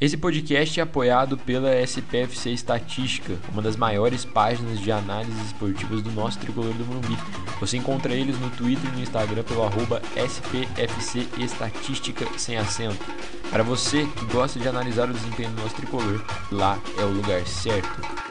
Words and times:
Esse 0.00 0.16
podcast 0.16 0.80
é 0.80 0.82
apoiado 0.82 1.36
pela 1.36 1.78
SPFC 1.78 2.52
Estatística, 2.52 3.36
uma 3.52 3.60
das 3.60 3.76
maiores 3.76 4.24
páginas 4.24 4.80
de 4.80 4.90
análises 4.90 5.48
esportivas 5.48 6.00
do 6.00 6.10
nosso 6.12 6.38
tricolor 6.38 6.72
do 6.72 6.86
Morumbi. 6.86 7.18
Você 7.60 7.76
encontra 7.76 8.14
eles 8.14 8.40
no 8.40 8.48
Twitter 8.48 8.90
e 8.90 8.96
no 8.96 9.02
Instagram 9.02 9.42
pelo 9.42 9.62
arroba 9.62 10.00
SPFC 10.16 11.28
Estatística 11.38 12.26
sem 12.38 12.56
acento. 12.56 13.04
Para 13.50 13.62
você 13.62 14.06
que 14.16 14.24
gosta 14.32 14.58
de 14.58 14.66
analisar 14.66 15.10
o 15.10 15.12
desempenho 15.12 15.50
do 15.50 15.60
nosso 15.60 15.74
tricolor, 15.74 16.24
lá 16.50 16.80
é 16.96 17.04
o 17.04 17.12
lugar 17.12 17.46
certo. 17.46 18.29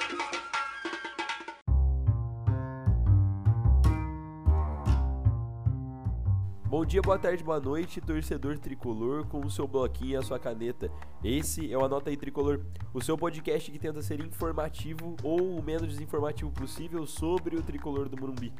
Dia, 6.90 7.04
boa 7.04 7.20
tarde, 7.20 7.44
boa 7.44 7.60
noite, 7.60 8.02
torcedor 8.02 8.58
tricolor, 8.58 9.24
com 9.28 9.46
o 9.46 9.52
seu 9.52 9.68
bloquinho 9.68 10.14
e 10.14 10.16
a 10.16 10.24
sua 10.24 10.40
caneta. 10.40 10.90
Esse 11.24 11.72
é 11.72 11.78
o 11.78 11.86
Anota 11.86 12.10
aí 12.10 12.18
Tricolor, 12.18 12.62
o 12.92 13.00
seu 13.00 13.16
podcast 13.16 13.72
que 13.72 13.78
tenta 13.78 14.02
ser 14.02 14.20
informativo 14.22 15.16
ou 15.22 15.60
o 15.60 15.62
menos 15.62 15.90
desinformativo 15.90 16.52
possível 16.52 17.06
sobre 17.06 17.56
o 17.56 17.62
tricolor 17.62 18.10
do 18.10 18.20
Morumbi. 18.20 18.52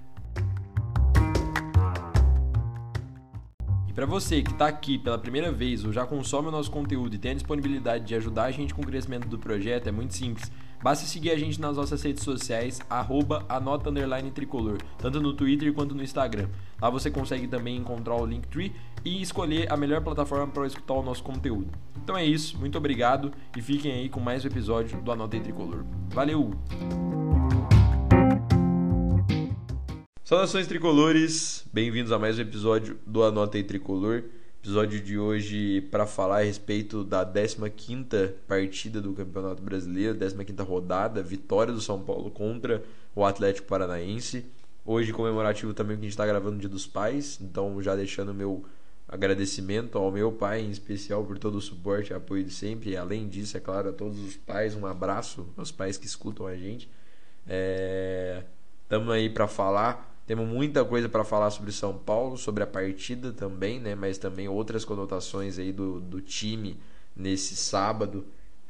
E 3.88 3.94
para 3.94 4.06
você 4.06 4.44
que 4.44 4.52
está 4.52 4.68
aqui 4.68 5.00
pela 5.00 5.18
primeira 5.18 5.52
vez 5.52 5.84
ou 5.84 5.92
já 5.92 6.06
consome 6.06 6.50
o 6.50 6.52
nosso 6.52 6.70
conteúdo 6.70 7.16
e 7.16 7.18
tem 7.18 7.32
a 7.32 7.34
disponibilidade 7.34 8.06
de 8.06 8.14
ajudar 8.14 8.44
a 8.44 8.52
gente 8.52 8.76
com 8.76 8.84
o 8.84 8.86
crescimento 8.86 9.28
do 9.28 9.40
projeto, 9.40 9.88
é 9.88 9.92
muito 9.92 10.14
simples. 10.14 10.52
Basta 10.82 11.06
seguir 11.06 11.32
a 11.32 11.38
gente 11.38 11.60
nas 11.60 11.76
nossas 11.76 12.02
redes 12.02 12.24
sociais, 12.24 12.80
arroba 12.90 13.46
anota 13.50 13.92
tricolor, 14.34 14.78
tanto 14.98 15.20
no 15.20 15.34
Twitter 15.34 15.74
quanto 15.74 15.94
no 15.94 16.02
Instagram. 16.02 16.48
Lá 16.82 16.90
você 16.90 17.12
consegue 17.12 17.50
também 17.50 17.76
encontrar 17.76 18.16
o 18.16 18.26
Linktree 18.26 18.74
e 19.04 19.22
escolher 19.22 19.70
a 19.72 19.76
melhor 19.76 20.02
plataforma 20.02 20.48
para 20.48 20.66
escutar 20.66 20.94
o 20.94 21.04
nosso 21.04 21.22
conteúdo. 21.22 21.68
Então 22.02 22.18
é 22.18 22.26
isso, 22.26 22.58
muito 22.58 22.78
obrigado 22.78 23.34
e 23.58 23.62
fiquem 23.62 23.92
aí 23.92 24.08
com 24.08 24.22
mais 24.22 24.46
um 24.46 24.48
episódio 24.48 25.02
do 25.02 25.12
Anota 25.12 25.38
Tricolor. 25.38 25.84
Valeu! 26.12 26.52
Saudações 30.24 30.66
tricolores, 30.66 31.68
bem-vindos 31.74 32.14
a 32.14 32.20
mais 32.20 32.38
um 32.38 32.42
episódio 32.42 32.98
do 33.06 33.22
Anota 33.22 33.62
Tricolor. 33.64 34.24
Episódio 34.62 35.00
de 35.00 35.18
hoje 35.18 35.80
para 35.90 36.06
falar 36.06 36.40
a 36.40 36.44
respeito 36.44 37.02
da 37.02 37.26
15ª 37.26 38.34
partida 38.46 39.00
do 39.00 39.14
Campeonato 39.14 39.62
Brasileiro, 39.62 40.18
15ª 40.18 40.68
rodada, 40.68 41.24
vitória 41.24 41.72
do 41.72 41.80
São 41.80 42.02
Paulo 42.02 42.30
contra 42.30 42.84
o 43.16 43.24
Atlético 43.24 43.70
Paranaense. 43.70 44.46
Hoje 44.86 45.14
comemorativo 45.14 45.74
também 45.74 45.96
que 45.96 46.02
a 46.02 46.04
gente 46.04 46.12
está 46.12 46.26
gravando 46.26 46.56
no 46.56 46.60
Dia 46.60 46.68
dos 46.68 46.86
Pais, 46.86 47.40
então 47.42 47.82
já 47.82 47.96
deixando 47.96 48.34
meu 48.34 48.66
agradecimento 49.08 49.98
ao 49.98 50.12
meu 50.12 50.30
pai 50.30 50.60
em 50.60 50.70
especial 50.70 51.24
por 51.24 51.40
todo 51.40 51.56
o 51.56 51.62
suporte 51.62 52.12
e 52.12 52.14
apoio 52.14 52.44
de 52.44 52.52
sempre. 52.52 52.90
E 52.90 52.98
além 52.98 53.30
disso, 53.30 53.56
é 53.56 53.62
claro, 53.62 53.88
a 53.88 53.94
todos 53.94 54.20
os 54.20 54.36
pais, 54.36 54.76
um 54.76 54.86
abraço 54.86 55.48
aos 55.56 55.72
pais 55.72 55.98
que 55.98 56.06
escutam 56.06 56.46
a 56.46 56.58
gente. 56.58 56.92
Estamos 58.84 59.10
é... 59.10 59.18
aí 59.20 59.30
para 59.30 59.48
falar 59.48 60.09
temos 60.30 60.48
muita 60.48 60.86
coisa 60.86 61.10
para 61.10 61.24
falar 61.24 61.50
sobre 61.50 61.72
São 61.72 61.98
Paulo, 61.98 62.38
sobre 62.38 62.62
a 62.62 62.68
partida 62.68 63.34
também, 63.34 63.80
né? 63.80 63.96
Mas 63.96 64.20
também 64.20 64.48
outras 64.48 64.86
conotações 64.86 65.58
aí 65.58 65.74
do, 65.74 66.00
do 66.00 66.22
time 66.22 66.80
nesse 67.16 67.56
sábado 67.56 68.24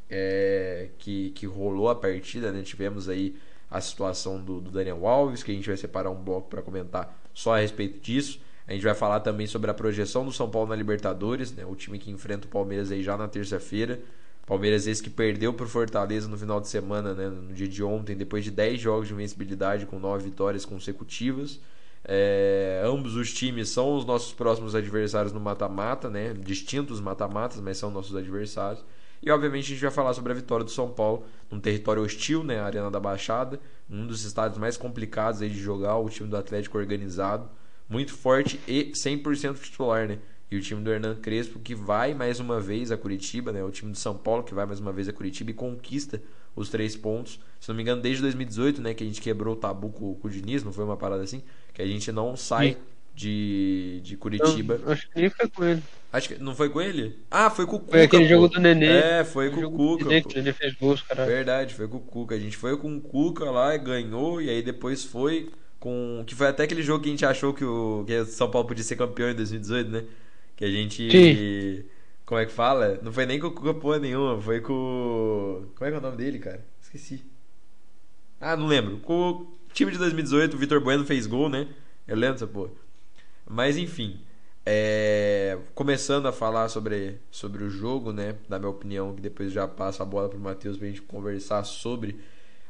é, 0.09 0.87
que, 0.97 1.31
que 1.31 1.45
rolou 1.45 1.89
a 1.89 1.95
partida, 1.95 2.49
né? 2.53 2.61
Tivemos 2.61 3.09
aí 3.09 3.35
a 3.69 3.81
situação 3.81 4.41
do, 4.41 4.61
do 4.61 4.71
Daniel 4.71 5.05
Alves, 5.05 5.43
que 5.43 5.51
a 5.51 5.53
gente 5.53 5.67
vai 5.67 5.75
separar 5.75 6.09
um 6.09 6.23
bloco 6.23 6.47
para 6.47 6.61
comentar 6.61 7.21
só 7.33 7.55
a 7.55 7.59
respeito 7.59 7.99
disso. 7.99 8.39
A 8.65 8.71
gente 8.71 8.83
vai 8.83 8.95
falar 8.95 9.19
também 9.19 9.45
sobre 9.45 9.69
a 9.69 9.73
projeção 9.73 10.23
do 10.23 10.31
São 10.31 10.49
Paulo 10.49 10.69
na 10.69 10.77
Libertadores, 10.77 11.51
né? 11.51 11.65
O 11.65 11.75
time 11.75 11.99
que 11.99 12.09
enfrenta 12.09 12.47
o 12.47 12.49
Palmeiras 12.49 12.89
aí 12.89 13.03
já 13.03 13.17
na 13.17 13.27
terça-feira. 13.27 13.99
Palmeiras 14.49 14.87
esse 14.87 15.03
que 15.03 15.11
perdeu 15.11 15.53
para 15.53 15.67
o 15.67 15.69
Fortaleza 15.69 16.27
no 16.27 16.35
final 16.35 16.59
de 16.59 16.67
semana, 16.67 17.13
né, 17.13 17.29
no 17.29 17.53
dia 17.53 17.67
de 17.67 17.83
ontem, 17.83 18.17
depois 18.17 18.43
de 18.43 18.49
10 18.49 18.81
jogos 18.81 19.07
de 19.07 19.13
invencibilidade 19.13 19.85
com 19.85 19.99
9 19.99 20.23
vitórias 20.23 20.65
consecutivas. 20.65 21.59
É, 22.03 22.81
ambos 22.83 23.15
os 23.15 23.31
times 23.31 23.69
são 23.69 23.95
os 23.95 24.05
nossos 24.05 24.33
próximos 24.33 24.73
adversários 24.73 25.31
no 25.31 25.39
mata-mata, 25.39 26.09
né, 26.09 26.33
distintos 26.33 26.99
mata-matas, 26.99 27.59
mas 27.59 27.77
são 27.77 27.91
nossos 27.91 28.15
adversários. 28.15 28.83
E 29.21 29.29
obviamente 29.29 29.65
a 29.65 29.67
gente 29.67 29.81
vai 29.81 29.91
falar 29.91 30.15
sobre 30.15 30.31
a 30.31 30.35
vitória 30.35 30.65
do 30.65 30.71
São 30.71 30.89
Paulo 30.89 31.25
num 31.51 31.59
território 31.59 32.01
hostil, 32.01 32.43
né, 32.43 32.59
a 32.59 32.65
Arena 32.65 32.89
da 32.89 32.99
Baixada, 32.99 33.59
um 33.87 34.07
dos 34.07 34.25
estádios 34.25 34.57
mais 34.57 34.77
complicados 34.77 35.43
aí 35.43 35.49
de 35.49 35.59
jogar, 35.59 35.95
o 35.97 36.09
time 36.09 36.27
do 36.27 36.35
Atlético 36.35 36.79
organizado, 36.79 37.47
muito 37.87 38.13
forte 38.13 38.59
e 38.67 38.93
100% 38.95 39.59
titular, 39.59 40.07
né? 40.07 40.17
E 40.51 40.57
o 40.57 40.61
time 40.61 40.81
do 40.81 40.91
Hernan 40.91 41.15
Crespo 41.15 41.59
que 41.59 41.75
vai 41.75 42.13
mais 42.13 42.39
uma 42.39 42.59
vez 42.59 42.91
a 42.91 42.97
Curitiba, 42.97 43.51
né? 43.51 43.63
O 43.63 43.71
time 43.71 43.91
do 43.91 43.97
São 43.97 44.17
Paulo 44.17 44.43
que 44.43 44.53
vai 44.53 44.65
mais 44.65 44.79
uma 44.79 44.91
vez 44.91 45.07
a 45.07 45.13
Curitiba 45.13 45.51
e 45.51 45.53
conquista 45.53 46.21
os 46.55 46.69
três 46.69 46.95
pontos. 46.95 47.39
Se 47.59 47.69
não 47.69 47.75
me 47.75 47.83
engano, 47.83 48.01
desde 48.01 48.21
2018, 48.21 48.81
né? 48.81 48.93
Que 48.93 49.03
a 49.03 49.07
gente 49.07 49.21
quebrou 49.21 49.53
o 49.53 49.57
tabu 49.57 49.89
com, 49.89 50.15
com 50.15 50.27
o 50.27 50.31
Diniz, 50.31 50.63
não 50.63 50.73
foi 50.73 50.83
uma 50.83 50.97
parada 50.97 51.23
assim? 51.23 51.43
Que 51.73 51.81
a 51.81 51.85
gente 51.85 52.11
não 52.11 52.35
sai 52.35 52.77
de, 53.19 53.99
de 54.01 54.15
Curitiba. 54.15 54.79
Eu, 54.81 54.93
acho 54.93 55.09
que 55.09 55.19
nem 55.19 55.29
foi 55.29 55.49
com 55.49 55.63
ele. 55.65 55.83
Acho 56.11 56.29
que 56.29 56.41
não 56.41 56.55
foi 56.55 56.69
com 56.69 56.81
ele? 56.81 57.19
Ah, 57.29 57.49
foi 57.49 57.65
com 57.65 57.75
o 57.75 57.79
Cuca. 57.79 57.91
Foi 57.91 58.03
aquele 58.03 58.23
pô. 58.23 58.29
jogo 58.29 58.47
do 58.47 58.59
Nenê. 58.61 58.87
É, 58.87 59.23
foi, 59.25 59.49
com 59.51 59.65
o 59.65 59.71
Cuca. 59.71 60.05
Nenê, 60.05 60.21
que 60.21 60.39
ele 60.39 60.53
fez 60.53 60.73
gols, 60.75 61.01
caralho. 61.01 61.29
Verdade, 61.29 61.75
foi 61.75 61.87
com 61.87 61.97
o 61.97 62.01
Cuca. 62.01 62.35
A 62.35 62.39
gente 62.39 62.55
foi 62.55 62.77
com 62.77 62.95
o 62.95 63.01
Cuca 63.01 63.51
lá 63.51 63.75
e 63.75 63.77
ganhou, 63.77 64.41
e 64.41 64.49
aí 64.49 64.63
depois 64.63 65.03
foi 65.03 65.49
com. 65.79 66.23
Que 66.25 66.33
foi 66.33 66.47
até 66.47 66.63
aquele 66.63 66.81
jogo 66.81 67.03
que 67.03 67.09
a 67.09 67.11
gente 67.11 67.25
achou 67.25 67.53
que 67.53 67.65
o, 67.65 68.05
que 68.07 68.17
o 68.17 68.25
São 68.25 68.49
Paulo 68.49 68.67
podia 68.67 68.83
ser 68.83 68.95
campeão 68.95 69.29
em 69.29 69.35
2018, 69.35 69.91
né? 69.91 70.05
Que 70.59 70.65
a 70.65 70.69
gente. 70.69 71.09
Sim. 71.09 71.85
Como 72.25 72.37
é 72.37 72.45
que 72.45 72.51
fala? 72.51 72.99
Não 73.01 73.13
foi 73.13 73.25
nem 73.25 73.39
com 73.39 73.47
o 73.47 73.51
Cuca 73.51 73.73
porra 73.73 73.97
nenhuma, 73.97 74.41
foi 74.41 74.59
com. 74.59 75.63
Como 75.73 75.87
é 75.87 75.89
que 75.89 75.95
é 75.95 75.99
o 75.99 76.01
nome 76.01 76.17
dele, 76.17 76.37
cara? 76.37 76.65
Esqueci. 76.81 77.23
Ah, 78.41 78.57
não 78.57 78.67
lembro. 78.67 78.97
Com 78.97 79.29
o 79.29 79.57
time 79.71 79.89
de 79.89 79.97
2018, 79.97 80.53
o 80.53 80.59
Vitor 80.59 80.81
Bueno 80.81 81.05
fez 81.05 81.25
gol, 81.25 81.47
né? 81.47 81.69
Eu 82.05 82.17
lembro 82.17 82.33
dessa 82.33 82.45
porra. 82.45 82.71
Mas 83.49 83.77
enfim. 83.77 84.19
É... 84.65 85.57
Começando 85.73 86.25
a 86.25 86.33
falar 86.33 86.67
sobre, 86.67 87.21
sobre 87.31 87.63
o 87.63 87.69
jogo, 87.69 88.11
né? 88.11 88.35
Da 88.49 88.59
minha 88.59 88.69
opinião, 88.69 89.15
que 89.15 89.21
depois 89.21 89.53
já 89.53 89.65
passo 89.65 90.03
a 90.03 90.05
bola 90.05 90.27
pro 90.27 90.37
Matheus 90.37 90.77
pra 90.77 90.87
gente 90.87 91.01
conversar 91.03 91.63
sobre. 91.63 92.19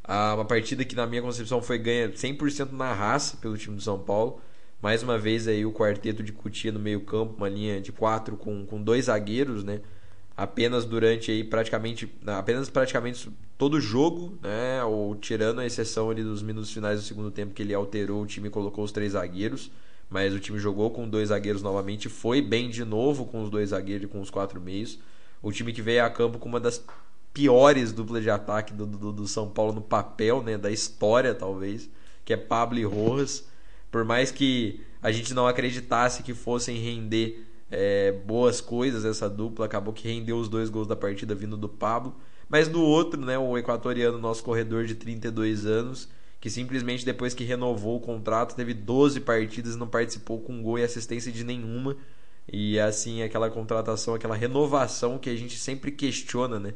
Ah, 0.04 0.36
uma 0.36 0.46
partida 0.46 0.86
que, 0.86 0.96
na 0.96 1.08
minha 1.08 1.24
concepção, 1.24 1.60
foi 1.60 1.80
ganha 1.80 2.10
100% 2.10 2.72
na 2.72 2.94
raça 2.94 3.38
pelo 3.38 3.58
time 3.58 3.76
do 3.76 3.82
São 3.82 3.98
Paulo. 3.98 4.40
Mais 4.82 5.04
uma 5.04 5.18
vez 5.18 5.46
aí 5.46 5.66
o 5.66 5.74
quarteto 5.74 6.24
de 6.24 6.32
Cutia 6.32 6.72
no 6.72 6.80
meio 6.80 7.02
campo, 7.02 7.36
uma 7.36 7.50
linha 7.50 7.82
de 7.82 7.92
quatro 7.92 8.38
com, 8.38 8.66
com 8.66 8.82
dois 8.82 9.06
zagueiros, 9.06 9.62
né? 9.62 9.82
Apenas 10.38 10.86
durante 10.86 11.32
aí 11.32 11.44
praticamente, 11.44 12.10
apenas 12.26 12.70
praticamente 12.70 13.30
todo 13.58 13.74
o 13.74 13.82
jogo, 13.82 14.40
né? 14.42 14.82
Ou 14.86 15.16
tirando 15.16 15.60
a 15.60 15.66
exceção 15.66 16.10
ali 16.10 16.24
dos 16.24 16.42
minutos 16.42 16.72
finais 16.72 17.02
do 17.02 17.06
segundo 17.06 17.30
tempo 17.30 17.54
que 17.54 17.62
ele 17.62 17.74
alterou 17.74 18.22
o 18.22 18.26
time 18.26 18.48
e 18.48 18.52
colocou 18.52 18.86
os 18.86 18.94
três 18.94 19.12
zagueiros, 19.12 19.70
mas 20.10 20.34
o 20.34 20.40
time 20.40 20.58
jogou 20.58 20.90
com 20.92 21.10
dois 21.10 21.28
zagueiros 21.28 21.62
novamente, 21.62 22.08
foi 22.08 22.42
bem 22.42 22.70
de 22.70 22.86
novo 22.86 23.26
com 23.26 23.44
os 23.44 23.50
dois 23.50 23.70
zagueiros 23.72 24.06
e 24.06 24.08
com 24.08 24.22
os 24.22 24.30
quatro 24.30 24.62
meios. 24.62 24.98
O 25.42 25.52
time 25.52 25.74
que 25.74 25.82
veio 25.82 26.06
a 26.06 26.10
campo 26.10 26.40
com 26.40 26.48
uma 26.48 26.60
das 26.60 26.82
piores 27.34 27.92
duplas 27.92 28.24
de 28.24 28.30
ataque 28.30 28.74
do, 28.74 28.86
do, 28.86 29.12
do 29.12 29.28
São 29.28 29.50
Paulo 29.50 29.74
no 29.74 29.82
papel, 29.82 30.42
né? 30.42 30.58
Da 30.58 30.72
história 30.72 31.36
talvez, 31.36 31.90
que 32.24 32.32
é 32.32 32.38
Pablo 32.38 32.80
e 32.80 32.86
Rojas 32.86 33.50
por 33.92 34.04
mais 34.04 34.32
que 34.32 34.82
a 35.02 35.12
gente 35.12 35.34
não 35.34 35.48
acreditasse 35.48 36.24
que 36.24 36.34
fossem 36.34 36.78
render 36.78 37.46
é, 37.72 38.12
boas 38.12 38.60
coisas 38.60 39.06
essa 39.06 39.30
dupla, 39.30 39.66
acabou 39.66 39.94
que 39.94 40.08
rendeu 40.08 40.38
os 40.38 40.50
dois 40.50 40.70
gols 40.70 40.88
da 40.88 40.96
partida 40.96 41.36
vindo 41.36 41.56
do 41.56 41.70
Pablo. 41.70 42.16
Mas 42.48 42.68
do 42.68 42.82
outro, 42.82 43.22
né, 43.22 43.38
o 43.38 43.58
equatoriano, 43.58 44.18
nosso 44.18 44.44
corredor 44.44 44.86
de 44.86 44.96
32 44.96 45.66
anos, 45.66 46.10
que 46.42 46.50
simplesmente 46.50 47.06
depois 47.06 47.34
que 47.34 47.44
renovou 47.44 47.98
o 47.98 48.02
contrato, 48.02 48.56
teve 48.56 48.74
12 48.74 49.20
partidas 49.22 49.76
e 49.76 49.78
não 49.78 49.88
participou 49.88 50.40
com 50.40 50.62
gol 50.64 50.80
e 50.80 50.84
assistência 50.84 51.32
de 51.32 51.44
nenhuma. 51.44 51.96
E 52.52 52.80
assim, 52.80 53.22
aquela 53.22 53.50
contratação, 53.50 54.16
aquela 54.16 54.36
renovação 54.36 55.20
que 55.20 55.30
a 55.30 55.36
gente 55.36 55.58
sempre 55.58 55.92
questiona, 55.92 56.60
né? 56.60 56.74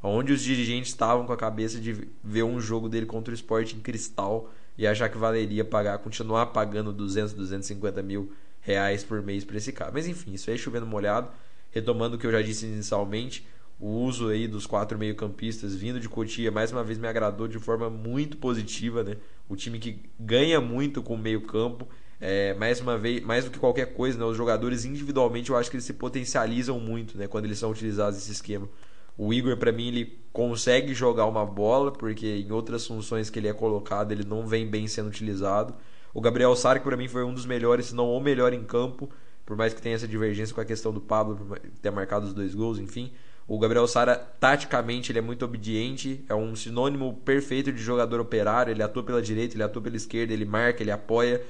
Onde 0.00 0.32
os 0.32 0.40
dirigentes 0.40 0.90
estavam 0.90 1.26
com 1.26 1.32
a 1.32 1.36
cabeça 1.36 1.80
de 1.80 2.08
ver 2.22 2.44
um 2.44 2.60
jogo 2.60 2.88
dele 2.88 3.06
contra 3.06 3.32
o 3.32 3.34
esporte 3.34 3.74
em 3.74 3.80
cristal 3.80 4.52
e 4.78 4.86
achar 4.86 5.08
que 5.08 5.18
valeria 5.18 5.64
pagar, 5.64 5.98
continuar 5.98 6.46
pagando 6.46 6.92
200, 6.92 7.32
250 7.32 8.02
mil 8.02 8.32
reais 8.60 9.04
por 9.04 9.22
mês 9.22 9.44
para 9.44 9.56
esse 9.56 9.72
cara. 9.72 9.90
Mas 9.92 10.06
enfim, 10.06 10.34
isso 10.34 10.50
aí 10.50 10.56
é 10.56 10.58
chovendo 10.58 10.86
molhado. 10.86 11.30
Retomando 11.70 12.16
o 12.16 12.18
que 12.18 12.26
eu 12.26 12.32
já 12.32 12.42
disse 12.42 12.66
inicialmente, 12.66 13.46
o 13.78 13.88
uso 13.88 14.28
aí 14.28 14.48
dos 14.48 14.66
quatro 14.66 14.98
meio-campistas 14.98 15.74
vindo 15.74 16.00
de 16.00 16.08
Cotia 16.08 16.50
mais 16.50 16.72
uma 16.72 16.82
vez 16.82 16.98
me 16.98 17.06
agradou 17.06 17.46
de 17.46 17.58
forma 17.58 17.90
muito 17.90 18.36
positiva, 18.38 19.04
né? 19.04 19.16
O 19.48 19.54
time 19.54 19.78
que 19.78 20.00
ganha 20.18 20.60
muito 20.60 21.02
com 21.02 21.14
o 21.14 21.18
meio-campo, 21.18 21.86
é, 22.20 22.54
mais 22.54 22.80
uma 22.80 22.96
vez, 22.96 23.22
mais 23.22 23.44
do 23.44 23.50
que 23.50 23.58
qualquer 23.58 23.92
coisa, 23.92 24.18
né? 24.18 24.24
Os 24.24 24.36
jogadores 24.36 24.84
individualmente 24.84 25.50
eu 25.50 25.56
acho 25.56 25.70
que 25.70 25.76
eles 25.76 25.84
se 25.84 25.92
potencializam 25.92 26.80
muito, 26.80 27.18
né? 27.18 27.26
Quando 27.28 27.44
eles 27.44 27.58
são 27.58 27.70
utilizados 27.70 28.18
nesse 28.18 28.32
esquema. 28.32 28.68
O 29.16 29.32
Igor, 29.32 29.56
para 29.56 29.72
mim, 29.72 29.88
ele 29.88 30.18
consegue 30.32 30.92
jogar 30.92 31.26
uma 31.26 31.46
bola, 31.46 31.90
porque 31.90 32.26
em 32.26 32.52
outras 32.52 32.86
funções 32.86 33.30
que 33.30 33.38
ele 33.38 33.48
é 33.48 33.52
colocado, 33.52 34.12
ele 34.12 34.24
não 34.24 34.46
vem 34.46 34.66
bem 34.66 34.86
sendo 34.86 35.08
utilizado. 35.08 35.74
O 36.12 36.20
Gabriel 36.20 36.54
Sara, 36.54 36.78
que 36.78 36.84
para 36.84 36.96
mim 36.96 37.08
foi 37.08 37.24
um 37.24 37.32
dos 37.32 37.46
melhores, 37.46 37.86
se 37.86 37.94
não 37.94 38.10
o 38.10 38.20
melhor 38.20 38.52
em 38.52 38.64
campo, 38.64 39.08
por 39.44 39.56
mais 39.56 39.72
que 39.72 39.80
tenha 39.80 39.94
essa 39.94 40.08
divergência 40.08 40.54
com 40.54 40.60
a 40.60 40.64
questão 40.64 40.92
do 40.92 41.00
Pablo 41.00 41.56
ter 41.80 41.90
marcado 41.90 42.26
os 42.26 42.34
dois 42.34 42.54
gols, 42.54 42.78
enfim. 42.78 43.12
O 43.48 43.58
Gabriel 43.60 43.86
Sara, 43.86 44.16
taticamente, 44.16 45.12
ele 45.12 45.20
é 45.20 45.22
muito 45.22 45.44
obediente, 45.44 46.24
é 46.28 46.34
um 46.34 46.56
sinônimo 46.56 47.14
perfeito 47.24 47.72
de 47.72 47.80
jogador 47.80 48.18
operário. 48.18 48.72
Ele 48.72 48.82
atua 48.82 49.04
pela 49.04 49.22
direita, 49.22 49.54
ele 49.54 49.62
atua 49.62 49.80
pela 49.80 49.96
esquerda, 49.96 50.32
ele 50.32 50.44
marca, 50.44 50.82
ele 50.82 50.90
apoia. 50.90 51.40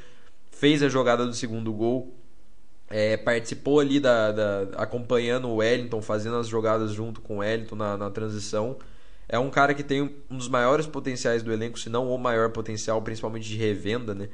Fez 0.51 0.83
a 0.83 0.89
jogada 0.89 1.27
do 1.27 1.33
segundo 1.33 1.73
gol. 1.73 2.15
É, 2.89 3.17
participou 3.17 3.81
ali 3.81 3.99
da, 3.99 4.33
da, 4.33 4.63
acompanhando 4.77 5.49
o 5.49 5.57
Wellington, 5.57 6.01
fazendo 6.01 6.37
as 6.37 6.47
jogadas 6.47 6.93
junto 6.93 7.21
com 7.21 7.37
o 7.37 7.39
Wellington 7.39 7.75
na, 7.75 7.97
na 7.97 8.11
transição. 8.11 8.77
É 9.29 9.39
um 9.39 9.51
cara 9.51 9.75
que 9.75 9.83
tem 9.83 10.03
um 10.31 10.37
dos 10.37 10.49
maiores 10.49 10.87
potenciais 10.87 11.43
do 11.43 11.53
elenco, 11.53 11.79
se 11.79 11.91
não 11.91 12.09
o 12.09 12.17
maior 12.19 12.51
potencial, 12.51 13.03
principalmente 13.03 13.49
de 13.49 13.57
revenda, 13.57 14.15
né? 14.15 14.29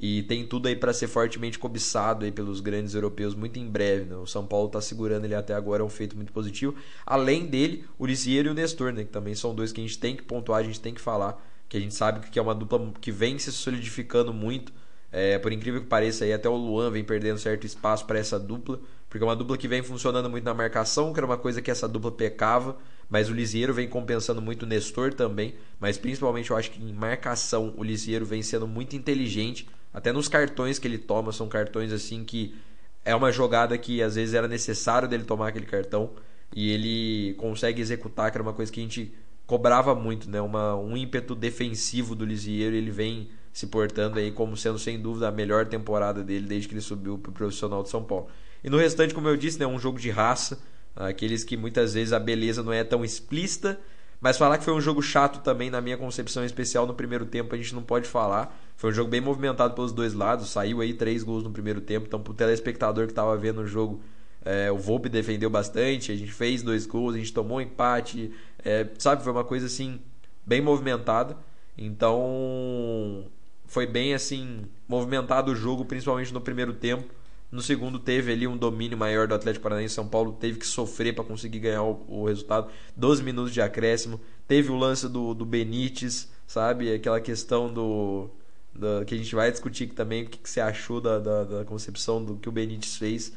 E 0.00 0.22
tem 0.22 0.46
tudo 0.46 0.68
aí 0.68 0.76
para 0.76 0.92
ser 0.92 1.08
fortemente 1.08 1.58
cobiçado 1.58 2.24
aí 2.24 2.30
pelos 2.30 2.60
grandes 2.60 2.94
europeus 2.94 3.34
muito 3.34 3.58
em 3.58 3.68
breve. 3.68 4.04
Né? 4.04 4.14
O 4.14 4.26
São 4.26 4.46
Paulo 4.46 4.68
está 4.68 4.80
segurando 4.80 5.24
ele 5.24 5.34
até 5.34 5.54
agora, 5.54 5.82
é 5.82 5.84
um 5.84 5.88
feito 5.88 6.14
muito 6.14 6.32
positivo. 6.32 6.76
Além 7.04 7.46
dele, 7.46 7.84
o 7.98 8.06
Lisiero 8.06 8.48
e 8.48 8.50
o 8.52 8.54
Nestor, 8.54 8.92
né? 8.92 9.02
que 9.02 9.10
também 9.10 9.34
são 9.34 9.52
dois 9.52 9.72
que 9.72 9.80
a 9.80 9.84
gente 9.84 9.98
tem 9.98 10.14
que 10.14 10.22
pontuar, 10.22 10.60
a 10.60 10.62
gente 10.62 10.80
tem 10.80 10.94
que 10.94 11.00
falar, 11.00 11.44
que 11.68 11.76
a 11.76 11.80
gente 11.80 11.94
sabe 11.94 12.28
que 12.30 12.38
é 12.38 12.42
uma 12.42 12.54
dupla 12.54 12.92
que 13.00 13.10
vem 13.10 13.40
se 13.40 13.50
solidificando 13.50 14.32
muito. 14.32 14.72
É, 15.10 15.38
por 15.38 15.52
incrível 15.52 15.80
que 15.80 15.86
pareça, 15.86 16.24
aí 16.24 16.32
até 16.32 16.48
o 16.48 16.56
Luan 16.56 16.90
vem 16.90 17.02
perdendo 17.02 17.38
certo 17.38 17.64
espaço 17.66 18.04
para 18.04 18.18
essa 18.18 18.38
dupla, 18.38 18.78
porque 19.08 19.24
é 19.24 19.26
uma 19.26 19.36
dupla 19.36 19.56
que 19.56 19.66
vem 19.66 19.82
funcionando 19.82 20.28
muito 20.28 20.44
na 20.44 20.52
marcação, 20.52 21.12
que 21.12 21.18
era 21.18 21.26
uma 21.26 21.38
coisa 21.38 21.62
que 21.62 21.70
essa 21.70 21.88
dupla 21.88 22.12
pecava, 22.12 22.76
mas 23.08 23.30
o 23.30 23.32
Lisieiro 23.32 23.72
vem 23.72 23.88
compensando 23.88 24.42
muito 24.42 24.64
o 24.64 24.66
Nestor 24.66 25.14
também, 25.14 25.54
mas 25.80 25.96
principalmente 25.96 26.50
eu 26.50 26.56
acho 26.56 26.70
que 26.70 26.82
em 26.82 26.92
marcação 26.92 27.72
o 27.76 27.82
Lisieiro 27.82 28.26
vem 28.26 28.42
sendo 28.42 28.68
muito 28.68 28.94
inteligente 28.96 29.66
até 29.94 30.12
nos 30.12 30.28
cartões 30.28 30.78
que 30.78 30.86
ele 30.86 30.98
toma, 30.98 31.32
são 31.32 31.48
cartões 31.48 31.90
assim 31.90 32.22
que 32.22 32.54
é 33.02 33.14
uma 33.14 33.32
jogada 33.32 33.78
que 33.78 34.02
às 34.02 34.16
vezes 34.16 34.34
era 34.34 34.46
necessário 34.46 35.08
dele 35.08 35.24
tomar 35.24 35.48
aquele 35.48 35.64
cartão 35.64 36.10
e 36.54 36.70
ele 36.70 37.34
consegue 37.34 37.80
executar, 37.80 38.30
que 38.30 38.36
era 38.36 38.42
uma 38.42 38.52
coisa 38.52 38.70
que 38.70 38.80
a 38.80 38.82
gente 38.82 39.14
cobrava 39.46 39.94
muito, 39.94 40.30
né? 40.30 40.40
Uma, 40.42 40.76
um 40.76 40.94
ímpeto 40.96 41.34
defensivo 41.34 42.14
do 42.14 42.24
Lisieiro, 42.24 42.76
ele 42.76 42.90
vem 42.90 43.30
se 43.58 43.66
portando 43.66 44.20
aí 44.20 44.30
como 44.30 44.56
sendo 44.56 44.78
sem 44.78 45.00
dúvida 45.00 45.26
a 45.26 45.32
melhor 45.32 45.66
temporada 45.66 46.22
dele 46.22 46.46
desde 46.46 46.68
que 46.68 46.74
ele 46.74 46.80
subiu 46.80 47.18
para 47.18 47.30
o 47.30 47.32
profissional 47.32 47.82
de 47.82 47.88
São 47.88 48.04
Paulo. 48.04 48.28
E 48.62 48.70
no 48.70 48.76
restante, 48.76 49.12
como 49.12 49.26
eu 49.26 49.36
disse, 49.36 49.58
né, 49.58 49.66
um 49.66 49.80
jogo 49.80 49.98
de 49.98 50.10
raça, 50.10 50.60
aqueles 50.94 51.42
que 51.42 51.56
muitas 51.56 51.92
vezes 51.92 52.12
a 52.12 52.20
beleza 52.20 52.62
não 52.62 52.72
é 52.72 52.84
tão 52.84 53.04
explícita, 53.04 53.76
mas 54.20 54.38
falar 54.38 54.58
que 54.58 54.64
foi 54.64 54.72
um 54.72 54.80
jogo 54.80 55.02
chato 55.02 55.42
também, 55.42 55.70
na 55.70 55.80
minha 55.80 55.96
concepção 55.96 56.44
especial, 56.44 56.86
no 56.86 56.94
primeiro 56.94 57.26
tempo 57.26 57.52
a 57.52 57.58
gente 57.58 57.74
não 57.74 57.82
pode 57.82 58.08
falar. 58.08 58.56
Foi 58.76 58.90
um 58.90 58.92
jogo 58.92 59.10
bem 59.10 59.20
movimentado 59.20 59.74
pelos 59.74 59.90
dois 59.90 60.14
lados, 60.14 60.50
saiu 60.50 60.80
aí 60.80 60.94
três 60.94 61.24
gols 61.24 61.42
no 61.42 61.50
primeiro 61.50 61.80
tempo, 61.80 62.06
então 62.06 62.20
pro 62.20 62.32
telespectador 62.34 63.06
que 63.06 63.12
estava 63.12 63.36
vendo 63.36 63.62
o 63.62 63.66
jogo, 63.66 64.00
é, 64.44 64.70
o 64.70 64.78
Volpe 64.78 65.08
defendeu 65.08 65.50
bastante, 65.50 66.12
a 66.12 66.16
gente 66.16 66.30
fez 66.30 66.62
dois 66.62 66.86
gols, 66.86 67.16
a 67.16 67.18
gente 67.18 67.32
tomou 67.32 67.58
um 67.58 67.60
empate, 67.60 68.32
é, 68.64 68.86
sabe, 69.00 69.24
foi 69.24 69.32
uma 69.32 69.42
coisa 69.42 69.66
assim, 69.66 69.98
bem 70.46 70.62
movimentada. 70.62 71.36
Então, 71.76 73.24
foi 73.68 73.86
bem 73.86 74.14
assim, 74.14 74.64
movimentado 74.88 75.52
o 75.52 75.54
jogo, 75.54 75.84
principalmente 75.84 76.32
no 76.32 76.40
primeiro 76.40 76.72
tempo. 76.72 77.14
No 77.50 77.62
segundo 77.62 77.98
teve 77.98 78.32
ali 78.32 78.46
um 78.46 78.56
domínio 78.56 78.96
maior 78.96 79.28
do 79.28 79.34
Atlético 79.34 79.62
Paranaense. 79.62 79.94
São 79.94 80.08
Paulo 80.08 80.32
teve 80.32 80.58
que 80.58 80.66
sofrer 80.66 81.14
para 81.14 81.22
conseguir 81.22 81.60
ganhar 81.60 81.82
o, 81.82 82.04
o, 82.08 82.24
resultado. 82.26 82.70
12 82.96 83.22
minutos 83.22 83.52
de 83.52 83.60
acréscimo. 83.60 84.20
Teve 84.46 84.70
o 84.70 84.76
lance 84.76 85.08
do, 85.08 85.34
do 85.34 85.44
Benítez, 85.44 86.30
sabe? 86.46 86.92
Aquela 86.92 87.20
questão 87.20 87.72
do, 87.72 88.30
do 88.74 89.04
que 89.06 89.14
a 89.14 89.18
gente 89.18 89.34
vai 89.34 89.50
discutir 89.50 89.86
também. 89.88 90.24
O 90.24 90.28
que, 90.28 90.38
que 90.38 90.48
você 90.48 90.60
achou 90.60 91.00
da, 91.00 91.18
da, 91.18 91.44
da, 91.44 91.64
concepção 91.64 92.22
do 92.22 92.36
que 92.36 92.48
o 92.48 92.52
Benítez 92.52 92.96
fez. 92.96 93.32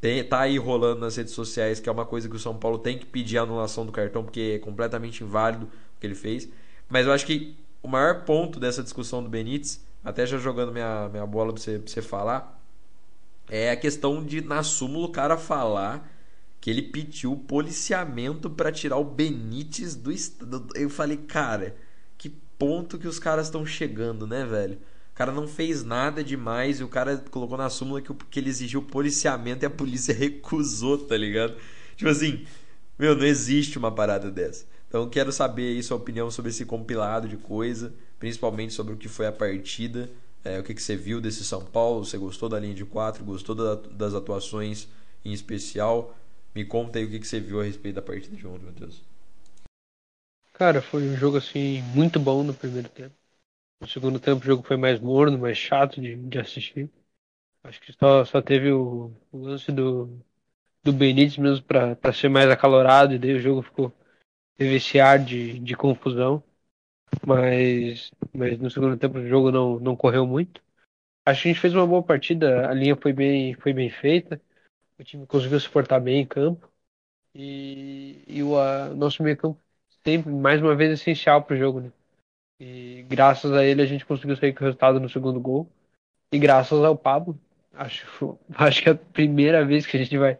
Tem, 0.00 0.24
tá 0.24 0.40
aí 0.40 0.56
rolando 0.56 1.00
nas 1.00 1.16
redes 1.16 1.34
sociais, 1.34 1.80
que 1.80 1.88
é 1.88 1.92
uma 1.92 2.06
coisa 2.06 2.28
que 2.28 2.36
o 2.36 2.38
São 2.38 2.56
Paulo 2.56 2.78
tem 2.78 2.98
que 2.98 3.04
pedir 3.04 3.36
a 3.36 3.42
anulação 3.42 3.84
do 3.84 3.92
cartão, 3.92 4.24
porque 4.24 4.54
é 4.56 4.58
completamente 4.58 5.22
inválido 5.22 5.66
o 5.66 6.00
que 6.00 6.06
ele 6.06 6.14
fez. 6.14 6.48
Mas 6.88 7.06
eu 7.06 7.12
acho 7.12 7.26
que 7.26 7.56
o 7.82 7.88
maior 7.88 8.24
ponto 8.24 8.60
dessa 8.60 8.82
discussão 8.82 9.22
do 9.22 9.28
Benítez, 9.28 9.84
até 10.04 10.26
já 10.26 10.38
jogando 10.38 10.72
minha, 10.72 11.08
minha 11.08 11.26
bola 11.26 11.52
para 11.52 11.62
você, 11.62 11.78
pra 11.78 11.90
você 11.90 12.02
falar 12.02 12.60
é 13.50 13.70
a 13.70 13.76
questão 13.76 14.24
de 14.24 14.40
na 14.40 14.62
súmula 14.62 15.06
o 15.06 15.12
cara 15.12 15.36
falar 15.36 16.08
que 16.60 16.70
ele 16.70 16.82
pediu 16.82 17.36
policiamento 17.36 18.48
para 18.48 18.70
tirar 18.70 18.96
o 18.98 19.04
Benítez 19.04 19.96
do 19.96 20.12
estado. 20.12 20.68
Eu 20.74 20.88
falei, 20.88 21.16
cara, 21.16 21.76
que 22.16 22.28
ponto 22.28 22.98
que 22.98 23.08
os 23.08 23.18
caras 23.18 23.46
estão 23.46 23.66
chegando, 23.66 24.26
né, 24.26 24.44
velho? 24.44 24.78
O 25.12 25.14
cara 25.14 25.32
não 25.32 25.48
fez 25.48 25.82
nada 25.82 26.22
demais 26.22 26.80
e 26.80 26.84
o 26.84 26.88
cara 26.88 27.16
colocou 27.30 27.58
na 27.58 27.68
súmula 27.68 28.00
que, 28.00 28.14
que 28.30 28.38
ele 28.38 28.50
exigiu 28.50 28.82
policiamento 28.82 29.64
e 29.64 29.66
a 29.66 29.70
polícia 29.70 30.14
recusou, 30.14 30.98
tá 30.98 31.16
ligado? 31.16 31.56
Tipo 31.96 32.10
assim, 32.10 32.46
meu, 32.98 33.16
não 33.16 33.24
existe 33.24 33.78
uma 33.78 33.90
parada 33.92 34.30
dessa. 34.30 34.64
Então 34.90 35.08
quero 35.10 35.32
saber 35.32 35.68
aí 35.70 35.82
sua 35.84 35.98
opinião 35.98 36.30
sobre 36.30 36.50
esse 36.50 36.66
compilado 36.66 37.28
de 37.28 37.38
coisa, 37.38 37.94
principalmente 38.18 38.74
sobre 38.74 38.94
o 38.94 38.98
que 38.98 39.08
foi 39.08 39.26
a 39.26 39.32
partida. 39.32 40.10
É, 40.44 40.60
o 40.60 40.64
que, 40.64 40.74
que 40.74 40.82
você 40.82 40.96
viu 40.96 41.20
desse 41.20 41.44
São 41.44 41.64
Paulo? 41.64 42.04
Você 42.04 42.18
gostou 42.18 42.48
da 42.50 42.60
linha 42.60 42.74
de 42.74 42.84
quatro? 42.84 43.24
Gostou 43.24 43.54
da, 43.54 43.76
das 43.76 44.14
atuações 44.14 44.88
em 45.24 45.32
especial? 45.32 46.16
Me 46.54 46.64
conta 46.64 46.98
aí 46.98 47.06
o 47.06 47.10
que, 47.10 47.20
que 47.20 47.28
você 47.28 47.40
viu 47.40 47.60
a 47.60 47.64
respeito 47.64 47.96
da 47.96 48.02
partida 48.02 48.36
de 48.36 48.46
ontem, 48.46 48.66
Matheus. 48.66 49.02
Cara, 50.52 50.82
foi 50.82 51.08
um 51.08 51.16
jogo 51.16 51.38
assim 51.38 51.82
muito 51.94 52.20
bom 52.20 52.42
no 52.44 52.54
primeiro 52.54 52.88
tempo. 52.88 53.14
No 53.80 53.88
segundo 53.88 54.20
tempo 54.20 54.42
o 54.42 54.46
jogo 54.46 54.62
foi 54.64 54.76
mais 54.78 55.00
morno, 55.00 55.38
mais 55.38 55.58
chato 55.58 56.00
de, 56.00 56.16
de 56.16 56.38
assistir. 56.40 56.90
Acho 57.64 57.80
que 57.80 57.92
só, 57.94 58.24
só 58.24 58.42
teve 58.42 58.72
o, 58.72 59.12
o 59.32 59.38
lance 59.38 59.72
do, 59.72 60.20
do 60.84 60.92
Benítez 60.92 61.38
mesmo 61.38 61.64
para 61.66 62.12
ser 62.14 62.30
mais 62.30 62.50
acalorado, 62.50 63.14
e 63.14 63.18
daí 63.20 63.34
o 63.34 63.40
jogo 63.40 63.62
ficou. 63.62 63.92
Teve 64.60 64.76
esse 64.76 65.00
ar 65.00 65.18
de, 65.18 65.58
de 65.58 65.74
confusão 65.74 66.44
mas, 67.26 68.10
mas 68.34 68.58
no 68.58 68.70
segundo 68.70 68.96
tempo 68.98 69.18
o 69.18 69.26
jogo 69.26 69.50
não, 69.50 69.80
não 69.80 69.96
correu 69.96 70.26
muito. 70.26 70.62
Acho 71.24 71.42
que 71.42 71.48
a 71.48 71.52
gente 71.52 71.60
fez 71.60 71.74
uma 71.74 71.86
boa 71.86 72.02
partida, 72.02 72.68
a 72.68 72.74
linha 72.74 72.94
foi 72.94 73.12
bem, 73.12 73.54
foi 73.54 73.72
bem 73.72 73.88
feita, 73.90 74.40
o 74.98 75.04
time 75.04 75.26
conseguiu 75.26 75.58
se 75.58 75.68
portar 75.68 76.00
bem 76.00 76.20
em 76.20 76.26
campo 76.26 76.70
e, 77.34 78.22
e 78.28 78.42
o 78.42 78.58
a, 78.58 78.90
nosso 78.90 79.22
meio 79.22 79.36
campo 79.36 79.60
sempre, 80.04 80.30
mais 80.30 80.60
uma 80.60 80.76
vez, 80.76 80.92
essencial 80.92 81.42
para 81.42 81.54
o 81.54 81.58
jogo. 81.58 81.80
Né? 81.80 81.92
E 82.60 83.02
graças 83.08 83.52
a 83.52 83.64
ele 83.64 83.82
a 83.82 83.86
gente 83.86 84.06
conseguiu 84.06 84.36
sair 84.36 84.52
com 84.52 84.60
o 84.60 84.66
resultado 84.66 85.00
no 85.00 85.08
segundo 85.08 85.40
gol 85.40 85.70
e 86.32 86.38
graças 86.38 86.84
ao 86.84 86.96
Pablo. 86.96 87.38
Acho, 87.72 88.38
acho 88.56 88.82
que 88.82 88.90
é 88.90 88.92
a 88.92 88.96
primeira 88.96 89.64
vez 89.64 89.86
que 89.86 89.96
a 89.96 90.04
gente 90.04 90.18
vai 90.18 90.38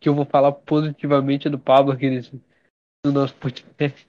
que 0.00 0.08
eu 0.08 0.14
vou 0.14 0.24
falar 0.24 0.52
positivamente 0.52 1.48
do 1.48 1.58
Pablo 1.58 1.92
aqui 1.92 2.10
nesse, 2.10 2.40
no 3.04 3.12
nosso 3.12 3.34
podcast. 3.36 4.06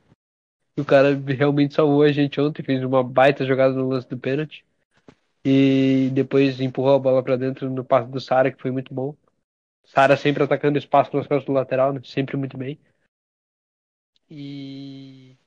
O 0.78 0.86
cara 0.86 1.16
realmente 1.16 1.74
salvou 1.74 2.04
a 2.04 2.12
gente 2.12 2.40
ontem, 2.42 2.64
fez 2.64 2.84
uma 2.84 3.04
baita 3.04 3.46
jogada 3.46 3.74
no 3.74 3.90
lance 3.90 4.08
do 4.08 4.18
pênalti. 4.18 4.66
E 5.46 6.10
depois 6.14 6.60
empurrou 6.60 6.96
a 6.96 7.00
bola 7.00 7.24
para 7.24 7.36
dentro 7.36 7.70
no 7.70 7.84
passe 7.84 8.10
do 8.10 8.20
Sara, 8.20 8.52
que 8.52 8.62
foi 8.62 8.72
muito 8.72 8.94
bom. 8.94 9.16
Sara 9.84 10.16
sempre 10.16 10.44
atacando 10.44 10.78
espaço 10.78 11.16
nas 11.16 11.28
costas 11.28 11.46
do 11.46 11.52
lateral, 11.52 11.94
né? 11.94 12.02
sempre 12.04 12.38
muito 12.38 12.58
bem. 12.58 12.80
E 14.30 15.38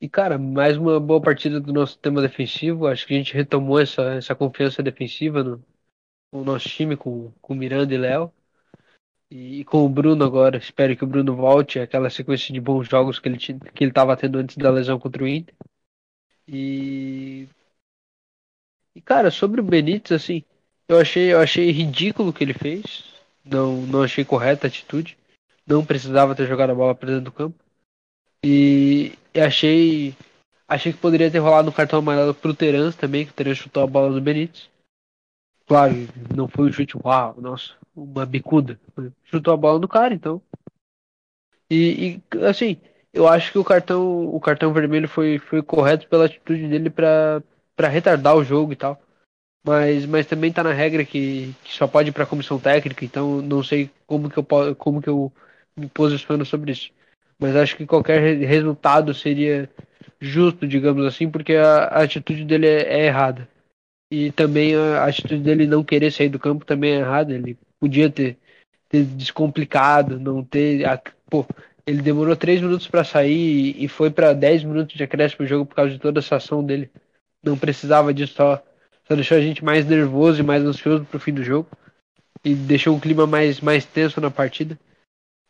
e, 0.00 0.08
cara, 0.08 0.38
mais 0.38 0.78
uma 0.78 0.98
boa 0.98 1.20
partida 1.20 1.60
do 1.60 1.72
nosso 1.74 1.98
tema 1.98 2.22
defensivo. 2.22 2.86
Acho 2.86 3.06
que 3.06 3.12
a 3.14 3.16
gente 3.18 3.34
retomou 3.34 3.78
essa, 3.78 4.14
essa 4.14 4.34
confiança 4.34 4.82
defensiva 4.82 5.44
no, 5.44 5.62
no 6.32 6.42
nosso 6.44 6.68
time 6.68 6.96
com, 6.96 7.30
com 7.42 7.54
Miranda 7.54 7.94
e 7.94 7.98
Léo. 7.98 8.32
E 9.30 9.64
com 9.64 9.86
o 9.86 9.88
Bruno 9.88 10.24
agora, 10.24 10.56
espero 10.58 10.96
que 10.96 11.04
o 11.04 11.06
Bruno 11.06 11.36
volte 11.36 11.78
aquela 11.78 12.10
sequência 12.10 12.52
de 12.52 12.60
bons 12.60 12.88
jogos 12.88 13.18
que 13.20 13.28
ele 13.28 13.38
tinha, 13.38 13.58
que 13.60 13.84
ele 13.84 13.92
estava 13.92 14.16
tendo 14.16 14.38
antes 14.38 14.56
da 14.56 14.70
lesão 14.70 14.98
contra 14.98 15.22
o 15.22 15.28
Inter. 15.28 15.54
E 16.48 17.48
e 18.94 19.00
cara, 19.00 19.30
sobre 19.30 19.60
o 19.60 19.64
Benítez 19.64 20.20
assim, 20.20 20.42
eu 20.88 20.98
achei 20.98 21.32
eu 21.32 21.40
achei 21.40 21.70
ridículo 21.70 22.30
o 22.30 22.32
que 22.32 22.42
ele 22.42 22.54
fez. 22.54 23.04
Não 23.44 23.82
não 23.86 24.02
achei 24.02 24.24
correta 24.24 24.66
a 24.66 24.68
atitude. 24.68 25.16
Não 25.66 25.84
precisava 25.84 26.34
ter 26.34 26.46
jogado 26.48 26.70
a 26.70 26.74
bola 26.74 26.94
para 26.94 27.10
dentro 27.10 27.26
do 27.26 27.32
campo. 27.32 27.58
E, 28.44 29.12
e 29.34 29.40
achei 29.40 30.16
achei 30.66 30.92
que 30.92 30.98
poderia 30.98 31.30
ter 31.30 31.38
rolado 31.38 31.68
um 31.68 31.72
cartão 31.72 31.98
amarelo 31.98 32.34
pro 32.34 32.54
Terence 32.54 32.96
também, 32.96 33.26
que 33.26 33.32
o 33.32 33.34
Terence 33.34 33.62
chutou 33.62 33.82
a 33.82 33.86
bola 33.86 34.12
do 34.12 34.20
Benítez. 34.20 34.69
Claro, 35.70 35.94
não 36.34 36.48
foi 36.48 36.68
um 36.68 36.72
chute 36.72 36.96
uau, 36.96 37.36
nossa, 37.38 37.74
uma 37.94 38.26
bicuda. 38.26 38.76
Chutou 39.22 39.54
a 39.54 39.56
bola 39.56 39.78
no 39.78 39.86
cara, 39.86 40.12
então. 40.12 40.42
E, 41.70 42.20
e, 42.34 42.44
assim, 42.44 42.76
eu 43.14 43.28
acho 43.28 43.52
que 43.52 43.58
o 43.58 43.62
cartão, 43.62 44.34
o 44.34 44.40
cartão 44.40 44.72
vermelho 44.72 45.08
foi, 45.08 45.38
foi 45.38 45.62
correto 45.62 46.08
pela 46.08 46.24
atitude 46.24 46.66
dele 46.66 46.90
para 46.90 47.40
retardar 47.88 48.34
o 48.34 48.42
jogo 48.42 48.72
e 48.72 48.76
tal. 48.76 49.00
Mas, 49.64 50.06
mas 50.06 50.26
também 50.26 50.52
tá 50.52 50.64
na 50.64 50.72
regra 50.72 51.04
que, 51.04 51.54
que 51.62 51.74
só 51.74 51.86
pode 51.86 52.10
ir 52.10 52.12
pra 52.12 52.26
comissão 52.26 52.58
técnica, 52.58 53.04
então 53.04 53.42
não 53.42 53.62
sei 53.62 53.90
como 54.08 54.30
que 54.30 54.38
eu 54.38 54.44
como 54.76 55.02
que 55.02 55.08
eu 55.10 55.32
me 55.76 55.88
posiciono 55.88 56.46
sobre 56.46 56.72
isso. 56.72 56.90
Mas 57.38 57.56
acho 57.56 57.76
que 57.76 57.86
qualquer 57.86 58.38
resultado 58.38 59.14
seria 59.14 59.70
justo, 60.20 60.66
digamos 60.66 61.06
assim, 61.06 61.30
porque 61.30 61.54
a, 61.56 61.84
a 61.84 62.02
atitude 62.04 62.44
dele 62.44 62.66
é, 62.66 63.02
é 63.02 63.06
errada. 63.06 63.49
E 64.10 64.32
também 64.32 64.74
a 64.74 65.04
atitude 65.04 65.38
dele 65.38 65.66
não 65.66 65.84
querer 65.84 66.10
sair 66.10 66.28
do 66.28 66.38
campo 66.38 66.64
também 66.64 66.92
é 66.94 66.98
errada. 66.98 67.32
Ele 67.32 67.56
podia 67.78 68.10
ter, 68.10 68.36
ter 68.88 69.04
descomplicado, 69.04 70.18
não 70.18 70.44
ter. 70.44 70.84
A, 70.84 71.00
pô, 71.28 71.46
Ele 71.86 72.02
demorou 72.02 72.36
3 72.36 72.60
minutos 72.60 72.88
para 72.88 73.04
sair 73.04 73.74
e 73.82 73.88
foi 73.88 74.10
para 74.10 74.32
10 74.32 74.64
minutos 74.64 74.96
de 74.96 75.02
acréscimo 75.02 75.42
no 75.42 75.48
jogo 75.48 75.66
por 75.66 75.74
causa 75.74 75.92
de 75.92 75.98
toda 75.98 76.18
essa 76.18 76.36
ação 76.36 76.64
dele. 76.64 76.90
Não 77.42 77.56
precisava 77.56 78.12
disso, 78.12 78.34
só, 78.34 78.62
só 79.06 79.14
deixou 79.14 79.38
a 79.38 79.40
gente 79.40 79.64
mais 79.64 79.86
nervoso 79.86 80.40
e 80.40 80.44
mais 80.44 80.64
ansioso 80.64 81.04
pro 81.04 81.20
fim 81.20 81.32
do 81.32 81.42
jogo. 81.42 81.68
E 82.44 82.54
deixou 82.54 82.96
um 82.96 83.00
clima 83.00 83.26
mais, 83.26 83.60
mais 83.60 83.84
tenso 83.84 84.20
na 84.20 84.30
partida. 84.30 84.78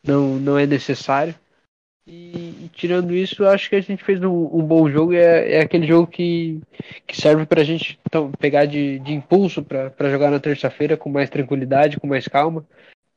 Não, 0.07 0.37
não 0.37 0.59
é 0.59 0.67
necessário. 0.67 1.35
E, 2.13 2.65
e, 2.65 2.71
tirando 2.75 3.15
isso, 3.15 3.45
acho 3.45 3.71
que 3.71 3.77
a 3.77 3.81
gente 3.81 4.03
fez 4.03 4.21
um, 4.21 4.29
um 4.29 4.65
bom 4.65 4.91
jogo. 4.91 5.13
É, 5.13 5.53
é, 5.53 5.61
aquele 5.61 5.87
jogo 5.87 6.09
que, 6.09 6.61
que 7.07 7.17
serve 7.17 7.47
para 7.47 7.61
a 7.61 7.65
gente 7.65 8.01
então, 8.05 8.33
pegar 8.33 8.67
de, 8.67 8.99
de 8.99 9.13
impulso 9.13 9.63
para 9.63 10.11
jogar 10.11 10.29
na 10.29 10.41
terça-feira 10.41 10.97
com 10.97 11.09
mais 11.09 11.31
tranquilidade, 11.31 12.01
com 12.01 12.09
mais 12.09 12.27
calma 12.27 12.67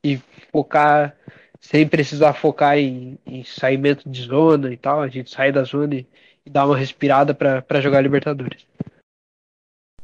e 0.05 0.19
focar 0.51 1.17
sem 1.59 1.88
precisar 1.88 2.33
focar 2.33 2.77
em, 2.77 3.17
em 3.25 3.43
saimento 3.43 4.07
de 4.07 4.21
zona 4.21 4.71
e 4.71 4.77
tal. 4.77 5.01
A 5.01 5.07
gente 5.07 5.31
sai 5.31 5.51
da 5.51 5.63
zona 5.63 5.95
e, 5.95 6.07
e 6.45 6.50
dá 6.51 6.63
uma 6.63 6.77
respirada 6.77 7.33
para 7.33 7.81
jogar 7.81 8.00
Libertadores. 8.01 8.67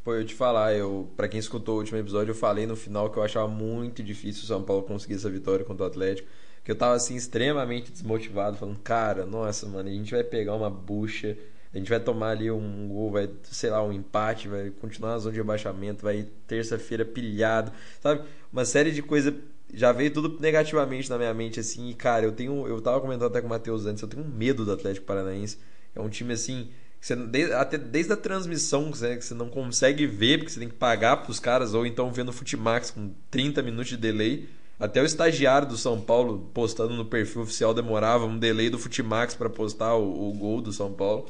Pô, 0.04 0.16
eu 0.16 0.26
te 0.26 0.34
falar, 0.34 0.74
eu, 0.74 1.12
para 1.16 1.28
quem 1.28 1.40
escutou 1.40 1.76
o 1.76 1.78
último 1.80 2.00
episódio, 2.00 2.32
eu 2.32 2.36
falei 2.36 2.66
no 2.66 2.76
final 2.76 3.12
que 3.12 3.20
eu 3.20 3.24
achava 3.24 3.48
muito 3.48 4.02
difícil 4.02 4.46
o 4.46 4.48
São 4.48 4.64
Paulo 4.64 4.82
conseguir 4.82 5.14
essa 5.14 5.30
vitória 5.30 5.64
contra 5.64 5.84
o 5.84 5.88
Atlético 5.88 6.28
que 6.70 6.74
eu 6.74 6.78
tava 6.78 6.94
assim 6.94 7.16
extremamente 7.16 7.92
desmotivado, 7.92 8.56
falando, 8.56 8.78
cara, 8.82 9.26
nossa, 9.26 9.66
mano, 9.66 9.90
a 9.90 9.92
gente 9.92 10.12
vai 10.12 10.24
pegar 10.24 10.54
uma 10.54 10.70
bucha, 10.70 11.36
a 11.74 11.78
gente 11.80 11.90
vai 11.90 12.00
tomar 12.00 12.30
ali 12.30 12.52
um 12.52 12.88
gol, 12.88 13.10
vai, 13.10 13.28
sei 13.42 13.72
lá, 13.72 13.84
um 13.84 13.92
empate, 13.92 14.48
vai 14.48 14.70
continuar 14.70 15.14
na 15.14 15.18
zona 15.18 15.34
de 15.34 15.42
abaixamento, 15.42 16.04
vai 16.04 16.28
terça-feira 16.46 17.04
pilhado, 17.04 17.72
sabe? 18.00 18.22
Uma 18.54 18.66
série 18.66 18.92
de 18.92 19.02
coisas 19.02 19.34
já 19.74 19.92
veio 19.92 20.12
tudo 20.14 20.40
negativamente 20.40 21.10
na 21.10 21.18
minha 21.18 21.34
mente 21.34 21.60
assim, 21.60 21.90
e 21.90 21.96
cara, 21.96 22.24
eu 22.28 22.34
tenho, 22.34 22.68
eu 22.68 22.80
tava 22.80 23.02
comentando 23.02 23.32
até 23.32 23.42
com 23.42 23.48
o 23.48 23.50
Matheus 23.50 23.88
antes, 23.88 24.04
eu 24.04 24.08
tenho 24.08 24.24
medo 24.24 24.64
do 24.64 24.72
Atlético 24.72 25.08
Paranaense. 25.08 25.58
É 25.96 26.00
um 26.00 26.08
time 26.08 26.34
assim, 26.34 26.70
você, 27.02 27.16
desde, 27.16 27.52
até 27.52 27.80
desde 27.80 28.14
a 28.14 28.16
transmissão, 28.16 28.92
né, 29.02 29.16
que 29.16 29.26
você 29.26 29.34
não 29.34 29.50
consegue 29.50 30.06
ver, 30.06 30.38
porque 30.38 30.52
você 30.52 30.60
tem 30.60 30.70
que 30.70 30.76
pagar 30.76 31.18
pros 31.18 31.40
caras, 31.40 31.74
ou 31.74 31.84
então 31.84 32.14
vendo 32.14 32.32
Futimax 32.32 32.92
com 32.92 33.12
30 33.32 33.64
minutos 33.64 33.90
de 33.90 33.98
delay. 33.98 34.48
Até 34.80 35.02
o 35.02 35.06
estagiário 35.06 35.68
do 35.68 35.76
São 35.76 36.00
Paulo 36.00 36.50
postando 36.54 36.94
no 36.94 37.04
perfil 37.04 37.42
oficial 37.42 37.74
demorava 37.74 38.26
um 38.26 38.40
delay 38.40 38.70
do 38.70 38.80
Futimax 38.80 39.36
para 39.36 39.50
postar 39.50 39.96
o, 39.96 40.30
o, 40.30 40.34
gol 40.34 40.62
do 40.62 40.72
São 40.72 40.94
Paulo. 40.94 41.28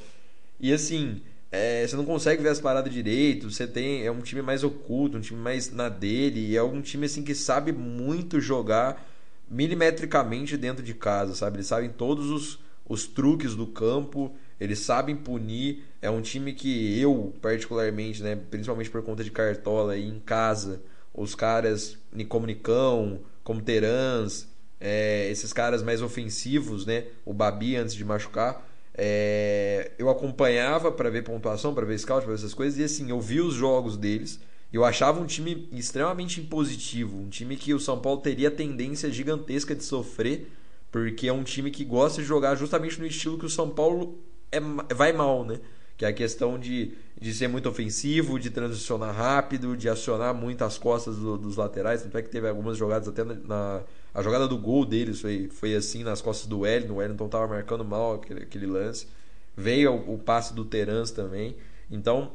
E 0.60 0.72
assim, 0.72 1.22
é, 1.52 1.88
você 1.88 1.96
não 1.96 2.06
consegue 2.06 2.44
ver 2.44 2.50
as 2.50 2.62
paradas 2.62 2.94
direito, 2.94 3.50
você 3.50 3.66
tem 3.66 4.06
é 4.06 4.12
um 4.12 4.22
time 4.22 4.44
mais 4.44 4.64
oculto, 4.64 5.18
um 5.18 5.22
time 5.22 5.40
mais 5.40 5.72
na 5.72 5.90
dele, 5.90 6.52
e 6.52 6.56
é 6.56 6.62
um 6.62 6.80
time 6.80 7.08
assim 7.08 7.24
que 7.24 7.34
sabe 7.34 7.72
muito 7.72 8.40
jogar 8.40 9.04
milimetricamente 9.50 10.56
dentro 10.56 10.84
de 10.84 10.94
casa, 10.94 11.34
sabe? 11.34 11.58
Eles 11.58 11.68
sabem 11.68 11.90
todos 11.90 12.30
os, 12.30 12.60
os 12.88 13.08
truques 13.08 13.56
do 13.56 13.66
campo, 13.66 14.32
eles 14.60 14.78
sabem 14.80 15.16
punir. 15.16 15.86
É 16.02 16.10
um 16.10 16.22
time 16.22 16.54
que 16.54 17.00
eu, 17.00 17.34
particularmente, 17.42 18.22
né, 18.22 18.36
principalmente 18.36 18.92
por 18.92 19.02
conta 19.02 19.24
de 19.24 19.32
cartola 19.32 19.98
em 19.98 20.20
casa, 20.20 20.84
os 21.14 21.34
caras 21.34 21.98
Nicomunicão, 22.14 23.22
como 23.50 23.64
Terans, 23.64 24.48
é, 24.80 25.28
esses 25.32 25.52
caras 25.52 25.82
mais 25.82 26.04
ofensivos, 26.04 26.86
né? 26.86 27.06
O 27.26 27.34
Babi 27.34 27.76
antes 27.76 27.96
de 27.96 28.06
machucar. 28.06 28.64
É, 28.94 29.90
eu 29.98 30.08
acompanhava 30.08 30.92
para 30.92 31.10
ver 31.10 31.24
pontuação, 31.24 31.74
para 31.74 31.84
ver 31.84 31.98
scout, 31.98 32.24
para 32.24 32.36
ver 32.36 32.38
essas 32.38 32.54
coisas, 32.54 32.78
e 32.78 32.84
assim, 32.84 33.10
eu 33.10 33.20
vi 33.20 33.42
os 33.42 33.56
jogos 33.56 33.98
deles. 33.98 34.40
Eu 34.72 34.86
achava 34.86 35.20
um 35.20 35.26
time 35.26 35.68
extremamente 35.72 36.40
impositivo, 36.40 37.18
um 37.18 37.28
time 37.28 37.58
que 37.58 37.74
o 37.74 37.80
São 37.80 37.98
Paulo 38.00 38.22
teria 38.22 38.52
tendência 38.52 39.10
gigantesca 39.10 39.74
de 39.74 39.84
sofrer, 39.84 40.52
porque 40.92 41.28
é 41.28 41.34
um 41.34 41.42
time 41.42 41.72
que 41.72 41.84
gosta 41.84 42.22
de 42.22 42.28
jogar 42.28 42.54
justamente 42.54 43.00
no 43.00 43.08
estilo 43.08 43.40
que 43.40 43.48
o 43.48 43.50
São 43.50 43.72
Paulo 43.72 44.20
é, 44.52 44.60
vai 44.94 45.12
mal, 45.12 45.44
né? 45.44 45.60
Que 46.00 46.06
é 46.06 46.08
a 46.08 46.14
questão 46.14 46.58
de 46.58 46.98
de 47.20 47.34
ser 47.34 47.50
muito 47.50 47.68
ofensivo, 47.68 48.40
de 48.40 48.50
transicionar 48.50 49.14
rápido, 49.14 49.76
de 49.76 49.90
acionar 49.90 50.34
muito 50.34 50.64
as 50.64 50.78
costas 50.78 51.18
do, 51.18 51.38
dos 51.38 51.58
laterais. 51.58 52.02
Tanto 52.02 52.18
é 52.18 52.22
que 52.22 52.30
teve 52.30 52.48
algumas 52.48 52.78
jogadas 52.78 53.08
até 53.10 53.24
na, 53.26 53.34
na, 53.34 53.82
a 54.14 54.24
jogada 54.24 54.48
do 54.48 54.58
gol 54.58 54.86
deles 54.86 55.20
foi, 55.20 55.50
foi 55.50 55.76
assim 55.76 56.04
nas 56.04 56.22
costas 56.22 56.48
do 56.48 56.60
Wellington. 56.60 56.94
O 56.94 56.98
Wellington 56.98 57.26
estava 57.26 57.48
marcando 57.48 57.84
mal 57.84 58.16
aquele, 58.16 58.44
aquele 58.44 58.66
lance. 58.66 59.08
Veio 59.56 59.92
o, 59.92 60.14
o 60.16 60.18
passe 60.18 60.54
do 60.54 60.64
Terans 60.64 61.12
também. 61.12 61.58
Então, 61.92 62.32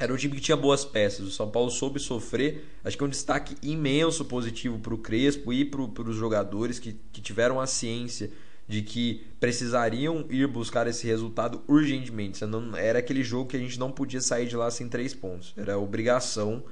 era 0.00 0.12
um 0.12 0.16
time 0.16 0.34
que 0.34 0.40
tinha 0.40 0.56
boas 0.56 0.84
peças. 0.84 1.24
O 1.24 1.30
São 1.30 1.48
Paulo 1.48 1.70
soube 1.70 2.00
sofrer. 2.00 2.66
Acho 2.82 2.98
que 2.98 3.04
é 3.04 3.06
um 3.06 3.10
destaque 3.10 3.54
imenso 3.62 4.24
positivo 4.24 4.80
para 4.80 4.94
o 4.94 4.98
Crespo 4.98 5.52
e 5.52 5.64
para 5.64 5.80
os 5.80 6.16
jogadores 6.16 6.80
que, 6.80 6.98
que 7.12 7.20
tiveram 7.20 7.60
a 7.60 7.68
ciência 7.68 8.32
de 8.72 8.80
que 8.80 9.26
precisariam 9.38 10.24
ir 10.30 10.46
buscar 10.46 10.86
esse 10.86 11.06
resultado 11.06 11.62
urgentemente. 11.68 12.42
Não, 12.46 12.74
era 12.74 13.00
aquele 13.00 13.22
jogo 13.22 13.50
que 13.50 13.56
a 13.56 13.60
gente 13.60 13.78
não 13.78 13.92
podia 13.92 14.22
sair 14.22 14.46
de 14.46 14.56
lá 14.56 14.70
sem 14.70 14.88
três 14.88 15.14
pontos. 15.14 15.52
Era 15.58 15.76
obrigação 15.76 16.64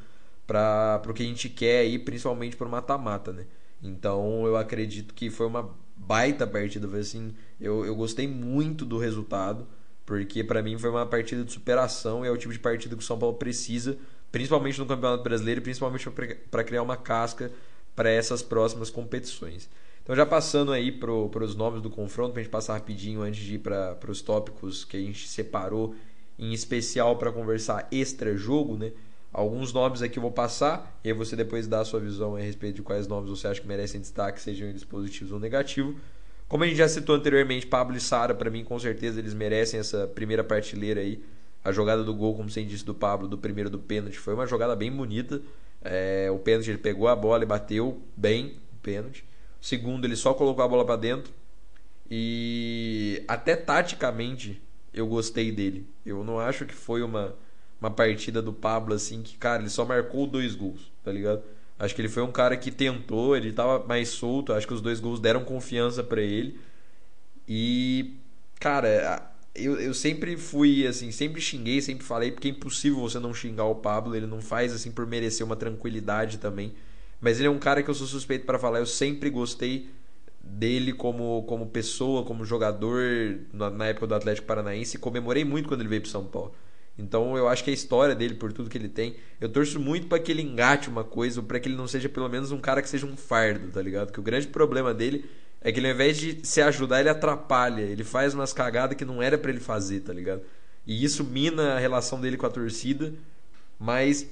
para 0.46 1.02
o 1.06 1.12
que 1.12 1.22
a 1.22 1.26
gente 1.26 1.50
quer 1.50 1.80
aí, 1.80 1.98
principalmente 1.98 2.56
para 2.56 2.66
o 2.66 2.70
mata-mata, 2.70 3.34
né? 3.34 3.44
Então 3.82 4.46
eu 4.46 4.56
acredito 4.56 5.12
que 5.12 5.28
foi 5.28 5.46
uma 5.46 5.76
baita 5.94 6.46
partida. 6.46 6.88
Assim, 6.96 7.34
eu, 7.60 7.84
eu 7.84 7.94
gostei 7.94 8.26
muito 8.26 8.86
do 8.86 8.96
resultado, 8.96 9.68
porque 10.06 10.42
para 10.42 10.62
mim 10.62 10.78
foi 10.78 10.88
uma 10.88 11.04
partida 11.04 11.44
de 11.44 11.52
superação 11.52 12.24
e 12.24 12.28
é 12.28 12.30
o 12.30 12.38
tipo 12.38 12.52
de 12.52 12.58
partida 12.58 12.96
que 12.96 13.02
o 13.02 13.06
São 13.06 13.18
Paulo 13.18 13.36
precisa, 13.36 13.98
principalmente 14.32 14.78
no 14.78 14.86
Campeonato 14.86 15.22
Brasileiro 15.22 15.60
principalmente 15.60 16.08
para 16.50 16.64
criar 16.64 16.82
uma 16.82 16.96
casca 16.96 17.52
para 17.94 18.08
essas 18.08 18.40
próximas 18.40 18.88
competições. 18.88 19.68
Então, 20.02 20.16
já 20.16 20.26
passando 20.26 20.72
aí 20.72 20.90
para 20.90 21.12
os 21.12 21.54
nomes 21.54 21.80
do 21.80 21.90
confronto, 21.90 22.32
para 22.32 22.40
a 22.40 22.42
gente 22.42 22.52
passar 22.52 22.74
rapidinho 22.74 23.22
antes 23.22 23.42
de 23.42 23.54
ir 23.54 23.58
para 23.58 23.98
os 24.08 24.22
tópicos 24.22 24.84
que 24.84 24.96
a 24.96 25.00
gente 25.00 25.28
separou 25.28 25.94
em 26.38 26.52
especial 26.52 27.16
para 27.16 27.30
conversar 27.30 27.86
extra-jogo, 27.92 28.76
né? 28.76 28.92
Alguns 29.32 29.72
nomes 29.72 30.02
aqui 30.02 30.18
eu 30.18 30.22
vou 30.22 30.32
passar 30.32 30.98
e 31.04 31.08
aí 31.08 31.14
você 31.14 31.36
depois 31.36 31.68
dá 31.68 31.80
a 31.80 31.84
sua 31.84 32.00
visão 32.00 32.34
a 32.34 32.40
respeito 32.40 32.76
de 32.76 32.82
quais 32.82 33.06
nomes 33.06 33.30
você 33.30 33.46
acha 33.46 33.60
que 33.60 33.68
merecem 33.68 34.00
destaque, 34.00 34.40
sejam 34.40 34.68
eles 34.68 34.82
positivos 34.82 35.32
ou 35.32 35.38
negativos. 35.38 35.94
Como 36.48 36.64
a 36.64 36.66
gente 36.66 36.78
já 36.78 36.88
citou 36.88 37.14
anteriormente, 37.14 37.64
Pablo 37.64 37.96
e 37.96 38.00
Sara, 38.00 38.34
para 38.34 38.50
mim, 38.50 38.64
com 38.64 38.76
certeza 38.76 39.20
eles 39.20 39.32
merecem 39.32 39.78
essa 39.78 40.08
primeira 40.08 40.42
partilheira 40.42 41.00
aí. 41.00 41.22
A 41.62 41.70
jogada 41.70 42.02
do 42.02 42.12
gol, 42.12 42.34
como 42.34 42.50
você 42.50 42.64
disse, 42.64 42.84
do 42.84 42.92
Pablo, 42.94 43.28
do 43.28 43.38
primeiro 43.38 43.70
do 43.70 43.78
pênalti, 43.78 44.18
foi 44.18 44.34
uma 44.34 44.46
jogada 44.46 44.74
bem 44.74 44.90
bonita. 44.90 45.40
É, 45.80 46.28
o 46.32 46.38
pênalti 46.38 46.70
ele 46.70 46.78
pegou 46.78 47.06
a 47.06 47.14
bola 47.14 47.44
e 47.44 47.46
bateu 47.46 48.02
bem 48.16 48.56
o 48.72 48.78
pênalti. 48.82 49.24
Segundo, 49.60 50.04
ele 50.04 50.16
só 50.16 50.32
colocou 50.34 50.64
a 50.64 50.68
bola 50.68 50.84
para 50.84 50.96
dentro. 50.96 51.32
E 52.10 53.22
até 53.28 53.54
taticamente 53.54 54.60
eu 54.92 55.06
gostei 55.06 55.52
dele. 55.52 55.86
Eu 56.04 56.24
não 56.24 56.40
acho 56.40 56.66
que 56.66 56.74
foi 56.74 57.02
uma, 57.02 57.34
uma 57.80 57.90
partida 57.90 58.42
do 58.42 58.52
Pablo 58.52 58.94
assim 58.94 59.22
que, 59.22 59.36
cara, 59.36 59.62
ele 59.62 59.70
só 59.70 59.84
marcou 59.84 60.26
dois 60.26 60.54
gols, 60.54 60.90
tá 61.04 61.12
ligado? 61.12 61.42
Acho 61.78 61.94
que 61.94 62.00
ele 62.02 62.08
foi 62.08 62.22
um 62.22 62.32
cara 62.32 62.56
que 62.56 62.70
tentou, 62.70 63.36
ele 63.36 63.52
tava 63.52 63.86
mais 63.86 64.10
solto, 64.10 64.52
acho 64.52 64.66
que 64.66 64.74
os 64.74 64.82
dois 64.82 65.00
gols 65.00 65.20
deram 65.20 65.44
confiança 65.44 66.02
para 66.02 66.20
ele. 66.20 66.60
E, 67.48 68.16
cara, 68.58 69.32
eu, 69.54 69.80
eu 69.80 69.94
sempre 69.94 70.36
fui 70.36 70.86
assim, 70.86 71.10
sempre 71.10 71.40
xinguei, 71.40 71.80
sempre 71.80 72.04
falei, 72.04 72.30
porque 72.30 72.48
é 72.48 72.50
impossível 72.50 73.00
você 73.00 73.18
não 73.18 73.32
xingar 73.32 73.64
o 73.64 73.76
Pablo, 73.76 74.14
ele 74.14 74.26
não 74.26 74.40
faz 74.40 74.72
assim 74.72 74.90
por 74.90 75.06
merecer 75.06 75.44
uma 75.44 75.56
tranquilidade 75.56 76.38
também. 76.38 76.74
Mas 77.20 77.38
ele 77.38 77.48
é 77.48 77.50
um 77.50 77.58
cara 77.58 77.82
que 77.82 77.90
eu 77.90 77.94
sou 77.94 78.06
suspeito 78.06 78.46
para 78.46 78.58
falar. 78.58 78.78
Eu 78.78 78.86
sempre 78.86 79.28
gostei 79.28 79.90
dele 80.42 80.92
como, 80.92 81.42
como 81.44 81.66
pessoa, 81.66 82.24
como 82.24 82.44
jogador 82.44 83.38
na, 83.52 83.70
na 83.70 83.86
época 83.86 84.06
do 84.06 84.14
Atlético 84.14 84.46
Paranaense. 84.46 84.98
Comemorei 84.98 85.44
muito 85.44 85.68
quando 85.68 85.80
ele 85.80 85.88
veio 85.88 86.02
para 86.02 86.10
São 86.10 86.24
Paulo. 86.24 86.54
Então 86.98 87.36
eu 87.36 87.48
acho 87.48 87.64
que 87.64 87.70
a 87.70 87.72
história 87.72 88.14
dele, 88.14 88.34
por 88.34 88.52
tudo 88.52 88.68
que 88.68 88.76
ele 88.76 88.88
tem, 88.88 89.16
eu 89.40 89.48
torço 89.48 89.80
muito 89.80 90.06
para 90.06 90.18
que 90.18 90.30
ele 90.30 90.42
engate 90.42 90.88
uma 90.88 91.04
coisa, 91.04 91.40
ou 91.40 91.46
para 91.46 91.58
que 91.58 91.68
ele 91.68 91.76
não 91.76 91.88
seja 91.88 92.08
pelo 92.08 92.28
menos 92.28 92.52
um 92.52 92.58
cara 92.58 92.82
que 92.82 92.88
seja 92.88 93.06
um 93.06 93.16
fardo, 93.16 93.68
tá 93.68 93.80
ligado? 93.80 94.12
Que 94.12 94.20
o 94.20 94.22
grande 94.22 94.48
problema 94.48 94.92
dele 94.92 95.24
é 95.60 95.72
que 95.72 95.78
ele 95.78 95.88
ao 95.88 95.94
invés 95.94 96.18
de 96.18 96.40
se 96.42 96.60
ajudar, 96.60 97.00
ele 97.00 97.08
atrapalha, 97.08 97.82
ele 97.82 98.04
faz 98.04 98.34
umas 98.34 98.52
cagadas 98.52 98.96
que 98.96 99.04
não 99.04 99.22
era 99.22 99.38
para 99.38 99.50
ele 99.50 99.60
fazer, 99.60 100.00
tá 100.00 100.12
ligado? 100.12 100.42
E 100.86 101.04
isso 101.04 101.24
mina 101.24 101.74
a 101.74 101.78
relação 101.78 102.20
dele 102.20 102.36
com 102.36 102.46
a 102.46 102.50
torcida, 102.50 103.12
mas 103.78 104.26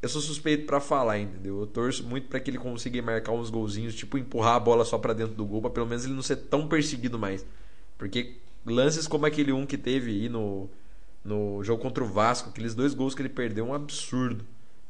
eu 0.00 0.08
sou 0.08 0.20
suspeito 0.20 0.66
para 0.66 0.80
falar, 0.80 1.18
entendeu? 1.18 1.60
Eu 1.60 1.66
torço 1.66 2.04
muito 2.04 2.28
para 2.28 2.38
que 2.38 2.50
ele 2.50 2.58
consiga 2.58 3.02
marcar 3.02 3.32
uns 3.32 3.50
golzinhos, 3.50 3.94
tipo 3.94 4.16
empurrar 4.16 4.54
a 4.54 4.60
bola 4.60 4.84
só 4.84 4.96
para 4.96 5.12
dentro 5.12 5.34
do 5.34 5.44
gol, 5.44 5.60
para 5.60 5.70
pelo 5.70 5.86
menos 5.86 6.04
ele 6.04 6.14
não 6.14 6.22
ser 6.22 6.36
tão 6.36 6.68
perseguido 6.68 7.18
mais. 7.18 7.44
Porque 7.96 8.36
lances 8.64 9.08
como 9.08 9.26
aquele 9.26 9.52
um 9.52 9.66
que 9.66 9.76
teve 9.76 10.12
aí 10.12 10.28
no, 10.28 10.68
no 11.24 11.62
jogo 11.64 11.82
contra 11.82 12.04
o 12.04 12.06
Vasco, 12.06 12.50
aqueles 12.50 12.74
dois 12.74 12.94
gols 12.94 13.14
que 13.14 13.22
ele 13.22 13.28
perdeu, 13.28 13.66
um 13.66 13.74
absurdo. 13.74 14.44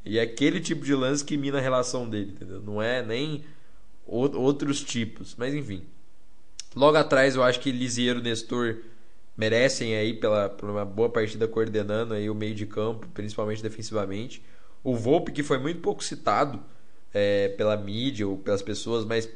E 0.05 0.19
é 0.19 0.21
aquele 0.21 0.59
tipo 0.59 0.85
de 0.85 0.93
lance 0.93 1.25
que 1.25 1.37
mina 1.37 1.57
a 1.57 1.61
relação 1.61 2.07
dele, 2.07 2.31
entendeu? 2.31 2.61
Não 2.61 2.81
é 2.81 3.03
nem 3.03 3.43
outros 4.05 4.83
tipos, 4.83 5.35
mas 5.37 5.53
enfim. 5.53 5.83
Logo 6.75 6.97
atrás 6.97 7.35
eu 7.35 7.43
acho 7.43 7.59
que 7.59 7.71
Lisiero 7.71 8.19
e 8.19 8.23
Nestor 8.23 8.77
merecem 9.35 9.95
aí 9.95 10.13
pela, 10.13 10.49
por 10.49 10.69
uma 10.69 10.85
boa 10.85 11.09
partida 11.09 11.47
coordenando 11.47 12.13
aí 12.13 12.29
o 12.29 12.35
meio 12.35 12.53
de 12.53 12.65
campo, 12.65 13.07
principalmente 13.13 13.63
defensivamente. 13.63 14.43
O 14.83 14.95
Volpe, 14.95 15.31
que 15.31 15.43
foi 15.43 15.57
muito 15.57 15.81
pouco 15.81 16.03
citado 16.03 16.63
é, 17.13 17.49
pela 17.49 17.75
mídia 17.75 18.27
ou 18.27 18.37
pelas 18.37 18.61
pessoas, 18.61 19.05
mas 19.05 19.29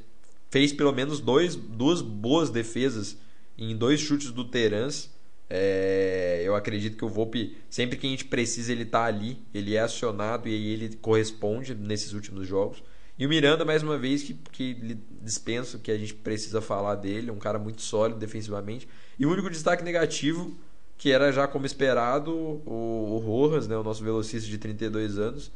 fez 0.50 0.72
pelo 0.72 0.92
menos 0.92 1.20
dois, 1.20 1.56
duas 1.56 2.02
boas 2.02 2.50
defesas 2.50 3.18
em 3.58 3.76
dois 3.76 4.00
chutes 4.00 4.32
do 4.32 4.46
Terans. 4.46 5.10
É, 5.50 6.42
eu 6.44 6.56
acredito 6.56 6.98
que 6.98 7.06
o 7.06 7.10
Volpe, 7.10 7.58
sempre 7.70 7.98
que 7.98 8.08
a 8.08 8.10
gente 8.10 8.26
precisa, 8.26 8.72
ele 8.72 8.86
tá 8.86 9.04
ali, 9.04 9.38
ele 9.54 9.76
é 9.76 9.82
acionado 9.82 10.48
e 10.48 10.54
ele 10.54 10.96
corresponde 10.96 11.76
nesses 11.76 12.14
últimos 12.14 12.48
jogos. 12.48 12.84
E 13.18 13.26
o 13.26 13.30
Miranda, 13.30 13.64
mais 13.64 13.84
uma 13.84 13.98
vez, 13.98 14.24
que, 14.24 14.34
que 14.52 14.98
dispenso 15.22 15.78
que 15.78 15.92
a 15.92 15.98
gente 15.98 16.16
precisa 16.16 16.62
falar 16.62 16.96
dele, 16.96 17.30
um 17.30 17.38
cara 17.38 17.60
muito 17.60 17.82
sólido 17.82 18.20
defensivamente. 18.20 18.88
E 19.20 19.26
o 19.26 19.32
único 19.32 19.50
destaque 19.50 19.84
negativo, 19.84 20.58
que 20.98 21.12
era 21.12 21.32
já 21.32 21.48
como 21.48 21.66
esperado, 21.66 22.32
o, 22.34 23.16
o 23.16 23.18
Rojas, 23.18 23.68
né, 23.68 23.76
o 23.76 23.84
nosso 23.84 24.04
velocista 24.04 24.50
de 24.50 24.58
32 24.58 25.18
anos, 25.18 25.52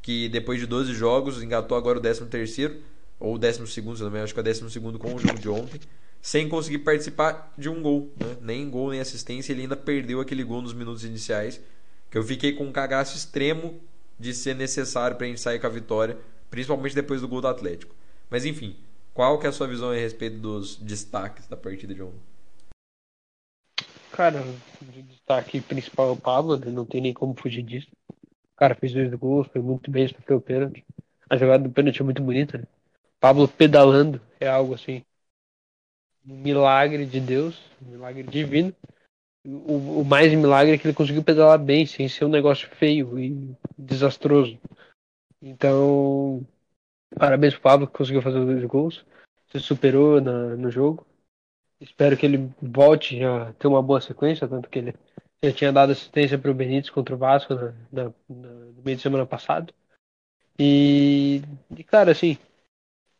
que 0.00 0.28
depois 0.28 0.60
de 0.60 0.66
12 0.66 0.92
jogos 0.94 1.42
engatou 1.42 1.76
agora 1.76 1.98
o 1.98 2.00
13 2.00 2.26
terceiro 2.26 2.76
ou 3.18 3.34
o 3.34 3.38
12 3.38 3.66
segundo, 3.68 3.96
se 3.96 4.02
não 4.02 4.10
me 4.10 4.20
acho 4.20 4.34
que 4.34 4.40
é 4.40 4.42
o 4.42 4.44
12 4.44 4.70
segundo 4.70 4.98
com 4.98 5.14
o 5.14 5.18
jogo 5.18 5.38
de 5.38 5.48
ontem, 5.48 5.80
sem 6.20 6.48
conseguir 6.48 6.78
participar 6.78 7.52
de 7.58 7.68
um 7.68 7.80
gol, 7.82 8.12
né? 8.18 8.36
nem 8.40 8.68
gol 8.70 8.90
nem 8.90 9.00
assistência, 9.00 9.52
ele 9.52 9.62
ainda 9.62 9.76
perdeu 9.76 10.20
aquele 10.20 10.44
gol 10.44 10.62
nos 10.62 10.72
minutos 10.72 11.04
iniciais, 11.04 11.60
que 12.10 12.18
eu 12.18 12.22
fiquei 12.22 12.52
com 12.52 12.64
um 12.64 12.72
cagaço 12.72 13.16
extremo 13.16 13.80
de 14.18 14.34
ser 14.34 14.54
necessário 14.54 15.16
para 15.16 15.26
a 15.26 15.28
gente 15.28 15.40
sair 15.40 15.58
com 15.58 15.66
a 15.66 15.70
vitória, 15.70 16.16
principalmente 16.50 16.94
depois 16.94 17.20
do 17.20 17.28
gol 17.28 17.40
do 17.40 17.48
Atlético. 17.48 17.94
Mas 18.30 18.44
enfim, 18.44 18.76
qual 19.12 19.38
que 19.38 19.46
é 19.46 19.48
a 19.48 19.52
sua 19.52 19.66
visão 19.66 19.90
a 19.90 19.94
respeito 19.94 20.38
dos 20.38 20.76
destaques 20.76 21.46
da 21.46 21.56
partida 21.56 21.94
de 21.94 22.02
ontem? 22.02 22.31
Cara, 24.12 24.42
o 24.42 25.02
destaque 25.02 25.60
principal 25.60 26.10
é 26.10 26.12
o 26.12 26.16
Pablo, 26.16 26.58
né? 26.58 26.70
não 26.70 26.84
tem 26.84 27.00
nem 27.00 27.14
como 27.14 27.34
fugir 27.34 27.62
disso. 27.62 27.88
O 28.10 28.56
cara 28.56 28.74
fez 28.74 28.92
dois 28.92 29.12
gols, 29.14 29.48
foi 29.48 29.62
muito 29.62 29.90
bem, 29.90 30.06
sofreu 30.06 30.36
o 30.36 30.40
pênalti. 30.40 30.84
A 31.28 31.36
jogada 31.36 31.64
do 31.64 31.70
pênalti 31.70 32.00
é 32.00 32.04
muito 32.04 32.22
bonita, 32.22 32.58
né? 32.58 32.64
Pablo 33.18 33.48
pedalando 33.48 34.20
é 34.38 34.48
algo 34.48 34.74
assim. 34.74 35.02
Um 36.26 36.36
milagre 36.36 37.06
de 37.06 37.20
Deus, 37.20 37.58
um 37.80 37.92
milagre 37.92 38.22
divino. 38.22 38.74
O, 39.44 40.00
o 40.00 40.04
mais 40.04 40.32
milagre 40.34 40.74
é 40.74 40.78
que 40.78 40.86
ele 40.86 40.94
conseguiu 40.94 41.24
pedalar 41.24 41.58
bem, 41.58 41.86
sem 41.86 42.08
ser 42.08 42.26
um 42.26 42.28
negócio 42.28 42.68
feio 42.76 43.18
e 43.18 43.56
desastroso. 43.78 44.58
Então, 45.40 46.46
parabéns 47.18 47.54
pro 47.54 47.62
Pablo 47.62 47.86
que 47.86 47.94
conseguiu 47.94 48.22
fazer 48.22 48.44
dois 48.44 48.64
gols. 48.64 49.04
Se 49.50 49.58
superou 49.58 50.20
na, 50.20 50.56
no 50.56 50.70
jogo. 50.70 51.06
Espero 51.82 52.16
que 52.16 52.24
ele 52.24 52.50
volte 52.62 53.22
a 53.24 53.52
ter 53.54 53.66
uma 53.66 53.82
boa 53.82 54.00
sequência, 54.00 54.46
tanto 54.46 54.68
que 54.68 54.78
ele 54.78 54.94
já 55.44 55.52
tinha 55.52 55.72
dado 55.72 55.90
assistência 55.90 56.38
para 56.38 56.50
o 56.50 56.54
Benítez 56.54 56.90
contra 56.90 57.14
o 57.14 57.18
Vasco 57.18 57.54
na, 57.54 57.72
na, 57.90 58.04
na, 58.28 58.48
no 58.48 58.82
meio 58.84 58.96
de 58.96 59.02
semana 59.02 59.26
passado. 59.26 59.74
E, 60.58 61.42
e 61.76 61.82
cara, 61.82 62.12
assim, 62.12 62.38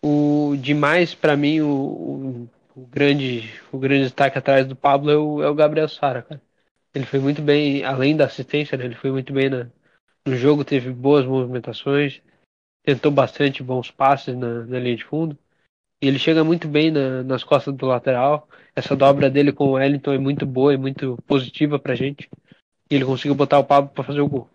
o 0.01 0.55
demais 0.57 1.15
para 1.15 1.37
mim 1.37 1.61
o, 1.61 1.69
o, 1.69 2.49
o, 2.77 2.87
grande 2.87 3.53
o 3.73 3.79
grande 3.79 4.05
destaque 4.05 4.39
atrás 4.39 4.67
do 4.67 4.77
Pablo 4.77 5.11
é 5.11 5.17
o, 5.17 5.43
é 5.43 5.49
o 5.49 5.55
Gabriel 5.55 5.89
Sara, 5.89 6.23
cara. 6.23 6.41
Ele 6.95 7.07
foi 7.07 7.19
muito 7.19 7.43
bem, 7.43 7.85
além 7.85 8.17
da 8.17 8.27
assistência, 8.27 8.77
né, 8.77 8.85
ele 8.85 8.95
foi 8.95 9.11
muito 9.11 9.33
bem 9.33 9.49
na, 9.49 9.69
no 10.27 10.37
jogo, 10.37 10.65
teve 10.65 10.91
boas 10.91 11.27
movimentações, 11.27 12.21
tentou 12.85 13.11
bastante 13.11 13.63
bons 13.63 13.91
passes 13.91 14.37
na, 14.37 14.65
na 14.67 14.79
linha 14.79 14.97
de 14.97 15.05
fundo. 15.05 15.37
Ele 16.03 16.19
chega 16.19 16.43
muito 16.43 16.67
bem 16.67 16.91
na, 16.91 17.23
nas 17.23 17.45
costas 17.45 17.73
do 17.73 17.87
lateral. 17.87 18.49
Essa 18.75 18.97
dobra 18.97 19.31
dele 19.31 19.53
com 19.53 19.67
o 19.67 19.73
Wellington 19.73 20.13
é 20.13 20.19
muito 20.19 20.45
boa 20.45 20.75
e 20.75 20.77
muito 20.77 21.17
positiva 21.29 21.79
pra 21.79 21.95
gente. 21.95 22.29
E 22.91 22.97
ele 22.97 23.05
conseguiu 23.05 23.37
botar 23.37 23.61
o 23.61 23.65
Pablo 23.65 23.91
para 23.95 24.03
fazer 24.03 24.21
o 24.21 24.29
gol. 24.29 24.51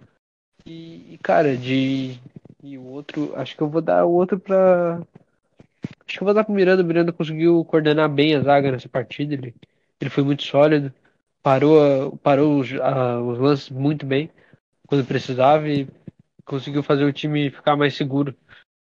E, 0.66 1.14
e, 1.14 1.18
cara, 1.20 1.56
de. 1.56 2.20
E 2.62 2.78
o 2.78 2.84
outro. 2.84 3.34
Acho 3.36 3.56
que 3.56 3.64
eu 3.64 3.70
vou 3.70 3.82
dar 3.82 4.06
o 4.06 4.12
outro 4.12 4.38
pra. 4.38 5.02
Acho 6.06 6.18
que 6.18 6.22
eu 6.22 6.26
vou 6.26 6.34
dar 6.34 6.44
pro 6.44 6.54
Miranda. 6.54 6.84
O 6.84 6.86
Miranda 6.86 7.14
conseguiu 7.14 7.64
coordenar 7.64 8.10
bem 8.10 8.36
a 8.36 8.42
zaga 8.42 8.70
nessa 8.70 8.90
partida. 8.90 9.34
Ele, 9.34 9.56
ele 10.02 10.10
foi 10.10 10.24
muito 10.26 10.44
sólido. 10.44 10.94
Parou, 11.42 12.18
parou 12.18 12.60
os, 12.60 12.74
a, 12.74 13.22
os 13.22 13.40
lances 13.40 13.70
muito 13.70 14.06
bem 14.06 14.30
quando 14.86 15.08
precisava 15.08 15.70
e 15.70 15.88
conseguiu 16.44 16.84
fazer 16.84 17.06
o 17.06 17.14
time 17.14 17.50
ficar 17.50 17.78
mais 17.78 17.96
seguro 17.96 18.36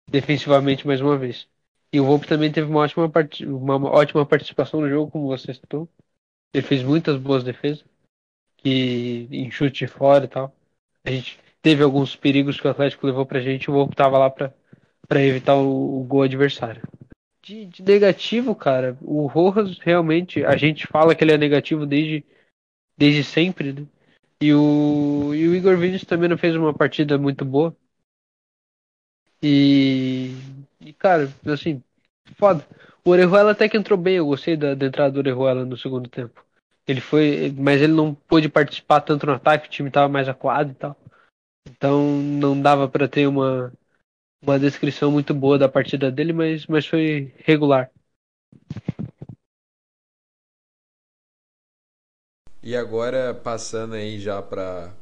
defensivamente 0.10 0.88
mais 0.88 1.02
uma 1.02 1.18
vez. 1.18 1.48
E 1.91 2.00
o 2.00 2.06
Volpe 2.06 2.28
também 2.28 2.52
teve 2.52 2.69
uma 2.69 2.82
ótima, 2.82 3.10
part... 3.10 3.45
uma 3.45 3.76
ótima 3.89 4.26
participação 4.26 4.82
no 4.82 4.89
jogo, 4.89 5.12
como 5.12 5.28
você 5.28 5.54
citou. 5.54 5.88
Ele 6.54 6.65
fez 6.65 6.84
muitas 6.84 7.17
boas 7.17 7.43
defesas, 7.43 7.84
que 8.58 9.28
em 9.32 9.50
chute 9.52 9.88
fora 9.88 10.26
e 10.26 10.28
tal. 10.28 10.56
A 11.04 11.12
gente 11.12 11.39
teve 11.62 11.84
alguns 11.84 12.15
perigos 12.15 12.60
que 12.60 12.67
o 12.67 12.69
Atlético 12.69 13.08
levou 13.08 13.26
pra 13.26 13.41
gente, 13.41 13.69
o 13.69 13.74
Volpe 13.74 13.93
estava 13.93 14.17
lá 14.17 14.30
para 14.30 14.54
evitar 15.24 15.56
o, 15.56 16.02
o, 16.02 16.04
gol 16.04 16.24
adversário. 16.24 16.82
De, 17.41 17.65
de, 17.65 17.84
negativo, 17.84 18.56
cara, 18.56 18.98
o 19.02 19.28
Rojas 19.28 19.78
realmente, 19.80 20.43
a 20.45 20.56
gente 20.56 20.88
fala 20.88 21.15
que 21.15 21.24
ele 21.24 21.34
é 21.34 21.38
negativo 21.38 21.86
desde, 21.86 22.24
desde 22.98 23.24
sempre, 23.24 23.74
né? 23.74 23.86
E 24.41 24.54
o, 24.54 25.34
e 25.34 25.48
o 25.48 25.56
Igor 25.56 25.78
Vinícius 25.78 26.08
também 26.08 26.30
não 26.30 26.38
fez 26.38 26.56
uma 26.56 26.74
partida 26.74 27.17
muito 27.17 27.45
boa. 27.45 27.76
E, 29.41 30.32
e 30.86 30.93
cara, 30.93 31.32
assim, 31.48 31.82
foda. 32.38 32.65
O 33.04 33.12
Orejuela 33.12 33.52
até 33.52 33.69
que 33.69 33.78
entrou 33.78 33.98
bem, 33.98 34.15
eu 34.17 34.26
gostei 34.28 34.58
da, 34.58 34.74
da 34.76 34.86
entrada 34.88 35.12
do 35.12 35.19
Orejuela 35.19 35.65
no 35.65 35.78
segundo 35.78 36.10
tempo. 36.10 36.43
Ele 36.88 37.02
foi, 37.02 37.54
mas 37.58 37.82
ele 37.82 37.93
não 37.93 38.13
pôde 38.13 38.50
participar 38.50 39.02
tanto 39.02 39.26
no 39.26 39.34
ataque, 39.34 39.67
o 39.67 39.71
time 39.71 39.89
estava 39.89 40.08
mais 40.10 40.28
acuado 40.30 40.71
e 40.71 40.76
tal. 40.76 40.95
Então 41.69 42.04
não 42.21 42.60
dava 42.62 42.88
para 42.89 43.08
ter 43.08 43.28
uma, 43.28 43.74
uma 44.41 44.60
descrição 44.60 45.12
muito 45.12 45.34
boa 45.34 45.58
da 45.60 45.69
partida 45.69 46.12
dele, 46.12 46.34
mas, 46.34 46.67
mas 46.67 46.86
foi 46.88 47.34
regular. 47.39 47.91
E 52.62 52.76
agora, 52.76 53.34
passando 53.34 53.93
aí 53.93 54.19
já 54.19 54.41
para 54.41 54.93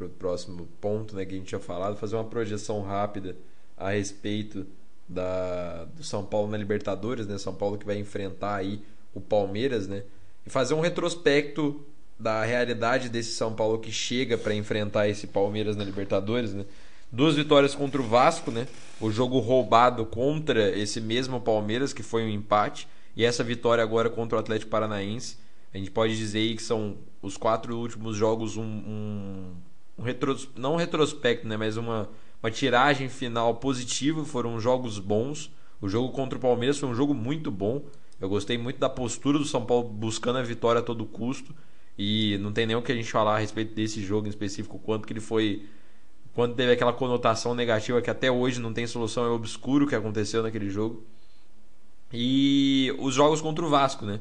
o 0.00 0.08
próximo 0.10 0.66
ponto 0.80 1.14
né, 1.16 1.26
que 1.26 1.34
a 1.34 1.38
gente 1.38 1.48
tinha 1.48 1.60
falado, 1.60 1.96
fazer 1.96 2.14
uma 2.16 2.24
projeção 2.24 2.82
rápida 2.82 3.36
a 3.76 3.90
respeito 3.90 4.66
da, 5.08 5.84
do 5.96 6.02
São 6.02 6.24
Paulo 6.24 6.50
na 6.50 6.56
Libertadores, 6.56 7.26
né? 7.26 7.38
São 7.38 7.54
Paulo 7.54 7.78
que 7.78 7.86
vai 7.86 7.98
enfrentar 7.98 8.56
aí 8.56 8.82
o 9.14 9.20
Palmeiras, 9.20 9.86
né? 9.86 10.02
E 10.46 10.50
fazer 10.50 10.74
um 10.74 10.80
retrospecto 10.80 11.84
da 12.18 12.44
realidade 12.44 13.08
desse 13.08 13.32
São 13.32 13.54
Paulo 13.54 13.78
que 13.78 13.92
chega 13.92 14.38
para 14.38 14.54
enfrentar 14.54 15.08
esse 15.08 15.26
Palmeiras 15.26 15.76
na 15.76 15.84
Libertadores, 15.84 16.54
né? 16.54 16.64
Duas 17.10 17.36
vitórias 17.36 17.74
contra 17.74 18.00
o 18.00 18.04
Vasco, 18.04 18.50
né? 18.50 18.66
O 19.00 19.10
jogo 19.10 19.38
roubado 19.38 20.04
contra 20.04 20.76
esse 20.76 21.00
mesmo 21.00 21.40
Palmeiras, 21.40 21.92
que 21.92 22.02
foi 22.02 22.24
um 22.24 22.28
empate, 22.28 22.88
e 23.16 23.24
essa 23.24 23.44
vitória 23.44 23.84
agora 23.84 24.10
contra 24.10 24.36
o 24.36 24.40
Atlético 24.40 24.70
Paranaense. 24.70 25.36
A 25.72 25.78
gente 25.78 25.90
pode 25.90 26.16
dizer 26.16 26.38
aí 26.38 26.56
que 26.56 26.62
são 26.62 26.96
os 27.22 27.36
quatro 27.36 27.76
últimos 27.76 28.16
jogos 28.16 28.56
um, 28.56 28.62
um, 28.62 29.54
um 29.98 30.02
retros, 30.02 30.48
não 30.56 30.74
um 30.74 30.76
retrospecto, 30.76 31.46
né, 31.46 31.56
mas 31.56 31.76
uma, 31.76 32.08
uma 32.44 32.50
tiragem 32.50 33.08
final 33.08 33.54
positiva. 33.54 34.22
Foram 34.22 34.60
jogos 34.60 34.98
bons. 34.98 35.50
O 35.80 35.88
jogo 35.88 36.12
contra 36.12 36.36
o 36.36 36.40
Palmeiras 36.40 36.78
foi 36.78 36.86
um 36.90 36.94
jogo 36.94 37.14
muito 37.14 37.50
bom. 37.50 37.82
Eu 38.20 38.28
gostei 38.28 38.58
muito 38.58 38.78
da 38.78 38.88
postura 38.88 39.38
do 39.38 39.46
São 39.46 39.64
Paulo 39.64 39.88
buscando 39.88 40.38
a 40.38 40.42
vitória 40.42 40.80
a 40.80 40.84
todo 40.84 41.06
custo. 41.06 41.54
E 41.96 42.36
não 42.38 42.52
tem 42.52 42.66
nem 42.66 42.76
o 42.76 42.82
que 42.82 42.92
a 42.92 42.94
gente 42.94 43.10
falar 43.10 43.36
a 43.36 43.38
respeito 43.38 43.74
desse 43.74 44.02
jogo 44.02 44.26
em 44.26 44.30
específico, 44.30 44.78
quanto 44.78 45.06
que 45.06 45.14
ele 45.14 45.20
foi. 45.20 45.64
Quando 46.34 46.54
teve 46.54 46.72
aquela 46.72 46.92
conotação 46.92 47.54
negativa 47.54 48.02
que 48.02 48.10
até 48.10 48.30
hoje 48.30 48.60
não 48.60 48.74
tem 48.74 48.86
solução, 48.86 49.24
é 49.24 49.28
obscuro 49.28 49.86
o 49.86 49.88
que 49.88 49.94
aconteceu 49.94 50.42
naquele 50.42 50.68
jogo. 50.68 51.02
E 52.12 52.94
os 52.98 53.14
jogos 53.14 53.40
contra 53.40 53.64
o 53.64 53.70
Vasco, 53.70 54.04
né? 54.04 54.20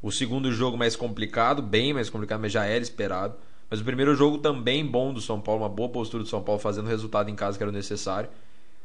O 0.00 0.12
segundo 0.12 0.52
jogo 0.52 0.76
mais 0.76 0.94
complicado, 0.94 1.60
bem 1.60 1.92
mais 1.92 2.08
complicado, 2.08 2.40
mas 2.40 2.52
já 2.52 2.66
era 2.66 2.82
esperado. 2.82 3.34
Mas 3.70 3.80
o 3.80 3.84
primeiro 3.84 4.14
jogo 4.14 4.38
também 4.38 4.84
bom 4.84 5.12
do 5.12 5.20
São 5.20 5.40
Paulo, 5.40 5.62
uma 5.62 5.68
boa 5.68 5.88
postura 5.88 6.22
do 6.22 6.28
São 6.28 6.42
Paulo, 6.42 6.60
fazendo 6.60 6.88
resultado 6.88 7.30
em 7.30 7.34
casa 7.34 7.56
que 7.56 7.64
era 7.64 7.72
necessário. 7.72 8.28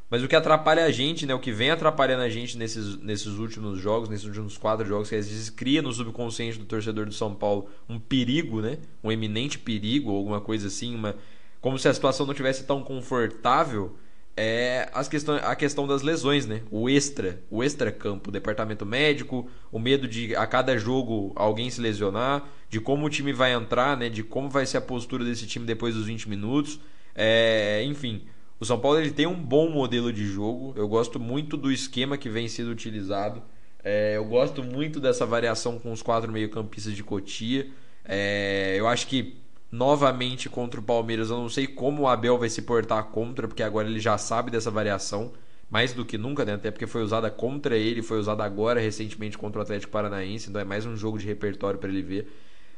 Mas 0.09 0.23
o 0.23 0.27
que 0.27 0.35
atrapalha 0.35 0.85
a 0.85 0.91
gente, 0.91 1.25
né, 1.25 1.35
o 1.35 1.39
que 1.39 1.51
vem 1.51 1.69
atrapalhando 1.69 2.23
a 2.23 2.29
gente 2.29 2.57
nesses, 2.57 2.97
nesses 2.97 3.37
últimos 3.37 3.79
jogos, 3.79 4.09
nesses 4.09 4.25
últimos 4.25 4.57
quatro 4.57 4.85
jogos, 4.85 5.07
que 5.07 5.15
às 5.15 5.27
vezes 5.27 5.51
cria 5.51 5.83
no 5.83 5.93
subconsciente 5.93 6.57
do 6.57 6.65
torcedor 6.65 7.05
do 7.05 7.13
São 7.13 7.35
Paulo 7.35 7.69
um 7.87 7.99
perigo, 7.99 8.59
né, 8.59 8.79
um 9.03 9.11
eminente 9.11 9.59
perigo, 9.59 10.09
alguma 10.09 10.41
coisa 10.41 10.67
assim, 10.67 10.95
uma, 10.95 11.15
como 11.61 11.77
se 11.77 11.87
a 11.87 11.93
situação 11.93 12.25
não 12.25 12.33
tivesse 12.33 12.63
tão 12.63 12.81
confortável 12.81 13.95
é 14.35 14.89
as 14.93 15.09
questão, 15.09 15.35
a 15.35 15.53
questão 15.53 15.85
das 15.85 16.01
lesões, 16.01 16.45
né? 16.45 16.61
O 16.71 16.89
extra, 16.89 17.41
o 17.51 17.61
extra 17.61 17.91
campo, 17.91 18.29
o 18.29 18.31
departamento 18.31 18.85
médico, 18.85 19.49
o 19.69 19.77
medo 19.77 20.07
de 20.07 20.33
a 20.33 20.47
cada 20.47 20.77
jogo 20.77 21.33
alguém 21.35 21.69
se 21.69 21.81
lesionar, 21.81 22.47
de 22.69 22.79
como 22.79 23.05
o 23.05 23.09
time 23.09 23.33
vai 23.33 23.53
entrar, 23.53 23.97
né? 23.97 24.09
De 24.09 24.23
como 24.23 24.49
vai 24.49 24.65
ser 24.65 24.77
a 24.77 24.81
postura 24.81 25.23
desse 25.25 25.47
time 25.47 25.65
depois 25.65 25.95
dos 25.95 26.05
20 26.05 26.29
minutos. 26.29 26.79
É, 27.15 27.83
enfim, 27.83 28.23
o 28.59 28.65
São 28.65 28.79
Paulo 28.79 28.99
ele 28.99 29.11
tem 29.11 29.25
um 29.27 29.33
bom 29.35 29.69
modelo 29.69 30.13
de 30.13 30.25
jogo. 30.25 30.73
Eu 30.75 30.87
gosto 30.87 31.19
muito 31.19 31.57
do 31.57 31.71
esquema 31.71 32.17
que 32.17 32.29
vem 32.29 32.47
sendo 32.47 32.69
utilizado. 32.71 33.41
É, 33.83 34.17
eu 34.17 34.25
gosto 34.25 34.63
muito 34.63 34.99
dessa 34.99 35.25
variação 35.25 35.79
com 35.79 35.91
os 35.91 36.01
quatro 36.01 36.31
meio-campistas 36.31 36.93
de 36.93 37.03
Cotia. 37.03 37.67
É, 38.05 38.75
eu 38.77 38.87
acho 38.87 39.07
que 39.07 39.37
novamente 39.71 40.49
contra 40.49 40.79
o 40.79 40.83
Palmeiras. 40.83 41.29
Eu 41.29 41.37
não 41.37 41.49
sei 41.49 41.67
como 41.67 42.03
o 42.03 42.07
Abel 42.07 42.37
vai 42.37 42.49
se 42.49 42.61
portar 42.61 43.03
contra, 43.05 43.47
porque 43.47 43.63
agora 43.63 43.87
ele 43.87 43.99
já 43.99 44.17
sabe 44.17 44.51
dessa 44.51 44.71
variação. 44.71 45.31
mais 45.69 45.93
do 45.93 46.03
que 46.03 46.17
nunca, 46.17 46.43
né? 46.45 46.53
Até 46.55 46.71
porque 46.71 46.87
foi 46.87 47.03
usada 47.03 47.29
contra 47.29 47.77
ele, 47.77 48.01
foi 48.01 48.17
usada 48.19 48.43
agora 48.43 48.79
recentemente 48.79 49.37
contra 49.37 49.59
o 49.59 49.61
Atlético 49.61 49.91
Paranaense, 49.91 50.49
então 50.49 50.59
é 50.59 50.65
mais 50.65 50.85
um 50.85 50.95
jogo 50.97 51.19
de 51.19 51.27
repertório 51.27 51.79
para 51.79 51.89
ele 51.89 52.01
ver. 52.01 52.27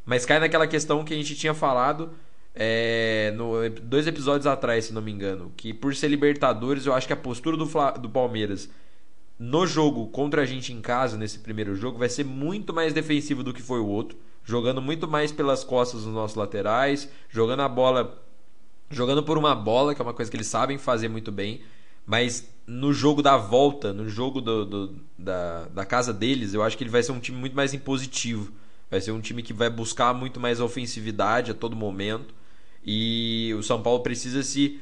Mas 0.06 0.26
cai 0.26 0.40
naquela 0.40 0.68
questão 0.68 1.04
que 1.04 1.14
a 1.14 1.18
gente 1.18 1.36
tinha 1.36 1.54
falado 1.54 2.12
é, 2.54 3.34
no, 3.36 3.70
dois 3.82 4.08
episódios 4.08 4.48
atrás, 4.48 4.86
se 4.86 4.94
não 4.94 5.02
me 5.02 5.12
engano, 5.12 5.52
que 5.56 5.74
por 5.74 5.96
ser 5.96 6.08
Libertadores, 6.08 6.86
eu 6.86 6.94
acho 6.94 7.08
que 7.08 7.14
a 7.14 7.18
postura 7.18 7.56
do, 7.56 7.66
do 8.00 8.10
Palmeiras 8.10 8.70
no 9.40 9.66
jogo 9.66 10.08
contra 10.08 10.44
a 10.44 10.46
gente 10.46 10.72
em 10.72 10.82
casa, 10.82 11.18
nesse 11.18 11.40
primeiro 11.40 11.76
jogo, 11.76 11.98
vai 11.98 12.10
ser 12.10 12.24
muito 12.24 12.72
mais 12.72 12.94
defensivo 12.94 13.42
do 13.42 13.52
que 13.52 13.62
foi 13.62 13.80
o 13.80 13.88
outro, 13.88 14.18
jogando 14.44 14.82
muito 14.82 15.08
mais 15.08 15.32
pelas 15.32 15.64
costas 15.64 16.04
dos 16.04 16.14
nossos 16.14 16.38
laterais, 16.38 17.10
jogando 17.28 17.62
a 17.62 17.68
bola, 17.68 18.24
jogando 18.90 19.24
por 19.24 19.40
uma 19.40 19.56
bola, 19.56 19.96
que 19.96 20.02
é 20.02 20.04
uma 20.04 20.14
coisa 20.14 20.30
que 20.30 20.38
eles 20.38 20.46
sabem 20.46 20.78
fazer 20.78 21.08
muito 21.08 21.32
bem, 21.32 21.62
mas 22.06 22.48
no 22.68 22.94
jogo 22.94 23.24
da 23.24 23.36
volta, 23.36 23.92
no 23.92 24.08
jogo 24.08 24.42
do, 24.42 24.66
do, 24.66 24.96
da, 25.18 25.66
da 25.70 25.86
casa 25.86 26.14
deles, 26.14 26.54
eu 26.54 26.62
acho 26.62 26.78
que 26.78 26.84
ele 26.84 26.92
vai 26.92 27.02
ser 27.02 27.12
um 27.12 27.20
time 27.20 27.38
muito 27.38 27.56
mais 27.56 27.74
impositivo. 27.74 28.52
Vai 28.92 29.00
ser 29.00 29.12
um 29.12 29.22
time 29.22 29.42
que 29.42 29.54
vai 29.54 29.70
buscar 29.70 30.14
muito 30.14 30.38
mais 30.38 30.60
ofensividade 30.60 31.50
a 31.52 31.54
todo 31.54 31.78
momento. 31.78 32.36
E 32.86 33.56
o 33.58 33.64
São 33.64 33.82
Paulo 33.82 34.02
precisa 34.02 34.44
se 34.44 34.82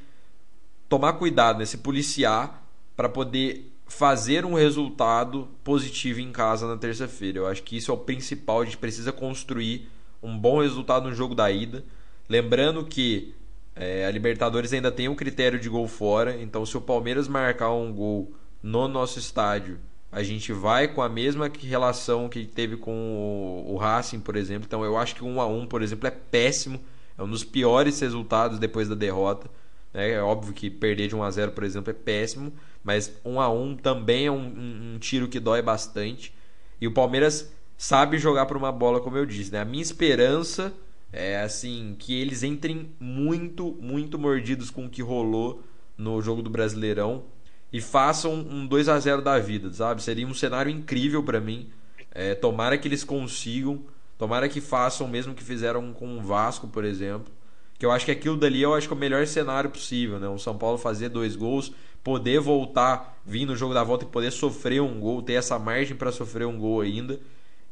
tomar 0.90 1.14
cuidado, 1.14 1.60
né? 1.60 1.66
se 1.66 1.78
policiar 1.78 2.68
para 2.98 3.08
poder 3.08 3.72
fazer 3.88 4.46
um 4.46 4.56
resultado 4.56 5.48
positivo 5.64 6.20
em 6.20 6.32
casa 6.32 6.68
na 6.68 6.76
terça-feira. 6.76 7.38
Eu 7.38 7.48
acho 7.48 7.62
que 7.62 7.78
isso 7.78 7.92
é 7.92 7.94
o 7.94 7.98
principal. 7.98 8.62
A 8.62 8.66
gente 8.66 8.78
precisa 8.78 9.12
construir 9.12 9.88
um 10.24 10.38
bom 10.38 10.62
resultado 10.62 11.08
no 11.08 11.16
jogo 11.16 11.36
da 11.36 11.52
ida. 11.52 11.84
Lembrando 12.28 12.84
que 12.86 13.36
é, 13.76 14.06
a 14.06 14.12
Libertadores 14.12 14.74
ainda 14.74 14.92
tem 14.92 15.08
um 15.08 15.16
critério 15.16 15.60
de 15.60 15.70
gol 15.70 15.88
fora, 15.88 16.40
então 16.42 16.66
se 16.66 16.76
o 16.76 16.82
Palmeiras 16.82 17.28
marcar 17.28 17.72
um 17.72 17.94
gol 17.94 18.34
no 18.62 18.88
nosso 18.88 19.20
estádio 19.20 19.80
a 20.12 20.24
gente 20.24 20.52
vai 20.52 20.88
com 20.88 21.02
a 21.02 21.10
mesma 21.10 21.52
relação 21.62 22.28
que 22.28 22.46
teve 22.46 22.78
com 22.78 23.64
o, 23.68 23.78
Racing, 23.78 24.20
por 24.20 24.36
exemplo. 24.36 24.66
Então 24.66 24.84
eu 24.84 24.98
acho 24.98 25.16
que 25.16 25.24
um 25.24 25.40
a 25.40 25.46
um, 25.46 25.68
por 25.68 25.84
exemplo, 25.84 26.08
é 26.08 26.12
péssimo. 26.12 26.80
É 27.18 27.22
um 27.22 27.30
dos 27.30 27.44
piores 27.44 28.00
resultados 28.00 28.58
depois 28.58 28.90
da 28.90 28.96
derrota. 28.96 29.50
Né? 29.94 30.12
É 30.12 30.22
óbvio 30.22 30.54
que 30.54 30.70
perder 30.70 31.08
de 31.10 31.16
1 31.16 31.24
a 31.24 31.30
0 31.30 31.52
por 31.52 31.64
exemplo, 31.64 31.92
é 31.92 31.94
péssimo. 31.94 32.52
Mas 32.84 33.12
1 33.24 33.40
a 33.40 33.50
1 33.52 33.78
também 33.78 34.26
é 34.26 34.32
um, 34.32 34.38
um, 34.38 34.94
um 34.96 35.00
tiro 35.00 35.28
que 35.28 35.40
dói 35.40 35.62
bastante. 35.62 36.34
E 36.82 36.88
o 36.88 36.94
Palmeiras 36.94 37.52
sabe 37.78 38.18
jogar 38.18 38.48
por 38.48 38.58
uma 38.58 38.72
bola, 38.72 39.00
como 39.00 39.16
eu 39.16 39.28
disse. 39.28 39.52
Né? 39.52 39.60
A 39.60 39.66
minha 39.66 39.84
esperança 39.84 40.74
é 41.14 41.40
assim 41.40 41.96
que 42.00 42.20
eles 42.20 42.42
entrem 42.42 42.90
muito, 43.00 43.78
muito 43.80 44.18
mordidos 44.18 44.72
com 44.72 44.86
o 44.86 44.90
que 44.90 45.04
rolou 45.04 45.62
no 45.96 46.20
jogo 46.20 46.42
do 46.42 46.50
Brasileirão 46.50 47.26
e 47.72 47.80
façam 47.80 48.34
um 48.34 48.66
2 48.66 48.90
a 48.90 49.00
0 49.00 49.22
da 49.22 49.38
vida, 49.40 49.72
sabe? 49.72 50.02
Seria 50.02 50.26
um 50.26 50.34
cenário 50.34 50.72
incrível 50.72 51.24
para 51.24 51.40
mim. 51.40 51.70
É, 52.12 52.34
tomara 52.34 52.78
que 52.78 52.88
eles 52.88 53.04
consigam, 53.04 53.84
tomara 54.18 54.50
que 54.50 54.60
façam 54.60 55.06
o 55.06 55.10
mesmo 55.10 55.34
que 55.34 55.44
fizeram 55.44 55.94
com 55.94 56.18
o 56.18 56.22
Vasco, 56.22 56.68
por 56.68 56.84
exemplo. 56.84 57.32
Que 57.78 57.86
eu 57.86 57.92
acho 57.92 58.06
que 58.06 58.12
aquilo 58.12 58.36
dali 58.36 58.62
eu 58.62 58.74
acho 58.74 58.88
que 58.88 58.94
é 58.94 58.98
o 58.98 59.00
melhor 59.00 59.26
cenário 59.26 59.70
possível, 59.70 60.20
né? 60.20 60.28
O 60.28 60.40
São 60.40 60.58
Paulo 60.58 60.78
fazer 60.78 61.10
dois 61.10 61.36
gols, 61.36 61.72
poder 62.04 62.40
voltar, 62.40 63.22
vir 63.26 63.46
no 63.46 63.56
jogo 63.56 63.74
da 63.74 63.84
volta 63.84 64.04
e 64.04 64.08
poder 64.08 64.32
sofrer 64.32 64.82
um 64.82 65.00
gol, 65.00 65.22
ter 65.22 65.34
essa 65.34 65.58
margem 65.60 65.96
para 65.96 66.12
sofrer 66.12 66.46
um 66.46 66.58
gol 66.58 66.82
ainda. 66.82 67.20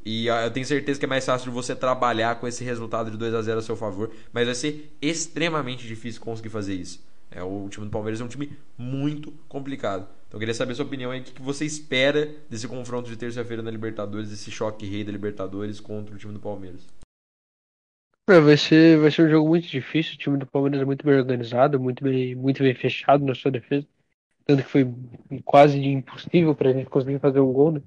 E 0.06 0.30
ah, 0.30 0.46
eu 0.46 0.52
tenho 0.52 0.66
certeza 0.66 0.98
que 0.98 1.06
é 1.06 1.10
mais 1.10 1.26
fácil 1.26 1.50
de 1.50 1.54
você 1.54 1.76
trabalhar 1.76 2.36
com 2.36 2.48
esse 2.48 2.64
resultado 2.64 3.12
de 3.12 3.18
2 3.18 3.34
a 3.34 3.42
0 3.42 3.60
a 3.60 3.62
seu 3.62 3.76
favor, 3.76 4.10
mas 4.32 4.46
vai 4.46 4.56
ser 4.56 4.96
extremamente 5.02 5.86
difícil 5.86 6.22
conseguir 6.22 6.48
fazer 6.48 6.76
isso. 6.76 7.06
É, 7.30 7.44
o 7.44 7.68
time 7.70 7.86
do 7.86 7.92
Palmeiras 7.92 8.22
é 8.22 8.24
um 8.24 8.28
time 8.28 8.58
muito 8.78 9.32
complicado. 9.50 10.08
Então 10.28 10.38
eu 10.38 10.40
queria 10.40 10.54
saber 10.54 10.74
a 10.74 10.76
sua 10.76 10.86
opinião 10.86 11.12
aí. 11.12 11.22
O 11.22 11.24
que 11.24 11.42
você 11.42 11.66
espera 11.66 12.34
desse 12.50 12.68
confronto 12.68 13.10
de 13.10 13.18
terça-feira 13.18 13.62
na 13.62 13.72
Libertadores, 13.72 14.30
desse 14.30 14.52
choque 14.52 14.86
rei 14.86 15.04
da 15.04 15.12
Libertadores 15.12 15.80
contra 15.80 16.14
o 16.16 16.18
time 16.18 16.34
do 16.34 16.40
Palmeiras? 16.40 16.88
É, 18.30 18.42
vai, 18.42 18.58
ser, 18.58 19.00
vai 19.00 19.10
ser 19.10 19.26
um 19.26 19.30
jogo 19.30 19.48
muito 19.48 19.68
difícil. 19.68 20.16
O 20.16 20.18
time 20.18 20.38
do 20.38 20.46
Palmeiras 20.46 20.82
é 20.82 20.86
muito 20.86 21.06
bem 21.06 21.16
organizado, 21.16 21.80
muito 21.80 22.04
bem, 22.04 22.36
muito 22.36 22.62
bem 22.62 22.76
fechado 22.76 23.24
na 23.24 23.34
sua 23.34 23.52
defesa. 23.52 23.88
Tanto 24.46 24.64
que 24.64 24.70
foi 24.70 24.94
quase 25.46 25.78
impossível 25.80 26.54
para 26.54 26.70
a 26.70 26.74
gente 26.74 26.90
conseguir 26.90 27.20
fazer 27.20 27.40
um 27.40 27.52
gol 27.52 27.72
né, 27.72 27.82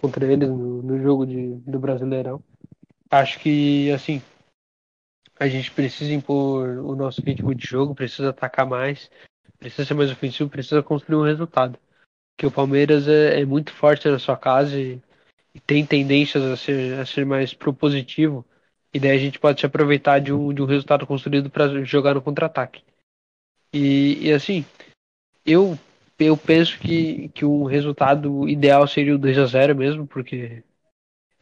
contra 0.00 0.30
eles 0.30 0.48
no, 0.48 0.82
no 0.82 1.02
jogo 1.02 1.26
de, 1.26 1.54
do 1.56 1.78
Brasileirão. 1.78 2.42
Acho 3.10 3.38
que, 3.40 3.90
assim, 3.92 4.22
a 5.42 5.48
gente 5.48 5.72
precisa 5.72 6.12
impor 6.12 6.68
o 6.78 6.94
nosso 6.94 7.20
ritmo 7.20 7.52
de 7.52 7.66
jogo, 7.66 7.96
precisa 7.96 8.30
atacar 8.30 8.64
mais, 8.64 9.10
precisa 9.58 9.84
ser 9.84 9.94
mais 9.94 10.08
ofensivo, 10.08 10.48
precisa 10.48 10.82
construir 10.84 11.16
um 11.16 11.24
resultado. 11.24 11.76
Porque 12.36 12.46
o 12.46 12.50
Palmeiras 12.50 13.08
é, 13.08 13.40
é 13.40 13.44
muito 13.44 13.72
forte 13.72 14.08
na 14.08 14.20
sua 14.20 14.36
casa 14.36 14.78
e, 14.78 15.00
e, 15.52 15.58
tem 15.58 15.84
tendências 15.84 16.44
a 16.44 16.56
ser, 16.56 16.98
a 17.00 17.04
ser 17.04 17.26
mais 17.26 17.52
propositivo. 17.52 18.46
E 18.94 19.00
daí 19.00 19.10
a 19.10 19.18
gente 19.18 19.40
pode 19.40 19.58
se 19.58 19.66
aproveitar 19.66 20.20
de 20.20 20.32
um, 20.32 20.54
de 20.54 20.62
um 20.62 20.66
resultado 20.66 21.06
construído 21.08 21.50
para 21.50 21.84
jogar 21.84 22.14
no 22.14 22.22
contra-ataque. 22.22 22.84
E, 23.72 24.28
e, 24.28 24.32
assim, 24.32 24.64
eu, 25.44 25.76
eu 26.20 26.36
penso 26.36 26.78
que, 26.78 27.30
que 27.30 27.44
um 27.44 27.64
resultado 27.64 28.48
ideal 28.48 28.86
seria 28.86 29.16
o 29.16 29.18
2 29.18 29.38
a 29.38 29.46
0 29.46 29.74
mesmo, 29.74 30.06
porque 30.06 30.62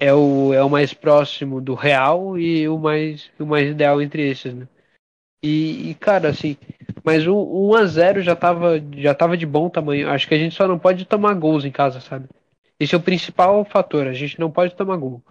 é 0.00 0.14
o, 0.14 0.54
é 0.54 0.64
o 0.64 0.70
mais 0.70 0.94
próximo 0.94 1.60
do 1.60 1.74
real 1.74 2.38
e 2.38 2.66
o 2.66 2.78
mais, 2.78 3.30
o 3.38 3.44
mais 3.44 3.70
ideal 3.70 4.00
entre 4.00 4.26
esses, 4.26 4.54
né? 4.54 4.66
E, 5.44 5.90
e 5.90 5.94
cara, 5.94 6.30
assim, 6.30 6.56
mas 7.04 7.26
um, 7.26 7.36
1 7.36 7.74
a 7.74 7.84
0 7.84 8.22
já 8.22 8.34
tava, 8.34 8.82
já 8.96 9.14
tava 9.14 9.36
de 9.36 9.44
bom 9.44 9.68
tamanho. 9.68 10.08
Acho 10.08 10.26
que 10.26 10.34
a 10.34 10.38
gente 10.38 10.54
só 10.54 10.66
não 10.66 10.78
pode 10.78 11.04
tomar 11.04 11.34
gols 11.34 11.66
em 11.66 11.70
casa, 11.70 12.00
sabe? 12.00 12.28
Esse 12.78 12.94
é 12.94 12.98
o 12.98 13.02
principal 13.02 13.62
fator. 13.66 14.06
A 14.06 14.14
gente 14.14 14.40
não 14.40 14.50
pode 14.50 14.74
tomar 14.74 14.96
gol. 14.96 15.22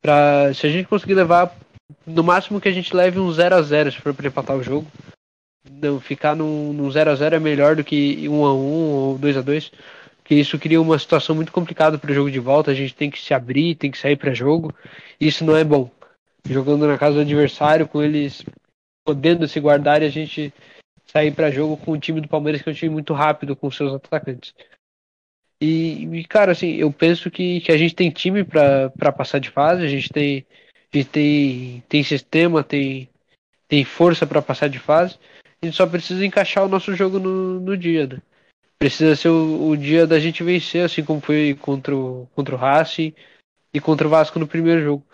Pra, 0.00 0.54
se 0.54 0.68
a 0.68 0.70
gente 0.70 0.88
conseguir 0.88 1.14
levar, 1.14 1.52
no 2.06 2.22
máximo 2.22 2.60
que 2.60 2.68
a 2.68 2.72
gente 2.72 2.94
leve 2.94 3.18
um 3.18 3.30
0 3.30 3.56
a 3.56 3.62
0 3.62 3.90
se 3.90 4.00
for 4.00 4.14
pra 4.14 4.28
empatar 4.28 4.56
o 4.56 4.62
jogo. 4.62 4.86
Não, 5.68 6.00
ficar 6.00 6.36
num, 6.36 6.72
num 6.72 6.90
0 6.90 7.10
a 7.10 7.14
0 7.16 7.36
é 7.36 7.40
melhor 7.40 7.74
do 7.74 7.84
que 7.84 8.28
1 8.28 8.44
a 8.44 8.54
1 8.54 8.56
ou 8.56 9.18
2 9.18 9.36
a 9.36 9.42
2 9.42 9.72
que 10.24 10.34
isso 10.34 10.58
cria 10.58 10.80
uma 10.80 10.98
situação 10.98 11.34
muito 11.34 11.52
complicada 11.52 11.98
para 11.98 12.10
o 12.10 12.14
jogo 12.14 12.30
de 12.30 12.38
volta. 12.38 12.70
A 12.70 12.74
gente 12.74 12.94
tem 12.94 13.10
que 13.10 13.20
se 13.20 13.34
abrir, 13.34 13.74
tem 13.74 13.90
que 13.90 13.98
sair 13.98 14.16
para 14.16 14.34
jogo. 14.34 14.72
Isso 15.20 15.44
não 15.44 15.56
é 15.56 15.64
bom. 15.64 15.90
Jogando 16.48 16.86
na 16.86 16.98
casa 16.98 17.16
do 17.16 17.20
adversário, 17.20 17.88
com 17.88 18.02
eles 18.02 18.44
podendo 19.04 19.48
se 19.48 19.58
guardar 19.60 20.02
e 20.02 20.06
a 20.06 20.10
gente 20.10 20.52
sair 21.06 21.32
para 21.32 21.50
jogo 21.50 21.76
com 21.76 21.92
o 21.92 21.98
time 21.98 22.20
do 22.20 22.28
Palmeiras, 22.28 22.62
que 22.62 22.68
é 22.68 22.72
um 22.72 22.74
time 22.74 22.92
muito 22.92 23.12
rápido 23.12 23.54
com 23.54 23.70
seus 23.70 23.92
atacantes. 23.92 24.54
E, 25.60 26.04
e 26.06 26.24
cara, 26.24 26.52
assim, 26.52 26.74
eu 26.74 26.92
penso 26.92 27.30
que, 27.30 27.60
que 27.60 27.70
a 27.70 27.76
gente 27.76 27.94
tem 27.94 28.10
time 28.10 28.42
para 28.44 29.12
passar 29.12 29.38
de 29.38 29.50
fase, 29.50 29.84
a 29.84 29.88
gente 29.88 30.08
tem, 30.08 30.46
a 30.92 30.96
gente 30.96 31.08
tem, 31.08 31.84
tem 31.88 32.02
sistema, 32.02 32.64
tem, 32.64 33.08
tem 33.68 33.84
força 33.84 34.26
para 34.26 34.42
passar 34.42 34.68
de 34.68 34.78
fase. 34.78 35.18
A 35.60 35.66
gente 35.66 35.76
só 35.76 35.86
precisa 35.86 36.26
encaixar 36.26 36.64
o 36.64 36.68
nosso 36.68 36.96
jogo 36.96 37.20
no, 37.20 37.60
no 37.60 37.76
dia, 37.76 38.06
né? 38.06 38.18
Precisa 38.82 39.14
ser 39.14 39.28
o, 39.28 39.68
o, 39.68 39.76
dia 39.76 40.08
da 40.08 40.18
gente 40.18 40.42
vencer, 40.42 40.84
assim 40.84 41.04
como 41.04 41.20
foi 41.20 41.54
contra 41.54 41.94
o, 41.94 42.28
contra 42.34 42.56
o 42.56 42.58
Racing 42.58 43.14
e 43.72 43.78
contra 43.78 44.08
o 44.08 44.10
Vasco 44.10 44.40
no 44.40 44.46
primeiro 44.46 44.82
jogo. 44.82 45.06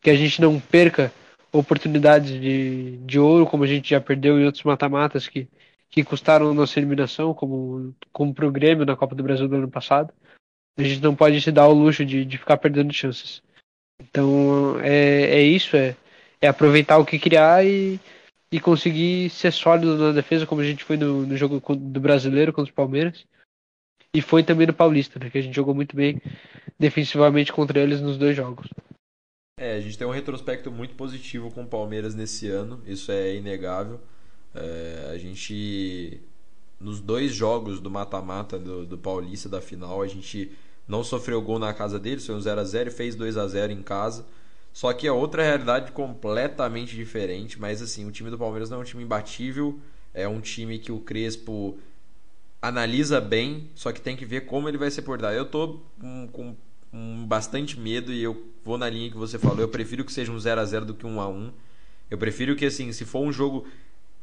Que 0.00 0.10
a 0.10 0.14
gente 0.14 0.40
não 0.40 0.60
perca 0.60 1.12
oportunidades 1.50 2.30
de, 2.40 2.98
de 2.98 3.18
ouro, 3.18 3.44
como 3.44 3.64
a 3.64 3.66
gente 3.66 3.90
já 3.90 4.00
perdeu 4.00 4.38
em 4.38 4.44
outros 4.44 4.62
mata-matas 4.62 5.26
que, 5.26 5.48
que 5.90 6.04
custaram 6.04 6.54
nossa 6.54 6.78
eliminação, 6.78 7.34
como, 7.34 7.92
como 8.12 8.32
pro 8.32 8.52
Grêmio 8.52 8.86
na 8.86 8.94
Copa 8.94 9.16
do 9.16 9.24
Brasil 9.24 9.48
do 9.48 9.56
ano 9.56 9.68
passado. 9.68 10.14
A 10.78 10.84
gente 10.84 11.02
não 11.02 11.16
pode 11.16 11.40
se 11.40 11.50
dar 11.50 11.66
o 11.66 11.74
luxo 11.74 12.04
de, 12.04 12.24
de 12.24 12.38
ficar 12.38 12.58
perdendo 12.58 12.92
chances. 12.92 13.42
Então 14.00 14.78
é, 14.82 15.38
é 15.38 15.42
isso, 15.42 15.76
é, 15.76 15.96
é 16.40 16.46
aproveitar 16.46 16.98
o 16.98 17.04
que 17.04 17.18
criar 17.18 17.66
e, 17.66 17.98
e 18.50 18.60
conseguir 18.60 19.30
ser 19.30 19.52
sólido 19.52 19.96
na 19.96 20.12
defesa, 20.12 20.46
como 20.46 20.60
a 20.60 20.64
gente 20.64 20.84
foi 20.84 20.96
no, 20.96 21.26
no 21.26 21.36
jogo 21.36 21.60
do 21.74 22.00
brasileiro 22.00 22.52
contra 22.52 22.72
o 22.72 22.74
Palmeiras. 22.74 23.24
E 24.14 24.22
foi 24.22 24.42
também 24.42 24.66
no 24.66 24.72
Paulista, 24.72 25.18
né, 25.18 25.28
que 25.28 25.38
a 25.38 25.42
gente 25.42 25.54
jogou 25.54 25.74
muito 25.74 25.94
bem 25.94 26.20
defensivamente 26.78 27.52
contra 27.52 27.80
eles 27.80 28.00
nos 28.00 28.16
dois 28.16 28.36
jogos. 28.36 28.68
É, 29.58 29.76
a 29.76 29.80
gente 29.80 29.96
tem 29.96 30.06
um 30.06 30.10
retrospecto 30.10 30.70
muito 30.70 30.94
positivo 30.94 31.50
com 31.50 31.62
o 31.62 31.66
Palmeiras 31.66 32.14
nesse 32.14 32.48
ano, 32.48 32.82
isso 32.86 33.10
é 33.10 33.34
inegável. 33.34 34.00
É, 34.54 35.10
a 35.12 35.18
gente, 35.18 36.20
nos 36.78 37.00
dois 37.00 37.34
jogos 37.34 37.80
do 37.80 37.90
mata-mata 37.90 38.58
do, 38.58 38.86
do 38.86 38.98
Paulista, 38.98 39.48
da 39.48 39.60
final, 39.60 40.02
a 40.02 40.06
gente 40.06 40.52
não 40.86 41.02
sofreu 41.02 41.42
gol 41.42 41.58
na 41.58 41.74
casa 41.74 41.98
deles, 41.98 42.24
foi 42.24 42.34
um 42.34 42.40
0 42.40 42.60
a 42.60 42.64
0 42.64 42.90
e 42.90 42.92
fez 42.92 43.14
2 43.14 43.36
a 43.36 43.48
0 43.48 43.72
em 43.72 43.82
casa. 43.82 44.24
Só 44.76 44.92
que 44.92 45.06
é 45.06 45.10
outra 45.10 45.42
realidade 45.42 45.90
completamente 45.90 46.94
diferente. 46.94 47.58
Mas 47.58 47.80
assim, 47.80 48.04
o 48.04 48.12
time 48.12 48.28
do 48.28 48.36
Palmeiras 48.36 48.68
não 48.68 48.76
é 48.76 48.80
um 48.82 48.84
time 48.84 49.04
imbatível. 49.04 49.80
É 50.12 50.28
um 50.28 50.38
time 50.38 50.78
que 50.78 50.92
o 50.92 51.00
Crespo 51.00 51.78
analisa 52.60 53.18
bem, 53.18 53.70
só 53.74 53.90
que 53.90 54.02
tem 54.02 54.14
que 54.14 54.26
ver 54.26 54.42
como 54.42 54.68
ele 54.68 54.76
vai 54.76 54.90
se 54.90 55.00
portar. 55.00 55.32
Eu 55.32 55.46
tô 55.46 55.80
com, 55.98 56.28
com, 56.92 57.24
bastante 57.26 57.80
medo 57.80 58.12
e 58.12 58.22
eu 58.22 58.50
vou 58.62 58.76
na 58.76 58.86
linha 58.90 59.10
que 59.10 59.16
você 59.16 59.38
falou. 59.38 59.60
Eu 59.60 59.68
prefiro 59.70 60.04
que 60.04 60.12
seja 60.12 60.30
um 60.30 60.38
0 60.38 60.60
a 60.60 60.64
0 60.66 60.84
do 60.84 60.92
que 60.92 61.06
um 61.06 61.22
a 61.22 61.26
1 61.26 61.52
Eu 62.10 62.18
prefiro 62.18 62.54
que, 62.54 62.66
assim, 62.66 62.92
se 62.92 63.06
for 63.06 63.20
um 63.20 63.32
jogo 63.32 63.66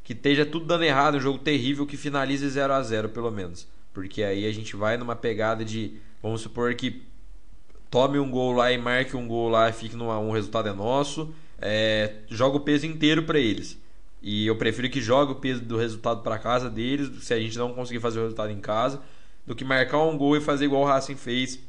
que 0.03 0.13
esteja 0.13 0.45
tudo 0.45 0.67
dando 0.67 0.83
errado, 0.83 1.15
um 1.15 1.19
jogo 1.19 1.39
terrível, 1.39 1.87
que 1.87 1.97
finalize 1.97 2.47
0 2.47 2.73
a 2.73 2.83
0 2.83 3.09
pelo 3.09 3.31
menos. 3.31 3.67
Porque 3.91 4.21
aí 4.21 4.45
a 4.45 4.51
gente 4.51 4.75
vai 4.75 4.97
numa 4.97 5.15
pegada 5.15 5.65
de, 5.65 5.97
vamos 6.21 6.41
supor 6.41 6.75
que 6.75 7.01
tome 7.93 8.17
um 8.17 8.27
gol 8.27 8.53
lá 8.53 8.71
e 8.71 8.77
marque 8.79 9.15
um 9.15 9.27
gol 9.27 9.49
lá 9.49 9.69
e 9.69 9.71
fique 9.71 9.95
num 9.95 10.09
um 10.09 10.31
resultado 10.31 10.67
é 10.67 10.73
nosso, 10.73 11.31
é, 11.61 12.15
joga 12.27 12.57
o 12.57 12.61
peso 12.61 12.87
inteiro 12.87 13.21
para 13.21 13.37
eles. 13.37 13.79
E 14.19 14.47
eu 14.47 14.55
prefiro 14.55 14.89
que 14.89 14.99
jogue 14.99 15.33
o 15.33 15.35
peso 15.35 15.61
do 15.61 15.77
resultado 15.77 16.23
para 16.23 16.39
casa 16.39 16.71
deles, 16.71 17.23
se 17.23 17.31
a 17.35 17.39
gente 17.39 17.55
não 17.55 17.71
conseguir 17.71 17.99
fazer 17.99 18.17
o 18.17 18.23
resultado 18.23 18.51
em 18.51 18.59
casa, 18.59 18.99
do 19.45 19.53
que 19.53 19.63
marcar 19.63 19.99
um 19.99 20.17
gol 20.17 20.35
e 20.35 20.41
fazer 20.41 20.65
igual 20.65 20.81
o 20.81 20.85
Racing 20.85 21.15
fez, 21.15 21.59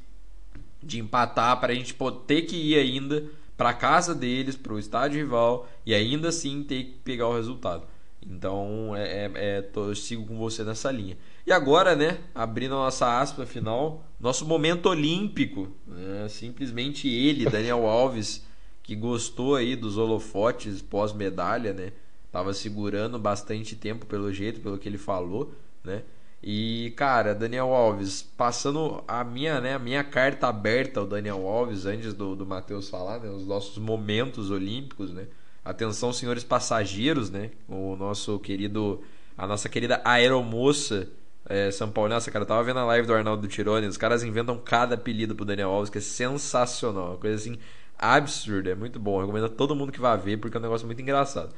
de 0.83 0.99
empatar 0.99 1.61
para 1.61 1.75
a 1.75 1.77
gente 1.77 1.95
ter 2.27 2.43
que 2.43 2.57
ir 2.57 2.79
ainda 2.79 3.25
para 3.55 3.75
casa 3.75 4.15
deles, 4.15 4.57
para 4.57 4.73
o 4.73 4.79
estádio 4.79 5.19
rival 5.19 5.69
e 5.85 5.95
ainda 5.95 6.31
assim 6.31 6.63
ter 6.63 6.85
que 6.85 6.93
pegar 7.05 7.29
o 7.29 7.35
resultado. 7.35 7.83
Então, 8.23 8.97
é, 8.97 9.27
é, 9.27 9.31
é 9.35 9.61
tô, 9.61 9.89
eu 9.91 9.95
sigo 9.95 10.25
com 10.25 10.39
você 10.39 10.65
nessa 10.65 10.91
linha. 10.91 11.19
E 11.47 11.53
agora, 11.53 11.95
né, 11.95 12.17
abrindo 12.35 12.75
a 12.77 12.79
nossa 12.79 13.21
aspa 13.21 13.45
final, 13.45 14.03
nosso 14.25 14.47
momento 14.47 14.89
olímpico, 14.89 15.69
né, 15.87 16.27
simplesmente 16.31 17.07
ele, 17.07 17.45
Daniel 17.45 17.87
Alves, 17.87 18.43
que 18.83 18.97
gostou 18.97 19.55
aí 19.55 19.77
dos 19.77 19.99
holofotes 19.99 20.81
pós-medalha, 20.81 21.75
né, 21.75 21.93
tava 22.33 22.55
segurando 22.55 23.19
bastante 23.19 23.77
tempo 23.77 24.07
pelo 24.07 24.33
jeito, 24.33 24.61
pelo 24.61 24.79
que 24.79 24.89
ele 24.89 24.97
falou, 24.97 25.53
né, 25.85 26.03
e, 26.43 26.93
cara, 26.97 27.35
Daniel 27.35 27.73
Alves, 27.75 28.23
passando 28.23 29.05
a 29.07 29.23
minha, 29.25 29.61
né, 29.61 29.75
a 29.75 29.79
minha 29.79 30.03
carta 30.03 30.47
aberta 30.47 31.01
ao 31.01 31.07
Daniel 31.07 31.47
Alves, 31.47 31.85
antes 31.85 32.15
do, 32.15 32.35
do 32.35 32.47
Matheus 32.47 32.89
falar, 32.89 33.19
né, 33.21 33.29
os 33.29 33.47
nossos 33.47 33.77
momentos 33.79 34.51
olímpicos, 34.51 35.11
né? 35.11 35.27
Atenção, 35.65 36.13
senhores 36.13 36.45
passageiros, 36.45 37.31
né? 37.31 37.51
O 37.67 37.97
nosso 37.97 38.39
querido, 38.39 39.01
a 39.39 39.47
nossa 39.47 39.71
querida 39.71 40.03
aeromoça 40.05 41.09
é, 41.47 41.71
São 41.71 41.91
Paulo. 41.91 42.11
Nossa, 42.11 42.31
cara, 42.31 42.43
eu 42.43 42.47
tava 42.47 42.63
vendo 42.63 42.79
a 42.79 42.85
live 42.85 43.07
do 43.07 43.15
Arnaldo 43.15 43.47
Tironi, 43.49 43.87
os 43.87 43.97
caras 43.97 44.23
inventam 44.23 44.59
cada 44.59 44.95
apelido 44.95 45.35
pro 45.35 45.45
Daniel 45.45 45.71
Alves, 45.71 45.91
que 45.91 45.99
é 45.99 46.01
sensacional, 46.01 47.11
uma 47.11 47.17
coisa 47.17 47.37
assim 47.37 47.59
absurda, 47.99 48.71
é 48.71 48.75
muito 48.75 48.99
bom. 48.99 49.17
Eu 49.17 49.21
recomendo 49.21 49.47
a 49.47 49.49
todo 49.49 49.75
mundo 49.75 49.93
que 49.93 50.01
vá 50.01 50.17
ver, 50.17 50.39
porque 50.39 50.57
é 50.57 50.61
um 50.61 50.63
negócio 50.63 50.87
muito 50.87 51.01
engraçado. 51.01 51.55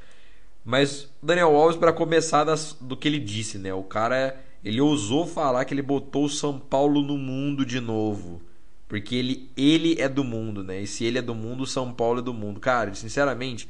Mas 0.65 1.09
Daniel 1.23 1.55
Alves, 1.55 1.77
para 1.77 1.93
começar 1.93 2.45
das, 2.45 2.77
do 2.81 2.97
que 2.97 3.09
ele 3.09 3.19
disse, 3.19 3.59
né? 3.59 3.73
O 3.73 3.85
cara 3.85 4.39
ele 4.67 4.81
ousou 4.81 5.25
falar 5.27 5.65
que 5.65 5.73
ele 5.73 5.81
botou 5.81 6.25
o 6.25 6.29
São 6.29 6.59
Paulo 6.59 7.01
no 7.01 7.17
mundo 7.17 7.65
de 7.65 7.79
novo. 7.79 8.43
Porque 8.89 9.15
ele, 9.15 9.49
ele 9.57 10.01
é 10.01 10.09
do 10.09 10.25
mundo, 10.25 10.65
né? 10.65 10.83
E 10.83 10.89
se 10.89 11.05
ele 11.05 11.19
é 11.19 11.23
do 11.23 11.37
mundo, 11.37 11.63
o 11.63 11.67
São 11.67 11.93
Paulo 11.93 12.19
é 12.19 12.23
do 12.23 12.35
mundo. 12.35 12.59
Cara, 12.59 12.93
sinceramente, 12.93 13.69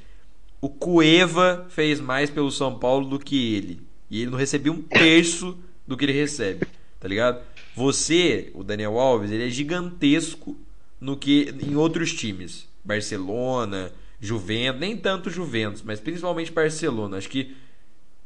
o 0.59 0.71
Cueva 0.71 1.67
fez 1.69 2.01
mais 2.01 2.31
pelo 2.31 2.51
São 2.51 2.79
Paulo 2.79 3.07
do 3.07 3.19
que 3.19 3.55
ele. 3.55 3.83
E 4.11 4.23
ele 4.23 4.31
não 4.31 4.39
recebeu 4.39 4.73
um 4.73 4.81
terço 4.81 5.59
do 5.87 5.97
que 5.97 6.05
ele 6.05 6.13
recebe, 6.13 6.67
tá 6.99 7.07
ligado? 7.09 7.43
Você, 7.75 8.51
o 8.55 8.65
Daniel 8.65 8.99
Alves, 8.99 9.31
ele 9.31 9.47
é 9.47 9.51
gigantesco 9.51 10.57
no 11.01 11.17
que 11.17 11.55
em 11.63 11.77
outros 11.77 12.13
times. 12.13 12.67
Barcelona, 12.85 13.93
Juventus, 14.21 14.81
nem 14.81 14.97
tanto 14.97 15.29
Juventus, 15.29 15.83
mas 15.83 16.01
principalmente 16.01 16.53
Barcelona. 16.53 17.19
Acho 17.19 17.29
que 17.29 17.55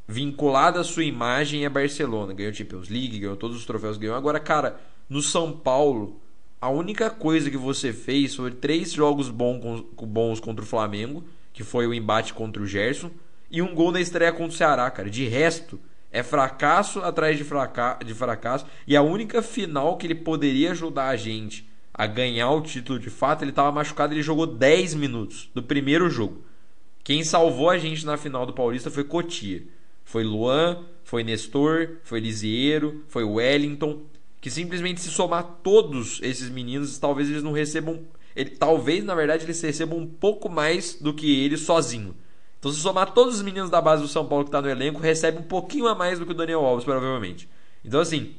vinculada 0.07 0.79
à 0.79 0.83
sua 0.83 1.03
imagem 1.03 1.65
é 1.65 1.69
Barcelona. 1.69 2.33
Ganhou 2.33 2.53
Champions 2.53 2.89
League, 2.89 3.19
ganhou 3.19 3.35
todos 3.35 3.57
os 3.57 3.65
troféus 3.65 3.97
ganhou. 3.97 4.15
Agora, 4.15 4.39
cara, 4.39 4.79
no 5.09 5.21
São 5.21 5.51
Paulo, 5.51 6.19
a 6.61 6.69
única 6.69 7.09
coisa 7.09 7.49
que 7.49 7.57
você 7.57 7.91
fez 7.91 8.35
foi 8.35 8.51
três 8.51 8.93
jogos 8.93 9.29
bons 9.29 10.39
contra 10.39 10.63
o 10.63 10.67
Flamengo, 10.67 11.23
que 11.51 11.63
foi 11.63 11.87
o 11.87 11.93
embate 11.93 12.33
contra 12.33 12.61
o 12.61 12.67
Gerson, 12.67 13.11
e 13.49 13.61
um 13.61 13.75
gol 13.75 13.91
na 13.91 13.99
estreia 13.99 14.31
contra 14.31 14.53
o 14.53 14.57
Ceará, 14.57 14.89
cara. 14.89 15.09
De 15.09 15.27
resto, 15.27 15.79
é 16.11 16.21
fracasso 16.21 16.99
atrás 16.99 17.37
de, 17.37 17.43
fraca 17.43 17.97
de 18.05 18.13
fracasso. 18.13 18.65
E 18.85 18.95
a 18.95 19.01
única 19.01 19.41
final 19.41 19.97
que 19.97 20.05
ele 20.05 20.15
poderia 20.15 20.71
ajudar 20.71 21.07
a 21.07 21.15
gente 21.15 21.69
a 21.93 22.05
ganhar 22.05 22.51
o 22.51 22.61
título 22.61 22.99
de 22.99 23.09
fato, 23.09 23.43
ele 23.43 23.51
estava 23.51 23.71
machucado, 23.71 24.13
ele 24.13 24.21
jogou 24.21 24.45
10 24.45 24.95
minutos 24.95 25.49
do 25.53 25.63
primeiro 25.63 26.09
jogo. 26.09 26.43
Quem 27.03 27.23
salvou 27.23 27.69
a 27.69 27.77
gente 27.77 28.05
na 28.05 28.17
final 28.17 28.45
do 28.45 28.53
Paulista 28.53 28.91
foi 28.91 29.03
Cotia. 29.03 29.63
Foi 30.03 30.23
Luan, 30.23 30.83
foi 31.03 31.23
Nestor, 31.23 31.97
foi 32.03 32.19
Lisieiro, 32.19 33.03
foi 33.07 33.23
Wellington, 33.23 34.01
que 34.39 34.49
simplesmente 34.49 34.99
se 34.99 35.09
somar 35.09 35.59
todos 35.63 36.19
esses 36.23 36.49
meninos, 36.49 36.97
talvez 36.97 37.29
eles 37.29 37.43
não 37.43 37.51
recebam, 37.51 38.01
ele, 38.35 38.49
talvez 38.51 39.03
na 39.03 39.13
verdade 39.13 39.45
eles 39.45 39.61
recebam 39.61 39.99
um 39.99 40.07
pouco 40.07 40.49
mais 40.49 40.95
do 40.95 41.13
que 41.13 41.43
ele 41.43 41.57
sozinho. 41.57 42.15
Então 42.61 42.71
se 42.71 42.79
somar 42.79 43.11
todos 43.11 43.37
os 43.37 43.41
meninos 43.41 43.71
da 43.71 43.81
base 43.81 44.03
do 44.03 44.07
São 44.07 44.25
Paulo 44.25 44.45
que 44.45 44.49
está 44.49 44.61
no 44.61 44.69
elenco, 44.69 44.99
recebe 44.99 45.39
um 45.39 45.43
pouquinho 45.43 45.87
a 45.87 45.95
mais 45.95 46.19
do 46.19 46.25
que 46.27 46.31
o 46.31 46.35
Daniel 46.35 46.63
Alves 46.63 46.85
provavelmente. 46.85 47.49
Então 47.83 47.99
assim, 47.99 48.35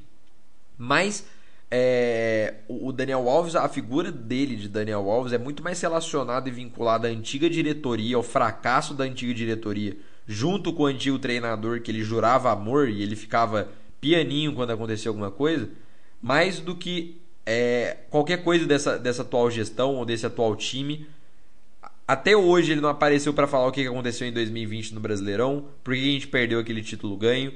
mas 0.78 1.26
é, 1.68 2.54
o 2.68 2.92
Daniel 2.92 3.28
Alves, 3.28 3.56
a 3.56 3.68
figura 3.68 4.12
dele 4.12 4.54
de 4.54 4.68
Daniel 4.68 5.10
Alves 5.10 5.32
é 5.32 5.38
muito 5.38 5.60
mais 5.60 5.80
relacionada 5.80 6.48
e 6.48 6.52
vinculada 6.52 7.08
à 7.08 7.10
antiga 7.10 7.50
diretoria, 7.50 8.14
ao 8.14 8.22
fracasso 8.22 8.94
da 8.94 9.02
antiga 9.02 9.34
diretoria 9.34 9.96
junto 10.26 10.72
com 10.72 10.84
o 10.84 10.86
antigo 10.86 11.18
treinador 11.18 11.80
que 11.80 11.90
ele 11.90 12.02
jurava 12.02 12.52
amor 12.52 12.88
e 12.88 13.02
ele 13.02 13.16
ficava 13.16 13.68
pianinho 14.00 14.54
quando 14.54 14.70
acontecia 14.70 15.10
alguma 15.10 15.30
coisa, 15.30 15.68
mais 16.20 16.60
do 16.60 16.76
que 16.76 17.20
é, 17.44 17.98
qualquer 18.10 18.42
coisa 18.42 18.66
dessa, 18.66 18.98
dessa 18.98 19.22
atual 19.22 19.50
gestão 19.50 19.96
ou 19.96 20.04
desse 20.04 20.26
atual 20.26 20.54
time. 20.56 21.06
Até 22.06 22.36
hoje 22.36 22.72
ele 22.72 22.80
não 22.80 22.88
apareceu 22.88 23.32
para 23.32 23.46
falar 23.46 23.68
o 23.68 23.72
que 23.72 23.86
aconteceu 23.86 24.26
em 24.26 24.32
2020 24.32 24.94
no 24.94 25.00
Brasileirão, 25.00 25.66
porque 25.84 26.00
a 26.00 26.04
gente 26.04 26.28
perdeu 26.28 26.58
aquele 26.58 26.82
título 26.82 27.16
ganho. 27.16 27.52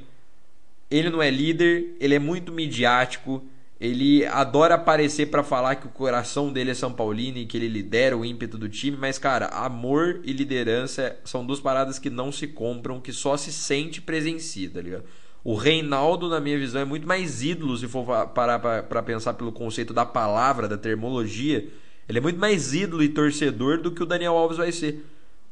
Ele 0.91 1.11
não 1.11 1.21
é 1.21 1.31
líder, 1.31 1.97
ele 1.99 2.15
é 2.15 2.19
muito 2.19 2.53
midiático, 2.53 3.43
ele 3.79 4.25
adora 4.25 4.77
aparecer 4.77 5.27
para 5.27 5.43
falar 5.43 5.75
que 5.75 5.87
o 5.87 5.91
coração 5.91 6.51
dele 6.51 6.71
é 6.71 6.75
São 6.75 6.93
Paulino 6.93 7.39
e 7.39 7.47
que 7.47 7.57
ele 7.57 7.69
lidera 7.69 8.17
o 8.17 8.25
ímpeto 8.25 8.57
do 8.57 8.69
time, 8.69 8.97
mas 8.97 9.19
cara, 9.19 9.47
amor 9.49 10.21
e 10.25 10.33
liderança 10.33 11.17
são 11.25 11.45
duas 11.45 11.61
paradas 11.61 11.99
que 11.99 12.09
não 12.09 12.33
se 12.33 12.47
compram, 12.47 13.01
que 13.01 13.13
só 13.13 13.37
se 13.37 13.53
sente 13.53 14.01
presencia, 14.01 14.71
tá 14.71 14.81
ligado? 14.81 15.05
O 15.45 15.55
Reinaldo, 15.55 16.29
na 16.29 16.41
minha 16.41 16.59
visão, 16.59 16.81
é 16.81 16.85
muito 16.85 17.07
mais 17.07 17.43
ídolo 17.43 17.77
se 17.77 17.87
for 17.87 18.27
parar 18.29 18.59
para 18.59 19.03
pensar 19.03 19.35
pelo 19.35 19.53
conceito 19.53 19.93
da 19.93 20.05
palavra, 20.05 20.67
da 20.67 20.77
termologia. 20.77 21.69
Ele 22.09 22.19
é 22.19 22.21
muito 22.21 22.38
mais 22.38 22.73
ídolo 22.73 23.03
e 23.03 23.09
torcedor 23.09 23.79
do 23.79 23.90
que 23.90 24.03
o 24.03 24.07
Daniel 24.07 24.37
Alves 24.37 24.59
vai 24.59 24.71
ser. 24.71 25.05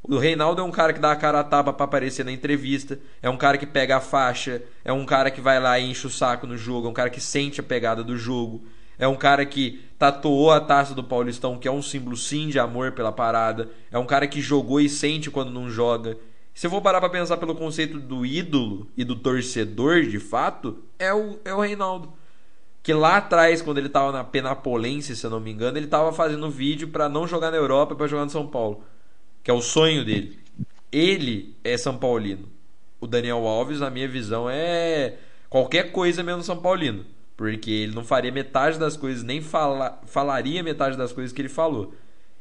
O 0.07 0.19
Reinaldo 0.19 0.61
é 0.61 0.65
um 0.65 0.71
cara 0.71 0.93
que 0.93 1.01
dá 1.01 1.13
a 1.13 1.17
cara 1.17 1.41
a 1.41 1.45
tapa 1.45 1.73
pra 1.73 1.85
aparecer 1.85 2.25
na 2.25 2.31
entrevista, 2.31 2.99
é 3.23 3.31
um 3.31 3.39
cara 3.39 3.57
que 3.57 3.65
pega 3.65 3.97
a 3.97 4.01
faixa, 4.01 4.63
é 4.85 4.93
um 4.93 5.07
cara 5.07 5.31
que 5.31 5.41
vai 5.41 5.59
lá 5.59 5.79
e 5.79 5.91
enche 5.91 6.07
o 6.07 6.11
saco 6.11 6.47
no 6.47 6.59
jogo, 6.59 6.87
é 6.87 6.91
um 6.91 6.95
cara 6.95 7.09
que 7.09 7.23
sente 7.23 7.59
a 7.59 7.63
pegada 7.63 8.05
do 8.05 8.15
jogo, 8.19 8.63
é 8.99 9.09
um 9.09 9.17
cara 9.17 9.47
que 9.47 9.83
tatuou 9.99 10.53
a 10.53 10.61
taça 10.61 10.95
do 10.95 11.03
Paulistão, 11.03 11.59
que 11.59 11.67
é 11.67 11.73
um 11.73 11.81
símbolo 11.81 12.19
sim 12.19 12.49
de 12.49 12.59
amor 12.59 12.93
pela 12.93 13.11
parada, 13.11 13.71
é 13.91 13.99
um 13.99 14.05
cara 14.05 14.27
que 14.27 14.43
jogou 14.43 14.79
e 14.79 14.91
sente 14.91 15.31
quando 15.31 15.51
não 15.51 15.71
joga. 15.71 16.19
Se 16.53 16.67
eu 16.67 16.71
for 16.71 16.83
parar 16.83 17.01
pra 17.01 17.09
pensar 17.09 17.39
pelo 17.39 17.55
conceito 17.55 17.99
do 17.99 18.27
ídolo 18.27 18.87
e 18.97 19.05
do 19.05 19.17
torcedor 19.17 20.03
de 20.03 20.21
fato, 20.21 20.85
é 20.99 21.13
o, 21.15 21.39
é 21.47 21.55
o 21.55 21.61
Reinaldo. 21.61 22.13
Que 22.85 22.93
lá 22.93 23.17
atrás, 23.17 23.61
quando 23.61 23.79
ele 23.79 23.89
tava 23.89 24.13
na 24.13 24.23
Penapolense, 24.23 25.17
se 25.17 25.27
eu 25.27 25.31
não 25.31 25.41
me 25.41 25.51
engano, 25.51 25.77
ele 25.77 25.89
tava 25.89 26.13
fazendo 26.13 26.49
vídeo 26.49 26.89
para 26.89 27.09
não 27.09 27.27
jogar 27.27 27.51
na 27.51 27.57
Europa, 27.57 27.97
para 27.97 28.07
jogar 28.07 28.25
no 28.25 28.31
São 28.31 28.47
Paulo 28.47 28.85
que 29.45 29.51
é 29.51 29.55
o 29.55 29.61
sonho 29.61 30.05
dele. 30.05 30.39
Ele 30.91 31.55
é 31.63 31.77
São 31.77 31.99
Paulino. 31.99 32.49
O 32.99 33.07
Daniel 33.07 33.47
Alves, 33.47 33.81
na 33.81 33.91
minha 33.91 34.09
visão, 34.09 34.49
é 34.49 35.19
qualquer 35.51 35.93
coisa 35.93 36.23
menos 36.23 36.47
São 36.47 36.57
Paulino. 36.57 37.05
Porque 37.37 37.71
ele 37.71 37.95
não 37.95 38.03
faria 38.03 38.33
metade 38.33 38.79
das 38.79 38.97
coisas, 38.97 39.23
nem 39.23 39.43
fala, 39.43 40.01
falaria 40.07 40.63
metade 40.63 40.97
das 40.97 41.13
coisas 41.13 41.33
que 41.33 41.43
ele 41.43 41.49
falou. 41.51 41.93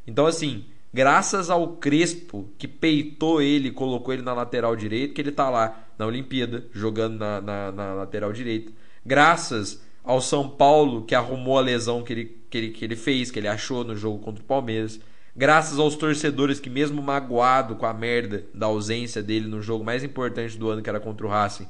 Então, 0.08 0.26
assim, 0.26 0.66
graças 0.94 1.50
ao 1.50 1.76
Crespo, 1.76 2.48
que 2.58 2.68
peitou 2.68 3.42
ele, 3.42 3.72
colocou 3.72 4.14
ele 4.14 4.24
na 4.24 4.34
lateral 4.34 4.76
direita, 4.76 5.14
que 5.14 5.20
ele 5.20 5.32
tá 5.32 5.50
lá 5.50 5.86
na 5.98 6.06
Olimpíada, 6.06 6.66
jogando 6.72 7.18
na, 7.18 7.42
na, 7.42 7.72
na 7.72 7.94
lateral 7.96 8.32
direita. 8.32 8.72
Graças 9.06 9.84
ao 10.04 10.22
São 10.22 10.50
Paulo, 10.50 11.04
que 11.04 11.16
arrumou 11.16 11.58
a 11.58 11.62
lesão 11.62 12.04
que 12.04 12.14
ele, 12.14 12.38
que, 12.50 12.58
ele, 12.58 12.70
que 12.70 12.86
ele 12.86 12.96
fez, 12.96 13.32
que 13.32 13.40
ele 13.40 13.48
achou 13.48 13.84
no 13.84 13.96
jogo 13.96 14.20
contra 14.20 14.44
o 14.44 14.46
Palmeiras 14.46 15.00
Graças 15.36 15.80
aos 15.80 15.96
torcedores 15.96 16.60
que, 16.60 16.70
mesmo 16.70 17.02
magoado 17.02 17.76
com 17.76 17.88
a 17.88 17.94
merda 17.94 18.46
da 18.54 18.68
ausência 18.68 19.24
dele 19.24 19.48
no 19.48 19.64
jogo 19.64 19.84
mais 19.84 20.04
importante 20.04 20.56
do 20.60 20.70
ano, 20.70 20.84
que 20.84 20.90
era 20.90 21.00
contra 21.00 21.26
o 21.26 21.30
Racing, 21.30 21.68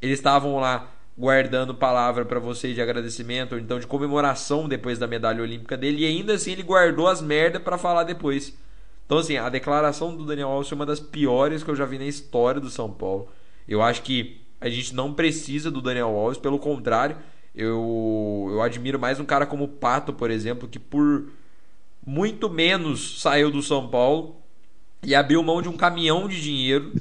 eles 0.00 0.18
estavam 0.18 0.56
lá 0.56 0.92
guardando 1.16 1.74
palavra 1.74 2.26
para 2.26 2.38
vocês 2.38 2.74
de 2.74 2.82
agradecimento 2.82 3.52
ou 3.52 3.58
então 3.58 3.80
de 3.80 3.86
comemoração 3.86 4.68
depois 4.68 4.98
da 4.98 5.06
medalha 5.06 5.42
olímpica 5.42 5.76
dele 5.76 6.02
e 6.02 6.06
ainda 6.06 6.34
assim 6.34 6.52
ele 6.52 6.62
guardou 6.62 7.08
as 7.08 7.22
merdas 7.22 7.62
para 7.62 7.78
falar 7.78 8.04
depois. 8.04 8.54
Então 9.06 9.18
assim, 9.18 9.38
a 9.38 9.48
declaração 9.48 10.14
do 10.14 10.26
Daniel 10.26 10.50
Alves 10.50 10.68
foi 10.68 10.76
uma 10.76 10.86
das 10.86 11.00
piores 11.00 11.64
que 11.64 11.70
eu 11.70 11.74
já 11.74 11.86
vi 11.86 11.98
na 11.98 12.04
história 12.04 12.60
do 12.60 12.68
São 12.68 12.92
Paulo. 12.92 13.28
Eu 13.66 13.82
acho 13.82 14.02
que 14.02 14.42
a 14.60 14.68
gente 14.68 14.94
não 14.94 15.14
precisa 15.14 15.70
do 15.70 15.80
Daniel 15.80 16.14
Alves, 16.14 16.38
pelo 16.38 16.58
contrário, 16.58 17.16
eu 17.58 18.48
eu 18.52 18.62
admiro 18.62 18.98
mais 18.98 19.18
um 19.18 19.24
cara 19.24 19.44
como 19.44 19.64
o 19.64 19.68
Pato, 19.68 20.12
por 20.12 20.30
exemplo, 20.30 20.68
que 20.68 20.78
por 20.78 21.26
muito 22.06 22.48
menos 22.48 23.20
saiu 23.20 23.50
do 23.50 23.62
São 23.62 23.88
Paulo 23.88 24.36
e 25.02 25.14
abriu 25.14 25.42
mão 25.42 25.60
de 25.60 25.68
um 25.68 25.76
caminhão 25.76 26.28
de 26.28 26.40
dinheiro 26.40 26.92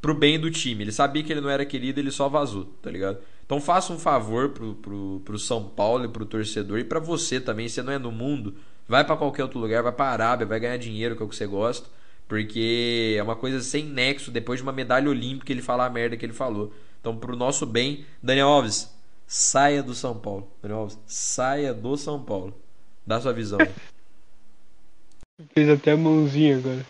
pro 0.00 0.14
bem 0.14 0.40
do 0.40 0.50
time. 0.50 0.84
Ele 0.84 0.92
sabia 0.92 1.22
que 1.22 1.32
ele 1.32 1.40
não 1.40 1.50
era 1.50 1.64
querido, 1.64 2.00
ele 2.00 2.10
só 2.10 2.28
vazou, 2.28 2.64
tá 2.82 2.90
ligado? 2.90 3.18
Então 3.44 3.60
faça 3.60 3.92
um 3.92 3.98
favor 3.98 4.50
pro, 4.50 4.74
pro, 4.74 5.22
pro 5.24 5.38
São 5.38 5.64
Paulo 5.64 6.04
e 6.04 6.08
pro 6.08 6.26
torcedor 6.26 6.78
e 6.78 6.84
para 6.84 6.98
você 6.98 7.40
também, 7.40 7.68
você 7.68 7.82
não 7.82 7.92
é 7.92 7.98
no 7.98 8.10
mundo, 8.10 8.54
vai 8.86 9.04
para 9.04 9.16
qualquer 9.16 9.42
outro 9.42 9.58
lugar, 9.58 9.82
vai 9.82 9.92
para 9.92 10.10
Arábia, 10.10 10.46
vai 10.46 10.60
ganhar 10.60 10.76
dinheiro, 10.78 11.16
que 11.16 11.22
é 11.22 11.26
o 11.26 11.28
que 11.28 11.36
você 11.36 11.46
gosta, 11.46 11.88
porque 12.26 13.14
é 13.18 13.22
uma 13.22 13.36
coisa 13.36 13.60
sem 13.60 13.84
nexo 13.84 14.30
depois 14.30 14.58
de 14.58 14.62
uma 14.62 14.72
medalha 14.72 15.08
olímpica 15.08 15.52
ele 15.52 15.62
falar 15.62 15.86
a 15.86 15.90
merda 15.90 16.16
que 16.16 16.24
ele 16.26 16.32
falou. 16.32 16.72
Então 17.00 17.16
pro 17.16 17.36
nosso 17.36 17.64
bem, 17.64 18.04
Daniel 18.22 18.48
Alves, 18.48 18.97
saia 19.28 19.82
do 19.82 19.94
São 19.94 20.18
Paulo. 20.18 20.50
Daniel 20.62 20.80
Alves, 20.80 20.98
saia 21.06 21.74
do 21.74 21.96
São 21.96 22.24
Paulo. 22.24 22.58
Dá 23.06 23.20
sua 23.20 23.34
visão. 23.34 23.58
Fez 25.52 25.68
até 25.68 25.92
a 25.92 25.96
mãozinha 25.96 26.58
agora. 26.58 26.84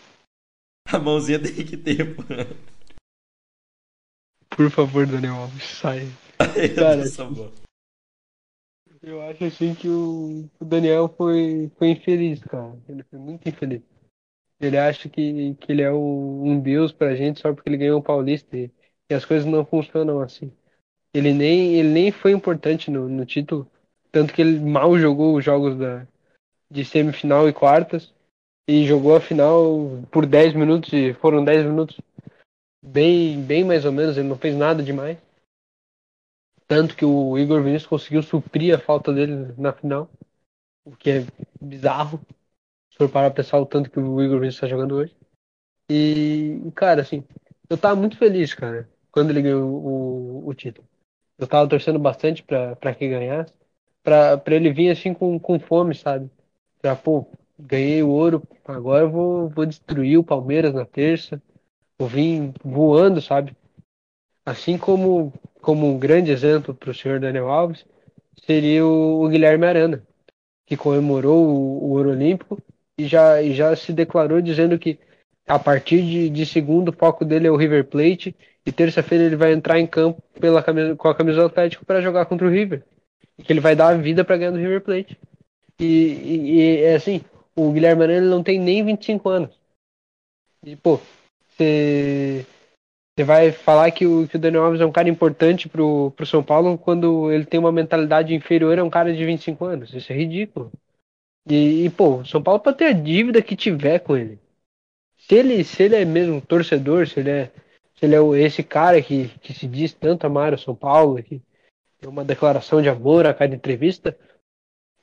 A 0.91 0.97
mãozinha 0.97 1.39
tem 1.39 1.53
que 1.53 1.77
ter, 1.77 2.15
pô. 2.15 2.23
Por 4.49 4.71
favor, 4.71 5.05
Daniel 5.05 5.35
Alves, 5.35 5.63
sai. 5.63 6.07
Cara, 6.75 7.03
eu 9.01 9.21
acho 9.21 9.45
assim 9.45 9.75
que 9.75 9.87
o, 9.87 10.49
o 10.59 10.65
Daniel 10.65 11.07
foi, 11.15 11.71
foi 11.77 11.89
infeliz, 11.89 12.39
cara. 12.41 12.75
Ele 12.87 13.03
foi 13.03 13.19
muito 13.19 13.47
infeliz. 13.47 13.81
Ele 14.59 14.77
acha 14.77 15.07
que, 15.07 15.55
que 15.55 15.71
ele 15.71 15.81
é 15.81 15.91
o, 15.91 16.41
um 16.43 16.59
deus 16.59 16.91
pra 16.91 17.15
gente 17.15 17.39
só 17.39 17.53
porque 17.53 17.69
ele 17.69 17.77
ganhou 17.77 17.99
o 17.99 18.03
Paulista 18.03 18.57
e, 18.57 18.71
e 19.09 19.13
as 19.13 19.23
coisas 19.23 19.45
não 19.45 19.65
funcionam 19.65 20.19
assim. 20.19 20.51
Ele 21.13 21.33
nem, 21.33 21.75
ele 21.75 21.89
nem 21.89 22.11
foi 22.11 22.31
importante 22.31 22.91
no, 22.91 23.09
no 23.09 23.25
título, 23.25 23.69
tanto 24.11 24.33
que 24.33 24.41
ele 24.41 24.59
mal 24.59 24.97
jogou 24.97 25.35
os 25.35 25.43
jogos 25.43 25.77
da, 25.77 26.05
de 26.69 26.85
semifinal 26.85 27.49
e 27.49 27.53
quartas 27.53 28.13
e 28.67 28.85
jogou 28.85 29.15
a 29.15 29.21
final 29.21 30.03
por 30.11 30.25
10 30.25 30.53
minutos 30.53 30.93
e 30.93 31.13
foram 31.13 31.43
10 31.43 31.65
minutos 31.65 31.99
bem, 32.81 33.41
bem 33.43 33.63
mais 33.63 33.85
ou 33.85 33.91
menos, 33.91 34.17
ele 34.17 34.27
não 34.27 34.37
fez 34.37 34.55
nada 34.55 34.83
demais. 34.83 35.17
Tanto 36.67 36.95
que 36.95 37.03
o 37.03 37.37
Igor 37.37 37.63
Vinícius 37.63 37.89
conseguiu 37.89 38.21
suprir 38.21 38.75
a 38.75 38.79
falta 38.79 39.11
dele 39.11 39.53
na 39.57 39.73
final, 39.73 40.07
o 40.85 40.95
que 40.95 41.09
é 41.09 41.25
bizarro. 41.59 42.19
Se 42.91 42.97
for 42.97 43.09
para 43.09 43.31
pensar 43.31 43.59
o 43.59 43.65
tanto 43.65 43.89
que 43.89 43.99
o 43.99 44.21
Igor 44.21 44.39
Vinícius 44.39 44.55
está 44.55 44.67
jogando 44.67 44.95
hoje. 44.95 45.15
E, 45.89 46.61
cara, 46.75 47.01
assim, 47.01 47.23
eu 47.67 47.77
tava 47.77 47.95
muito 47.95 48.17
feliz, 48.17 48.53
cara, 48.53 48.87
quando 49.11 49.31
ele 49.31 49.41
ganhou 49.41 49.67
o, 49.67 50.47
o 50.47 50.53
título. 50.53 50.87
Eu 51.39 51.47
tava 51.47 51.69
torcendo 51.69 51.99
bastante 51.99 52.43
para 52.43 52.95
que 52.95 53.09
ganhasse, 53.09 53.53
para 54.03 54.41
ele 54.47 54.71
vir 54.73 54.91
assim 54.91 55.13
com, 55.13 55.39
com 55.39 55.59
fome, 55.59 55.95
sabe? 55.95 56.29
Pra, 56.81 56.95
pô, 56.95 57.27
ganhei 57.59 58.03
o 58.03 58.09
ouro, 58.09 58.43
agora 58.65 59.05
eu 59.05 59.09
vou, 59.11 59.49
vou 59.49 59.65
destruir 59.65 60.17
o 60.19 60.23
Palmeiras 60.23 60.73
na 60.73 60.85
terça. 60.85 61.41
Vou 61.99 62.09
vir 62.09 62.53
voando, 62.63 63.21
sabe? 63.21 63.55
Assim 64.45 64.77
como, 64.77 65.33
como 65.61 65.87
um 65.87 65.99
grande 65.99 66.31
exemplo 66.31 66.73
para 66.73 66.91
o 66.91 66.93
senhor 66.93 67.19
Daniel 67.19 67.49
Alves, 67.49 67.85
seria 68.45 68.85
o, 68.85 69.23
o 69.25 69.29
Guilherme 69.29 69.65
Arana, 69.65 70.03
que 70.65 70.77
comemorou 70.77 71.45
o, 71.47 71.85
o 71.85 71.89
ouro 71.91 72.11
olímpico 72.11 72.59
e 72.97 73.07
já, 73.07 73.41
e 73.41 73.53
já 73.53 73.75
se 73.75 73.93
declarou 73.93 74.41
dizendo 74.41 74.79
que 74.79 74.99
a 75.49 75.57
partir 75.57 76.03
de, 76.03 76.29
de 76.29 76.45
segundo 76.45 76.89
o 76.89 76.93
foco 76.93 77.25
dele 77.25 77.47
é 77.47 77.51
o 77.51 77.55
River 77.55 77.83
Plate 77.85 78.35
e 78.63 78.71
terça-feira 78.71 79.23
ele 79.23 79.35
vai 79.35 79.51
entrar 79.51 79.79
em 79.79 79.87
campo 79.87 80.21
pela 80.39 80.61
camisa, 80.61 80.95
com 80.95 81.07
a 81.07 81.15
camisa 81.15 81.39
do 81.39 81.45
Atlético 81.47 81.83
para 81.83 82.01
jogar 82.01 82.27
contra 82.27 82.45
o 82.45 82.51
River. 82.51 82.83
Que 83.43 83.51
ele 83.51 83.59
vai 83.59 83.75
dar 83.75 83.87
a 83.87 83.97
vida 83.97 84.23
para 84.23 84.37
ganhar 84.37 84.51
do 84.51 84.59
River 84.59 84.81
Plate. 84.81 85.17
E, 85.79 85.85
e, 85.85 86.51
e 86.51 86.83
é 86.83 86.93
assim, 86.93 87.21
o 87.55 87.71
Guilherme 87.71 88.03
Arana 88.03 88.27
não 88.27 88.43
tem 88.43 88.59
nem 88.59 88.85
25 88.85 89.27
anos. 89.27 89.59
E, 90.63 90.75
pô, 90.75 90.99
você 91.49 92.45
vai 93.25 93.51
falar 93.51 93.89
que 93.89 94.05
o, 94.05 94.27
que 94.27 94.35
o 94.35 94.39
Daniel 94.39 94.65
Alves 94.65 94.81
é 94.81 94.85
um 94.85 94.91
cara 94.91 95.09
importante 95.09 95.67
pro, 95.67 96.11
pro 96.11 96.27
São 96.27 96.43
Paulo 96.43 96.77
quando 96.77 97.31
ele 97.31 97.45
tem 97.45 97.59
uma 97.59 97.71
mentalidade 97.71 98.35
inferior 98.35 98.77
a 98.77 98.83
um 98.83 98.89
cara 98.89 99.11
de 99.15 99.25
25 99.25 99.65
anos. 99.65 99.93
Isso 99.95 100.11
é 100.11 100.15
ridículo. 100.15 100.71
E, 101.49 101.85
e 101.85 101.89
pô, 101.89 102.17
o 102.17 102.25
São 102.25 102.43
Paulo 102.43 102.59
pode 102.59 102.77
ter 102.77 102.85
a 102.85 102.93
dívida 102.93 103.41
que 103.41 103.55
tiver 103.55 103.99
com 103.99 104.15
ele. 104.15 104.37
Se 105.29 105.35
ele, 105.35 105.63
se 105.63 105.83
ele 105.83 105.95
é 105.95 106.03
mesmo 106.03 106.41
torcedor, 106.41 107.07
se 107.07 107.19
ele 107.19 107.29
é, 107.29 107.51
se 107.95 108.05
ele 108.05 108.15
é 108.15 108.41
esse 108.41 108.63
cara 108.63 108.99
que, 108.99 109.29
que 109.39 109.53
se 109.53 109.67
diz 109.67 109.93
tanto 109.93 110.25
amar 110.25 110.55
o 110.55 110.57
São 110.57 110.75
Paulo, 110.75 111.21
que 111.21 111.39
tem 111.99 112.09
uma 112.09 112.25
declaração 112.25 112.81
de 112.81 112.89
amor 112.89 113.27
a 113.27 113.33
cada 113.33 113.53
entrevista, 113.53 114.17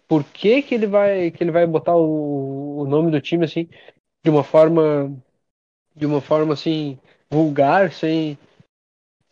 por 0.09 0.25
que, 0.25 0.63
que 0.63 0.75
ele 0.75 0.89
vai 0.89 1.31
que 1.31 1.45
ele 1.45 1.53
vai 1.53 1.65
botar 1.65 1.95
o, 1.95 2.79
o 2.81 2.87
nome 2.87 3.13
do 3.13 3.21
time 3.21 3.45
assim 3.45 3.69
de 4.25 4.31
uma 4.31 4.43
forma 4.43 5.17
de 5.95 6.07
uma 6.07 6.21
forma 6.21 6.55
assim 6.55 6.99
vulgar, 7.31 7.93
sem 7.93 8.37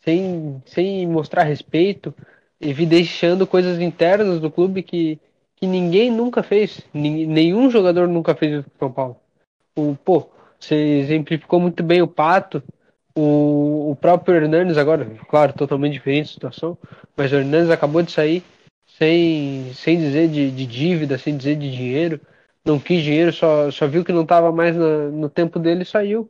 sem 0.00 0.62
sem 0.64 1.08
mostrar 1.08 1.42
respeito, 1.42 2.14
evidenciando 2.60 3.48
coisas 3.48 3.80
internas 3.80 4.40
do 4.40 4.50
clube 4.50 4.82
que 4.82 5.18
que 5.56 5.66
ninguém 5.66 6.10
nunca 6.10 6.42
fez, 6.42 6.80
nenhum 6.92 7.70
jogador 7.70 8.06
nunca 8.06 8.34
fez 8.34 8.60
isso 8.60 8.70
São 8.78 8.92
Paulo. 8.92 9.16
O 9.76 9.96
pô, 9.96 10.28
você 10.64 10.74
exemplificou 10.74 11.60
muito 11.60 11.82
bem 11.82 12.02
o 12.02 12.08
Pato, 12.08 12.62
o, 13.14 13.90
o 13.92 13.96
próprio 13.96 14.36
Hernandes 14.36 14.76
agora, 14.76 15.04
claro, 15.28 15.52
totalmente 15.52 15.92
diferente 15.92 16.30
a 16.30 16.32
situação, 16.32 16.78
mas 17.16 17.32
o 17.32 17.36
Hernandes 17.36 17.70
acabou 17.70 18.02
de 18.02 18.10
sair 18.10 18.42
sem, 18.98 19.72
sem 19.74 19.98
dizer 19.98 20.28
de, 20.28 20.50
de 20.50 20.66
dívida, 20.66 21.18
sem 21.18 21.36
dizer 21.36 21.56
de 21.56 21.70
dinheiro, 21.70 22.20
não 22.64 22.78
quis 22.78 23.02
dinheiro, 23.02 23.32
só, 23.32 23.70
só 23.70 23.86
viu 23.86 24.04
que 24.04 24.12
não 24.12 24.22
estava 24.22 24.50
mais 24.50 24.74
na, 24.74 25.08
no 25.10 25.28
tempo 25.28 25.58
dele 25.58 25.82
e 25.82 25.86
saiu. 25.86 26.28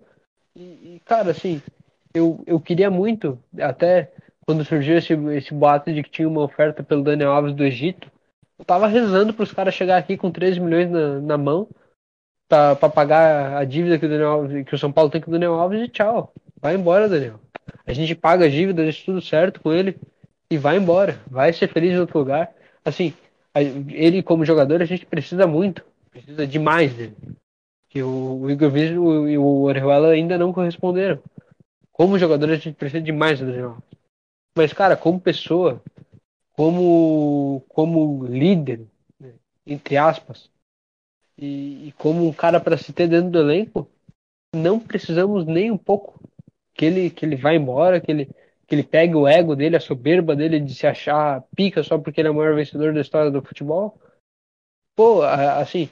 E, 0.55 0.61
e, 0.61 1.03
cara, 1.05 1.31
assim, 1.31 1.63
eu, 2.13 2.43
eu 2.47 2.61
queria 2.61 2.91
muito, 2.91 3.39
até 3.61 4.13
quando 4.47 4.65
surgiu 4.65 4.99
esse, 4.99 5.15
esse 5.37 5.55
boato 5.55 5.93
de 5.93 6.03
que 6.03 6.11
tinha 6.11 6.29
uma 6.29 6.43
oferta 6.43 6.83
pelo 6.83 7.03
Daniel 7.03 7.33
Alves 7.33 7.55
do 7.55 7.65
Egito, 7.65 8.11
eu 8.59 8.65
tava 8.65 8.87
rezando 8.87 9.33
para 9.33 9.43
os 9.43 9.53
caras 9.53 9.75
chegar 9.75 9.97
aqui 9.97 10.17
com 10.17 10.31
13 10.31 10.61
milhões 10.61 10.91
na, 10.91 11.21
na 11.21 11.39
mão 11.39 11.69
para 12.77 12.89
pagar 12.89 13.57
a 13.57 13.65
dívida 13.65 13.99
que 13.99 14.07
o, 14.07 14.09
Daniel 14.09 14.29
Alves, 14.29 14.65
que 14.67 14.75
o 14.75 14.79
São 14.79 14.93
Paulo 14.93 15.11
tem 15.11 15.21
com 15.21 15.31
o 15.31 15.33
Daniel 15.33 15.55
Alves 15.55 15.83
e 15.83 15.89
tchau. 15.89 16.33
Vai 16.61 16.75
embora, 16.75 17.09
Daniel. 17.09 17.41
A 17.87 17.93
gente 17.93 18.15
paga 18.15 18.47
a 18.47 18.49
dívida, 18.49 18.83
deixa 18.83 19.05
tudo 19.05 19.21
certo 19.21 19.61
com 19.61 19.73
ele 19.73 19.99
e 20.51 20.57
vai 20.57 20.77
embora, 20.77 21.21
vai 21.27 21.53
ser 21.53 21.69
feliz 21.69 21.93
em 21.93 21.99
outro 21.99 22.19
lugar. 22.19 22.53
Assim, 22.85 23.13
ele 23.55 24.23
como 24.23 24.45
jogador 24.45 24.83
a 24.83 24.85
gente 24.85 25.07
precisa 25.07 25.47
muito, 25.47 25.85
precisa 26.11 26.47
demais 26.47 26.95
dele. 26.95 27.17
Que 27.89 28.03
o, 28.03 28.41
o 28.43 28.51
Igor 28.51 28.71
Viz 28.71 28.91
e 28.91 28.99
o, 28.99 29.63
Orejuela 29.63 30.09
ainda 30.09 30.39
não 30.39 30.53
corresponderam. 30.53 31.21
Como 31.93 32.19
jogador 32.19 32.51
a 32.51 32.57
gente 32.57 32.73
precisa 32.73 33.03
demais 33.03 33.39
do 33.39 33.47
Daniel. 33.47 33.79
Mas 34.57 34.73
cara, 34.73 34.97
como 34.97 35.21
pessoa, 35.21 35.83
como 36.53 37.63
como 37.69 38.27
líder, 38.27 38.87
né, 39.19 39.33
entre 39.67 39.97
aspas, 39.97 40.51
e, 41.39 41.89
e 41.89 41.93
como 41.93 42.27
um 42.27 42.33
cara 42.33 42.61
para 42.61 42.77
se 42.77 42.93
ter 42.93 43.09
dentro 43.09 43.31
do 43.31 43.39
elenco, 43.39 43.89
não 44.55 44.79
precisamos 44.79 45.45
nem 45.45 45.71
um 45.71 45.79
pouco 45.79 46.21
que 46.73 46.85
ele 46.85 47.11
que 47.11 47.25
ele 47.25 47.37
vá 47.37 47.55
embora, 47.55 48.01
que 48.01 48.11
ele 48.11 48.29
que 48.67 48.75
ele 48.75 48.83
pegue 48.83 49.15
o 49.15 49.29
ego 49.29 49.55
dele, 49.55 49.77
a 49.77 49.81
soberba 49.81 50.35
dele 50.35 50.59
de 50.59 50.75
se 50.75 50.87
achar 50.87 51.43
pica 51.55 51.83
só 51.83 51.99
porque 51.99 52.21
ele 52.21 52.29
é 52.29 52.31
o 52.31 52.35
maior 52.35 52.55
vencedor 52.55 52.95
da 52.95 53.01
história 53.01 53.31
do 53.31 53.43
futebol. 53.43 53.99
Pô, 54.97 55.23
assim, 55.23 55.91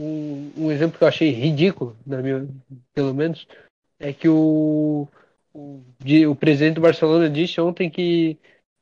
um, 0.00 0.50
um 0.56 0.70
exemplo 0.72 0.98
que 0.98 1.04
eu 1.04 1.08
achei 1.08 1.30
ridículo, 1.30 1.96
na 2.04 2.20
minha, 2.20 2.48
pelo 2.94 3.14
menos, 3.14 3.46
é 4.00 4.12
que 4.12 4.28
o, 4.28 5.06
o, 5.54 5.82
o 6.28 6.34
presidente 6.34 6.74
do 6.74 6.80
Barcelona 6.80 7.30
disse 7.30 7.60
ontem 7.60 7.88
que, 7.88 8.36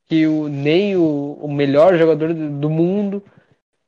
que 0.07 0.27
o, 0.27 0.49
nem 0.49 0.97
o, 0.97 1.35
o 1.41 1.53
melhor 1.53 1.99
jogador 1.99 2.33
do 2.33 2.71
mundo 2.71 3.23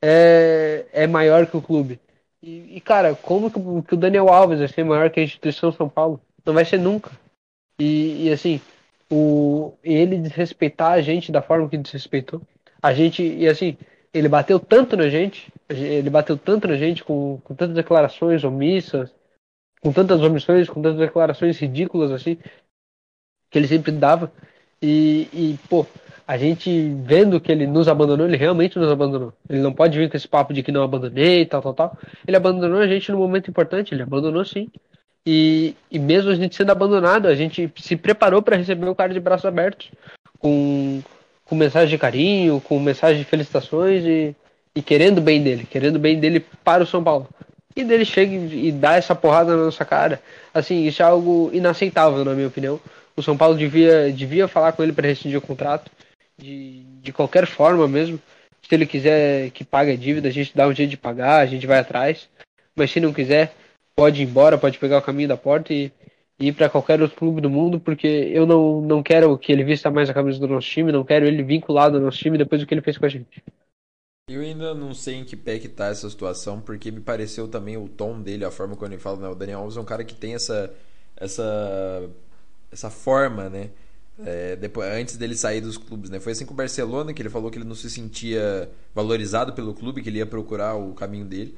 é, 0.02 0.86
é 0.92 1.06
maior 1.06 1.46
que 1.46 1.56
o 1.56 1.62
clube. 1.62 2.00
E, 2.42 2.76
e 2.76 2.80
cara, 2.80 3.14
como 3.14 3.50
que, 3.50 3.88
que, 3.88 3.94
o 3.94 3.96
Daniel 3.96 4.28
Alves 4.28 4.58
vai 4.58 4.68
ser 4.68 4.84
maior 4.84 5.10
que 5.10 5.20
a 5.20 5.22
instituição 5.22 5.70
São 5.72 5.88
Paulo? 5.88 6.20
Não 6.44 6.52
vai 6.52 6.64
ser 6.64 6.78
nunca. 6.78 7.12
E, 7.78 8.26
e 8.26 8.32
assim, 8.32 8.60
o 9.10 9.74
ele 9.84 10.18
desrespeitar 10.18 10.92
a 10.92 11.00
gente 11.00 11.30
da 11.30 11.40
forma 11.40 11.68
que 11.68 11.78
desrespeitou. 11.78 12.42
A 12.82 12.92
gente, 12.92 13.22
e 13.22 13.46
assim, 13.48 13.78
ele 14.12 14.28
bateu 14.28 14.58
tanto 14.58 14.96
na 14.96 15.08
gente, 15.08 15.52
ele 15.68 16.10
bateu 16.10 16.36
tanto 16.36 16.66
na 16.66 16.76
gente 16.76 17.04
com, 17.04 17.40
com 17.44 17.54
tantas 17.54 17.76
declarações 17.76 18.42
omissas, 18.42 19.14
com 19.80 19.92
tantas 19.92 20.20
omissões, 20.20 20.68
com 20.68 20.82
tantas 20.82 20.98
declarações 20.98 21.58
ridículas 21.58 22.10
assim, 22.10 22.38
que 23.50 23.58
ele 23.58 23.68
sempre 23.68 23.92
dava. 23.92 24.32
E, 24.82 25.28
e, 25.32 25.58
pô, 25.68 25.86
a 26.26 26.36
gente 26.36 26.92
vendo 27.04 27.40
que 27.40 27.52
ele 27.52 27.66
nos 27.66 27.88
abandonou, 27.88 28.26
ele 28.26 28.36
realmente 28.36 28.78
nos 28.78 28.90
abandonou. 28.90 29.32
Ele 29.48 29.60
não 29.60 29.72
pode 29.72 29.96
vir 29.96 30.10
com 30.10 30.16
esse 30.16 30.26
papo 30.26 30.52
de 30.52 30.62
que 30.62 30.72
não 30.72 30.82
abandonei, 30.82 31.46
tal, 31.46 31.62
tal, 31.62 31.74
tal. 31.74 31.98
Ele 32.26 32.36
abandonou 32.36 32.80
a 32.80 32.86
gente 32.86 33.12
no 33.12 33.18
momento 33.18 33.50
importante, 33.50 33.94
ele 33.94 34.02
abandonou 34.02 34.44
sim. 34.44 34.68
E, 35.24 35.76
e 35.90 35.98
mesmo 35.98 36.30
a 36.30 36.34
gente 36.34 36.56
sendo 36.56 36.72
abandonado, 36.72 37.28
a 37.28 37.34
gente 37.34 37.72
se 37.76 37.96
preparou 37.96 38.42
para 38.42 38.56
receber 38.56 38.88
o 38.88 38.94
cara 38.94 39.12
de 39.12 39.20
braços 39.20 39.46
abertos, 39.46 39.90
com, 40.38 41.00
com 41.44 41.54
mensagem 41.54 41.90
de 41.90 41.98
carinho, 41.98 42.60
com 42.60 42.80
mensagem 42.80 43.18
de 43.18 43.24
felicitações 43.24 44.04
e, 44.04 44.34
e 44.74 44.82
querendo 44.82 45.20
bem 45.20 45.40
dele, 45.40 45.64
querendo 45.70 45.98
bem 45.98 46.18
dele 46.18 46.44
para 46.64 46.82
o 46.82 46.86
São 46.86 47.04
Paulo. 47.04 47.28
E 47.74 47.84
dele 47.84 48.04
chega 48.04 48.34
e 48.34 48.70
dá 48.72 48.96
essa 48.96 49.14
porrada 49.14 49.56
na 49.56 49.64
nossa 49.64 49.84
cara. 49.84 50.20
Assim, 50.52 50.84
isso 50.86 51.02
é 51.02 51.04
algo 51.04 51.50
inaceitável, 51.52 52.24
na 52.24 52.34
minha 52.34 52.48
opinião. 52.48 52.78
O 53.16 53.22
São 53.22 53.36
Paulo 53.36 53.56
devia, 53.56 54.12
devia 54.12 54.48
falar 54.48 54.72
com 54.72 54.82
ele 54.82 54.92
para 54.92 55.08
rescindir 55.08 55.38
o 55.38 55.42
contrato, 55.42 55.90
de, 56.38 56.84
de 57.00 57.12
qualquer 57.12 57.46
forma 57.46 57.86
mesmo. 57.86 58.18
Se 58.62 58.74
ele 58.74 58.86
quiser 58.86 59.50
que 59.50 59.64
pague 59.64 59.92
a 59.92 59.96
dívida, 59.96 60.28
a 60.28 60.32
gente 60.32 60.56
dá 60.56 60.66
um 60.66 60.74
jeito 60.74 60.90
de 60.90 60.96
pagar, 60.96 61.40
a 61.40 61.46
gente 61.46 61.66
vai 61.66 61.78
atrás. 61.78 62.28
Mas 62.74 62.90
se 62.90 63.00
não 63.00 63.12
quiser, 63.12 63.54
pode 63.94 64.22
ir 64.22 64.26
embora, 64.26 64.56
pode 64.56 64.78
pegar 64.78 64.98
o 64.98 65.02
caminho 65.02 65.28
da 65.28 65.36
porta 65.36 65.74
e, 65.74 65.92
e 66.38 66.48
ir 66.48 66.52
para 66.52 66.70
qualquer 66.70 67.02
outro 67.02 67.16
clube 67.16 67.40
do 67.40 67.50
mundo, 67.50 67.78
porque 67.78 68.06
eu 68.06 68.46
não, 68.46 68.80
não 68.80 69.02
quero 69.02 69.36
que 69.36 69.52
ele 69.52 69.64
vista 69.64 69.90
mais 69.90 70.08
a 70.08 70.14
camisa 70.14 70.38
do 70.38 70.48
nosso 70.48 70.68
time, 70.68 70.92
não 70.92 71.04
quero 71.04 71.26
ele 71.26 71.42
vinculado 71.42 71.96
ao 71.96 72.02
nosso 72.02 72.18
time 72.18 72.38
depois 72.38 72.60
do 72.60 72.66
que 72.66 72.72
ele 72.72 72.80
fez 72.80 72.96
com 72.96 73.06
a 73.06 73.08
gente. 73.08 73.42
Eu 74.30 74.40
ainda 74.40 74.72
não 74.72 74.94
sei 74.94 75.16
em 75.16 75.24
que 75.24 75.36
pé 75.36 75.58
que 75.58 75.68
tá 75.68 75.88
essa 75.88 76.08
situação, 76.08 76.60
porque 76.60 76.90
me 76.90 77.00
pareceu 77.00 77.48
também 77.48 77.76
o 77.76 77.88
tom 77.88 78.22
dele, 78.22 78.44
a 78.44 78.50
forma 78.50 78.76
como 78.76 78.90
ele 78.90 79.00
fala, 79.00 79.18
né? 79.18 79.28
O 79.28 79.34
Daniel 79.34 79.60
Alves 79.60 79.76
é 79.76 79.80
um 79.80 79.84
cara 79.84 80.04
que 80.04 80.14
tem 80.14 80.34
essa 80.34 80.72
essa 81.16 82.08
essa 82.72 82.90
forma, 82.90 83.48
né? 83.48 83.70
É, 84.24 84.56
depois, 84.56 84.88
antes 84.92 85.16
dele 85.16 85.36
sair 85.36 85.60
dos 85.60 85.76
clubes, 85.76 86.10
né? 86.10 86.20
Foi 86.20 86.32
assim 86.32 86.46
com 86.46 86.54
o 86.54 86.56
Barcelona, 86.56 87.12
que 87.12 87.22
ele 87.22 87.30
falou 87.30 87.50
que 87.50 87.58
ele 87.58 87.64
não 87.64 87.74
se 87.74 87.90
sentia 87.90 88.70
valorizado 88.94 89.52
pelo 89.52 89.74
clube, 89.74 90.02
que 90.02 90.08
ele 90.08 90.18
ia 90.18 90.26
procurar 90.26 90.74
o 90.74 90.94
caminho 90.94 91.24
dele. 91.24 91.56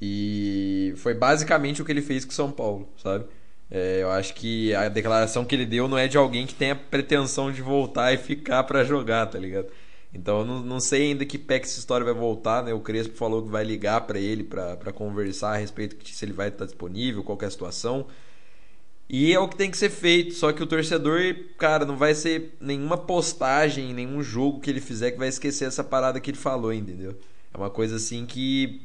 E 0.00 0.92
foi 0.96 1.14
basicamente 1.14 1.80
o 1.80 1.84
que 1.84 1.92
ele 1.92 2.02
fez 2.02 2.24
com 2.24 2.30
o 2.30 2.34
São 2.34 2.50
Paulo, 2.50 2.88
sabe? 2.96 3.24
É, 3.70 4.02
eu 4.02 4.10
acho 4.10 4.34
que 4.34 4.74
a 4.74 4.88
declaração 4.88 5.44
que 5.44 5.54
ele 5.54 5.66
deu 5.66 5.88
não 5.88 5.98
é 5.98 6.06
de 6.06 6.16
alguém 6.16 6.46
que 6.46 6.54
tenha 6.54 6.76
pretensão 6.76 7.50
de 7.50 7.62
voltar 7.62 8.12
e 8.12 8.18
ficar 8.18 8.64
para 8.64 8.84
jogar, 8.84 9.26
tá 9.26 9.38
ligado? 9.38 9.68
Então 10.12 10.40
eu 10.40 10.44
não, 10.44 10.60
não 10.60 10.80
sei 10.80 11.10
ainda 11.10 11.24
que 11.24 11.38
pé 11.38 11.58
que 11.58 11.66
essa 11.66 11.78
história 11.78 12.04
vai 12.04 12.14
voltar, 12.14 12.62
né? 12.62 12.72
O 12.72 12.80
Crespo 12.80 13.16
falou 13.16 13.42
que 13.42 13.48
vai 13.48 13.64
ligar 13.64 14.02
para 14.02 14.18
ele 14.18 14.44
para 14.44 14.92
conversar 14.92 15.54
a 15.54 15.56
respeito 15.56 15.96
de 15.96 16.14
se 16.14 16.24
ele 16.24 16.32
vai 16.32 16.48
estar 16.48 16.66
disponível, 16.66 17.24
qual 17.24 17.38
é 17.42 17.46
a 17.46 17.50
situação. 17.50 18.06
E 19.16 19.32
é 19.32 19.38
o 19.38 19.46
que 19.46 19.54
tem 19.54 19.70
que 19.70 19.76
ser 19.76 19.90
feito, 19.90 20.34
só 20.34 20.52
que 20.52 20.60
o 20.60 20.66
torcedor, 20.66 21.36
cara, 21.56 21.84
não 21.84 21.96
vai 21.96 22.16
ser 22.16 22.52
nenhuma 22.60 22.98
postagem, 22.98 23.94
nenhum 23.94 24.20
jogo 24.20 24.58
que 24.58 24.68
ele 24.68 24.80
fizer 24.80 25.12
que 25.12 25.18
vai 25.18 25.28
esquecer 25.28 25.66
essa 25.66 25.84
parada 25.84 26.18
que 26.18 26.32
ele 26.32 26.36
falou, 26.36 26.72
entendeu? 26.72 27.16
É 27.52 27.56
uma 27.56 27.70
coisa 27.70 27.94
assim 27.94 28.26
que 28.26 28.82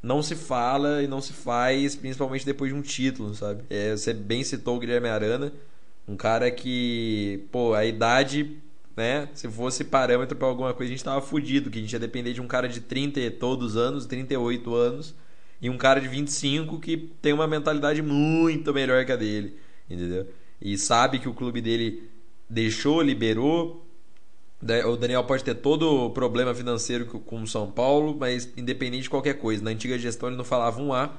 não 0.00 0.22
se 0.22 0.36
fala 0.36 1.02
e 1.02 1.08
não 1.08 1.20
se 1.20 1.32
faz, 1.32 1.96
principalmente 1.96 2.46
depois 2.46 2.72
de 2.72 2.78
um 2.78 2.82
título, 2.82 3.34
sabe? 3.34 3.64
É, 3.68 3.90
você 3.96 4.14
bem 4.14 4.44
citou 4.44 4.76
o 4.76 4.78
Guilherme 4.78 5.08
Arana, 5.08 5.52
um 6.06 6.16
cara 6.16 6.52
que, 6.52 7.44
pô, 7.50 7.74
a 7.74 7.84
idade, 7.84 8.56
né? 8.96 9.28
Se 9.34 9.48
fosse 9.48 9.82
parâmetro 9.82 10.36
para 10.36 10.46
alguma 10.46 10.72
coisa, 10.72 10.92
a 10.92 10.94
gente 10.94 11.04
tava 11.04 11.20
fudido, 11.20 11.68
que 11.68 11.80
a 11.80 11.82
gente 11.82 11.92
ia 11.92 11.98
depender 11.98 12.32
de 12.32 12.40
um 12.40 12.46
cara 12.46 12.68
de 12.68 12.80
30 12.80 13.18
e 13.18 13.28
todos 13.28 13.72
os 13.72 13.76
anos, 13.76 14.06
38 14.06 14.72
anos, 14.72 15.16
e 15.60 15.68
um 15.68 15.76
cara 15.76 16.00
de 16.00 16.06
25 16.06 16.78
que 16.78 16.96
tem 17.20 17.32
uma 17.32 17.48
mentalidade 17.48 18.00
muito 18.02 18.72
melhor 18.72 19.04
que 19.04 19.10
a 19.10 19.16
dele, 19.16 19.63
entendeu? 19.88 20.26
E 20.60 20.78
sabe 20.78 21.18
que 21.18 21.28
o 21.28 21.34
clube 21.34 21.60
dele 21.60 22.10
deixou, 22.48 23.02
liberou, 23.02 23.84
o 24.86 24.96
Daniel 24.96 25.24
pode 25.24 25.44
ter 25.44 25.54
todo 25.54 26.06
o 26.06 26.10
problema 26.10 26.54
financeiro 26.54 27.06
com 27.06 27.42
o 27.42 27.46
São 27.46 27.70
Paulo, 27.70 28.16
mas 28.18 28.50
independente 28.56 29.04
de 29.04 29.10
qualquer 29.10 29.34
coisa, 29.34 29.62
na 29.62 29.70
antiga 29.70 29.98
gestão 29.98 30.28
ele 30.28 30.36
não 30.36 30.44
falava 30.44 30.80
um 30.80 30.92
A, 30.92 31.12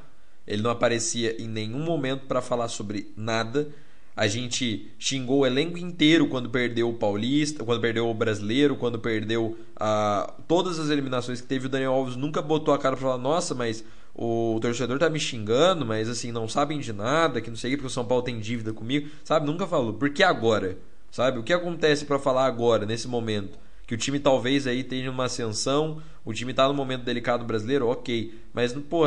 ele 0.48 0.62
não 0.62 0.72
aparecia 0.72 1.40
em 1.42 1.48
nenhum 1.48 1.80
momento 1.80 2.26
para 2.26 2.42
falar 2.42 2.68
sobre 2.68 3.12
nada. 3.16 3.68
A 4.16 4.28
gente 4.28 4.92
xingou 4.98 5.40
o 5.40 5.46
elenco 5.46 5.78
inteiro 5.78 6.28
quando 6.28 6.50
perdeu 6.50 6.90
o 6.90 6.94
Paulista, 6.94 7.66
quando 7.66 7.82
perdeu 7.82 8.10
o 8.10 8.14
Brasileiro, 8.14 8.78
quando 8.78 8.98
perdeu 8.98 9.58
a, 9.76 10.34
todas 10.48 10.80
as 10.80 10.90
eliminações 10.90 11.42
que 11.42 11.48
teve. 11.48 11.66
O 11.66 11.70
Daniel 11.70 11.92
Alves 11.92 12.16
nunca 12.16 12.42
botou 12.42 12.74
a 12.74 12.78
cara 12.78 12.96
para 12.96 13.06
falar: 13.06 13.18
nossa, 13.18 13.54
mas 13.54 13.84
o 14.16 14.58
torcedor 14.62 14.98
tá 14.98 15.10
me 15.10 15.20
xingando, 15.20 15.86
mas 15.86 16.08
assim, 16.08 16.32
não 16.32 16.48
sabem 16.48 16.80
de 16.80 16.94
nada, 16.94 17.42
que 17.42 17.50
não 17.50 17.58
sei 17.58 17.72
que, 17.72 17.78
porque 17.78 17.88
o 17.88 17.90
São 17.90 18.06
Paulo 18.06 18.24
tem 18.24 18.40
dívida 18.40 18.72
comigo, 18.72 19.10
sabe? 19.26 19.46
Nunca 19.46 19.68
falou. 19.68 19.94
Por 19.94 20.10
que 20.10 20.24
agora? 20.24 20.78
Sabe? 21.12 21.38
O 21.38 21.44
que 21.44 21.52
acontece 21.52 22.06
para 22.06 22.18
falar 22.18 22.46
agora, 22.46 22.86
nesse 22.86 23.08
momento? 23.10 23.60
Que 23.86 23.94
o 23.94 23.98
time 23.98 24.20
talvez 24.20 24.66
aí 24.68 24.84
tenha 24.84 25.12
uma 25.12 25.26
ascensão, 25.26 26.02
o 26.24 26.34
time 26.34 26.54
tá 26.54 26.68
no 26.68 26.74
momento 26.74 27.04
delicado 27.04 27.44
brasileiro, 27.44 27.88
ok. 27.88 28.34
Mas, 28.54 28.74
pô, 28.74 29.04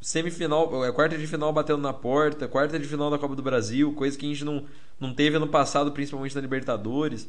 semifinal, 0.00 0.84
é 0.84 0.92
quarta 0.92 1.18
de 1.18 1.26
final 1.26 1.52
batendo 1.52 1.82
na 1.82 1.92
porta, 1.92 2.46
quarta 2.46 2.78
de 2.78 2.86
final 2.86 3.10
da 3.10 3.18
Copa 3.18 3.34
do 3.34 3.42
Brasil, 3.42 3.92
coisa 3.92 4.16
que 4.16 4.24
a 4.24 4.28
gente 4.28 4.44
não, 4.44 4.64
não 5.00 5.12
teve 5.12 5.36
ano 5.36 5.48
passado, 5.48 5.90
principalmente 5.90 6.34
na 6.36 6.40
Libertadores. 6.40 7.28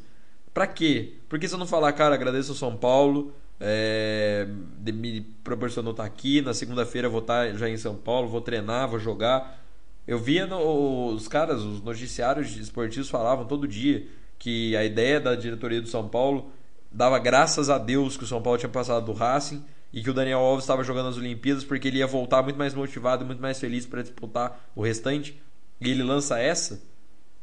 Pra 0.54 0.66
quê? 0.66 1.14
Porque 1.28 1.48
se 1.48 1.54
eu 1.54 1.58
não 1.58 1.66
falar, 1.66 1.92
cara, 1.92 2.14
agradeço 2.14 2.52
ao 2.52 2.56
São 2.56 2.76
Paulo, 2.76 3.32
é, 3.60 4.46
me 4.86 5.20
proporcionou 5.44 5.90
estar 5.90 6.04
tá 6.04 6.06
aqui, 6.06 6.40
na 6.40 6.54
segunda-feira 6.54 7.08
vou 7.08 7.20
estar 7.20 7.46
tá 7.46 7.52
já 7.54 7.68
em 7.68 7.76
São 7.76 7.94
Paulo, 7.94 8.28
vou 8.28 8.40
treinar, 8.40 8.88
vou 8.88 8.98
jogar. 8.98 9.60
Eu 10.06 10.18
via 10.18 10.46
no, 10.46 11.08
os 11.08 11.28
caras, 11.28 11.62
os 11.62 11.82
noticiários 11.82 12.56
esportivos 12.56 13.10
falavam 13.10 13.44
todo 13.44 13.68
dia 13.68 14.06
que 14.38 14.74
a 14.74 14.84
ideia 14.84 15.20
da 15.20 15.34
diretoria 15.34 15.82
do 15.82 15.88
São 15.88 16.08
Paulo 16.08 16.50
dava 16.90 17.18
graças 17.18 17.68
a 17.68 17.76
Deus 17.76 18.16
que 18.16 18.24
o 18.24 18.26
São 18.26 18.42
Paulo 18.42 18.58
tinha 18.58 18.70
passado 18.70 19.04
do 19.04 19.12
Racing 19.12 19.62
e 19.92 20.02
que 20.02 20.10
o 20.10 20.14
Daniel 20.14 20.38
Alves 20.38 20.64
estava 20.64 20.82
jogando 20.82 21.10
as 21.10 21.16
Olimpíadas 21.18 21.62
porque 21.62 21.88
ele 21.88 21.98
ia 21.98 22.06
voltar 22.06 22.42
muito 22.42 22.56
mais 22.56 22.74
motivado, 22.74 23.24
muito 23.24 23.42
mais 23.42 23.60
feliz 23.60 23.84
para 23.84 24.02
disputar 24.02 24.70
o 24.74 24.82
restante. 24.82 25.40
E 25.80 25.90
ele 25.90 26.02
lança 26.02 26.38
essa, 26.38 26.82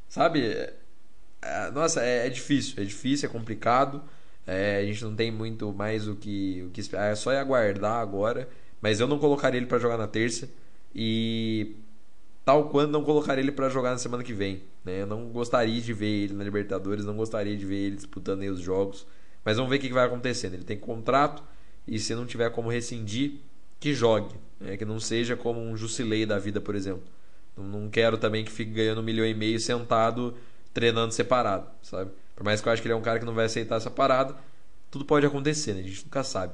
sabe? 0.09 0.45
É, 0.45 0.73
é, 1.41 1.71
nossa, 1.71 2.03
é, 2.03 2.27
é 2.27 2.29
difícil, 2.29 2.81
é 2.81 2.85
difícil, 2.85 3.29
é 3.29 3.31
complicado. 3.31 4.01
É, 4.47 4.77
a 4.77 4.85
gente 4.85 5.03
não 5.03 5.13
tem 5.13 5.29
muito 5.29 5.73
mais 5.73 6.07
o 6.07 6.15
que, 6.15 6.63
o 6.65 6.71
que 6.71 6.79
esperar, 6.79 7.11
é 7.11 7.15
só 7.15 7.31
aguardar 7.31 7.99
agora. 7.99 8.47
Mas 8.81 8.99
eu 8.99 9.07
não 9.07 9.19
colocaria 9.19 9.59
ele 9.59 9.67
para 9.67 9.77
jogar 9.77 9.97
na 9.97 10.07
terça. 10.07 10.49
E 10.95 11.75
tal 12.45 12.69
quando 12.69 12.91
não 12.91 13.03
colocar 13.03 13.37
ele 13.37 13.51
para 13.51 13.67
jogar 13.67 13.91
na 13.91 13.97
semana 13.97 14.23
que 14.23 14.33
vem. 14.33 14.63
Né? 14.85 15.01
Eu 15.01 15.07
não 15.07 15.27
gostaria 15.27 15.81
de 15.81 15.93
ver 15.93 16.23
ele 16.23 16.33
na 16.33 16.43
Libertadores, 16.45 17.03
não 17.03 17.17
gostaria 17.17 17.57
de 17.57 17.65
ver 17.65 17.75
ele 17.75 17.95
disputando 17.97 18.41
os 18.43 18.61
jogos. 18.61 19.05
Mas 19.43 19.57
vamos 19.57 19.69
ver 19.69 19.77
o 19.77 19.79
que 19.79 19.91
vai 19.91 20.05
acontecendo. 20.05 20.53
Ele 20.53 20.63
tem 20.63 20.77
contrato 20.77 21.43
e 21.85 21.99
se 21.99 22.15
não 22.15 22.25
tiver 22.25 22.49
como 22.51 22.69
rescindir, 22.69 23.33
que 23.79 23.93
jogue. 23.93 24.33
Né? 24.59 24.77
Que 24.77 24.85
não 24.85 24.99
seja 24.99 25.35
como 25.35 25.59
um 25.59 25.75
Jusilei 25.75 26.25
da 26.25 26.39
vida, 26.39 26.61
por 26.61 26.73
exemplo. 26.73 27.03
Não 27.57 27.89
quero 27.89 28.17
também 28.17 28.45
que 28.45 28.51
fique 28.51 28.71
ganhando 28.71 29.01
um 29.01 29.03
milhão 29.03 29.25
e 29.25 29.33
meio 29.33 29.59
sentado 29.59 30.35
treinando 30.73 31.11
separado, 31.11 31.67
sabe? 31.81 32.11
Por 32.37 32.43
mais 32.43 32.61
que 32.61 32.69
eu 32.69 32.71
acho 32.71 32.83
que 32.83 32.87
ele 32.87 32.93
é 32.93 32.95
um 32.95 33.01
cara 33.01 33.17
que 33.17 33.25
não 33.25 33.33
vai 33.33 33.45
aceitar 33.45 33.77
essa 33.77 33.89
parada, 33.89 34.35
tudo 34.91 35.03
pode 35.03 35.25
acontecer, 35.25 35.73
né? 35.73 35.79
A 35.79 35.83
gente 35.83 36.03
nunca 36.03 36.23
sabe. 36.23 36.53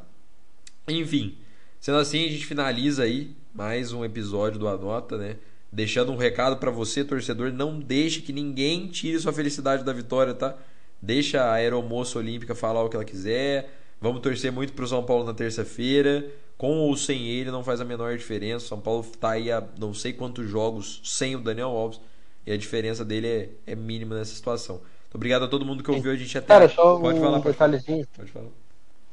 Enfim, 0.88 1.38
sendo 1.78 1.98
assim, 1.98 2.26
a 2.26 2.30
gente 2.30 2.46
finaliza 2.46 3.04
aí 3.04 3.36
mais 3.54 3.92
um 3.92 4.06
episódio 4.06 4.58
do 4.58 4.70
Anota, 4.70 5.18
né? 5.18 5.36
Deixando 5.70 6.14
um 6.14 6.16
recado 6.16 6.56
para 6.56 6.72
você, 6.72 7.04
torcedor, 7.04 7.52
não 7.52 7.82
deixe 7.82 8.22
que 8.22 8.32
ninguém 8.32 8.88
tire 8.88 9.20
sua 9.20 9.34
felicidade 9.34 9.84
da 9.84 9.92
vitória, 9.92 10.34
tá? 10.34 10.56
Deixa 11.02 11.44
a 11.44 11.54
aeromoça 11.56 12.18
olímpica 12.18 12.56
falar 12.56 12.82
o 12.82 12.88
que 12.88 12.96
ela 12.96 13.04
quiser. 13.04 13.78
Vamos 14.00 14.22
torcer 14.22 14.54
muito 14.54 14.72
pro 14.72 14.88
São 14.88 15.04
Paulo 15.04 15.26
na 15.26 15.34
terça-feira. 15.34 16.32
Com 16.58 16.78
ou 16.78 16.96
sem 16.96 17.28
ele 17.28 17.52
não 17.52 17.62
faz 17.62 17.82
a 17.82 17.86
menor 17.86 18.18
diferença. 18.18 18.68
São 18.68 18.80
Paulo 18.80 19.06
tá 19.20 19.32
aí 19.32 19.52
a 19.52 19.62
não 19.78 19.94
sei 19.94 20.14
quantos 20.14 20.50
jogos 20.50 21.02
sem 21.04 21.36
o 21.36 21.42
Daniel 21.42 21.72
Alves. 21.72 22.00
E 22.46 22.54
a 22.54 22.58
diferença 22.58 23.04
dele 23.04 23.28
é, 23.28 23.50
é 23.68 23.76
mínima 23.76 24.16
nessa 24.16 24.34
situação. 24.34 24.80
Obrigado 25.14 25.46
a 25.46 25.48
todo 25.48 25.66
mundo 25.66 25.84
que 25.84 25.92
ouviu 25.92 26.12
a 26.12 26.16
gente 26.16 26.38
até. 26.38 26.48
Cara, 26.48 26.68
só 26.68 27.00
pode 27.00 27.20
um 27.20 27.22
falar, 27.22 27.40
pode 27.40 27.54
detalhezinho. 27.54 28.08
Pode 28.16 28.32
falar. 28.32 28.50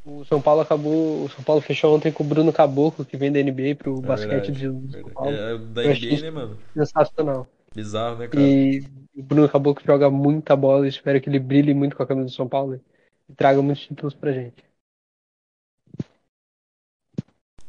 O 0.04 0.24
São 0.24 0.40
Paulo 0.40 0.62
acabou. 0.62 1.24
O 1.24 1.28
São 1.28 1.44
Paulo 1.44 1.60
fechou 1.60 1.94
ontem 1.94 2.10
com 2.10 2.24
o 2.24 2.26
Bruno 2.26 2.52
Caboclo, 2.52 3.04
que 3.04 3.16
vem 3.16 3.30
da 3.30 3.42
NBA 3.42 3.74
pro 3.76 3.98
é 3.98 4.00
basquete 4.00 4.50
de 4.50 4.66
São 4.66 5.10
Paulo. 5.12 5.30
É, 5.30 5.58
da 5.58 5.82
NBA, 5.82 6.20
né, 6.22 6.30
mano? 6.30 6.58
Sensacional. 6.74 7.46
Bizarro, 7.74 8.18
né, 8.18 8.28
cara? 8.28 8.42
E 8.42 8.82
o 9.14 9.22
Bruno 9.22 9.48
Caboclo 9.48 9.84
joga 9.86 10.10
muita 10.10 10.56
bola, 10.56 10.88
espero 10.88 11.20
que 11.20 11.28
ele 11.28 11.38
brilhe 11.38 11.74
muito 11.74 11.94
com 11.94 12.02
a 12.02 12.06
camisa 12.06 12.26
do 12.26 12.32
São 12.32 12.48
Paulo 12.48 12.72
né? 12.72 12.80
e 13.28 13.34
traga 13.34 13.60
muitos 13.60 13.86
títulos 13.86 14.14
pra 14.14 14.32
gente. 14.32 14.64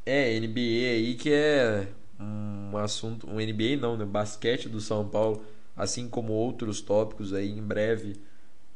É, 0.06 0.40
NBA 0.40 0.60
aí 0.60 1.16
que 1.16 1.32
é 1.32 1.88
um 2.20 2.78
assunto, 2.78 3.30
um 3.30 3.36
NBA 3.36 3.78
não, 3.80 3.98
né? 3.98 4.06
Basquete 4.06 4.68
do 4.68 4.80
São 4.80 5.08
Paulo, 5.08 5.44
assim 5.82 6.08
como 6.08 6.32
outros 6.32 6.80
tópicos 6.80 7.34
aí, 7.34 7.50
em 7.50 7.64
breve 7.64 8.14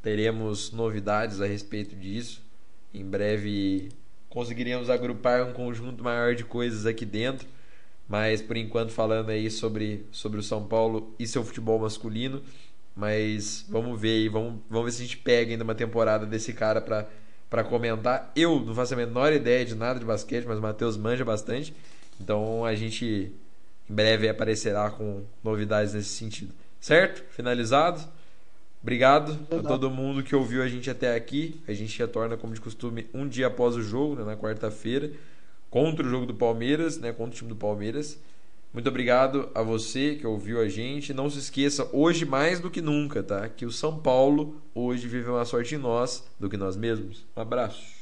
teremos 0.02 0.72
novidades 0.72 1.40
a 1.40 1.46
respeito 1.46 1.96
disso. 1.96 2.42
Em 2.92 3.06
breve 3.06 3.90
conseguiríamos 4.28 4.90
agrupar 4.90 5.44
um 5.48 5.54
conjunto 5.54 6.04
maior 6.04 6.34
de 6.34 6.44
coisas 6.44 6.88
aqui 6.88 7.06
dentro. 7.06 7.48
Mas 8.08 8.42
por 8.42 8.58
enquanto 8.58 8.92
falando 8.92 9.30
aí 9.30 9.52
sobre, 9.52 10.08
sobre 10.12 10.40
o 10.40 10.44
São 10.44 10.66
Paulo 10.66 11.14
e 11.20 11.28
seu 11.28 11.44
futebol 11.44 11.78
masculino. 11.80 12.42
Mas 12.96 13.66
vamos 13.70 14.00
ver 14.02 14.22
aí, 14.22 14.30
vamos, 14.30 14.62
vamos 14.68 14.86
ver 14.86 14.92
se 14.92 15.04
a 15.04 15.06
gente 15.06 15.18
pega 15.18 15.52
ainda 15.52 15.64
uma 15.64 15.76
temporada 15.76 16.26
desse 16.26 16.54
cara 16.54 16.82
para 16.82 17.08
para 17.48 17.64
comentar. 17.64 18.32
Eu 18.36 18.60
não 18.60 18.74
faço 18.74 18.96
a 18.96 18.98
menor 18.98 19.32
ideia 19.32 19.64
de 19.64 19.76
nada 19.76 20.00
de 20.00 20.06
basquete, 20.06 20.46
mas 20.46 20.58
o 20.58 20.62
Matheus 20.62 20.98
manja 20.98 21.24
bastante. 21.24 21.74
Então 22.20 22.66
a 22.66 22.74
gente 22.74 23.32
em 23.88 23.94
breve 23.94 24.28
aparecerá 24.28 24.90
com 24.90 25.24
novidades 25.44 25.94
nesse 25.94 26.10
sentido. 26.10 26.52
Certo? 26.80 27.24
Finalizado. 27.32 28.02
Obrigado 28.82 29.40
a 29.50 29.64
todo 29.64 29.90
mundo 29.90 30.22
que 30.22 30.36
ouviu 30.36 30.62
a 30.62 30.68
gente 30.68 30.90
até 30.90 31.16
aqui. 31.16 31.60
A 31.68 31.74
gente 31.74 31.98
retorna, 31.98 32.38
como 32.38 32.54
de 32.54 32.62
costume, 32.62 33.08
um 33.14 33.28
dia 33.28 33.48
após 33.48 33.76
o 33.76 33.82
jogo, 33.82 34.16
né, 34.16 34.24
na 34.24 34.38
quarta-feira, 34.38 35.12
contra 35.72 36.06
o 36.06 36.10
jogo 36.10 36.28
do 36.28 36.36
Palmeiras, 36.36 37.00
né, 37.00 37.12
contra 37.12 37.34
o 37.34 37.36
time 37.36 37.50
do 37.50 37.56
Palmeiras. 37.56 38.20
Muito 38.72 38.90
obrigado 38.90 39.50
a 39.56 39.64
você 39.64 40.16
que 40.16 40.28
ouviu 40.28 40.60
a 40.60 40.68
gente. 40.68 41.14
Não 41.14 41.30
se 41.30 41.40
esqueça, 41.40 41.90
hoje 41.94 42.26
mais 42.26 42.60
do 42.60 42.70
que 42.70 42.82
nunca, 42.82 43.24
tá? 43.24 43.48
Que 43.48 43.66
o 43.66 43.72
São 43.72 43.98
Paulo 43.98 44.62
hoje 44.76 45.08
vive 45.08 45.30
uma 45.30 45.46
sorte 45.46 45.76
em 45.76 45.78
nós 45.78 46.28
do 46.38 46.50
que 46.50 46.58
nós 46.58 46.76
mesmos. 46.76 47.26
Um 47.38 47.42
abraço. 47.42 47.95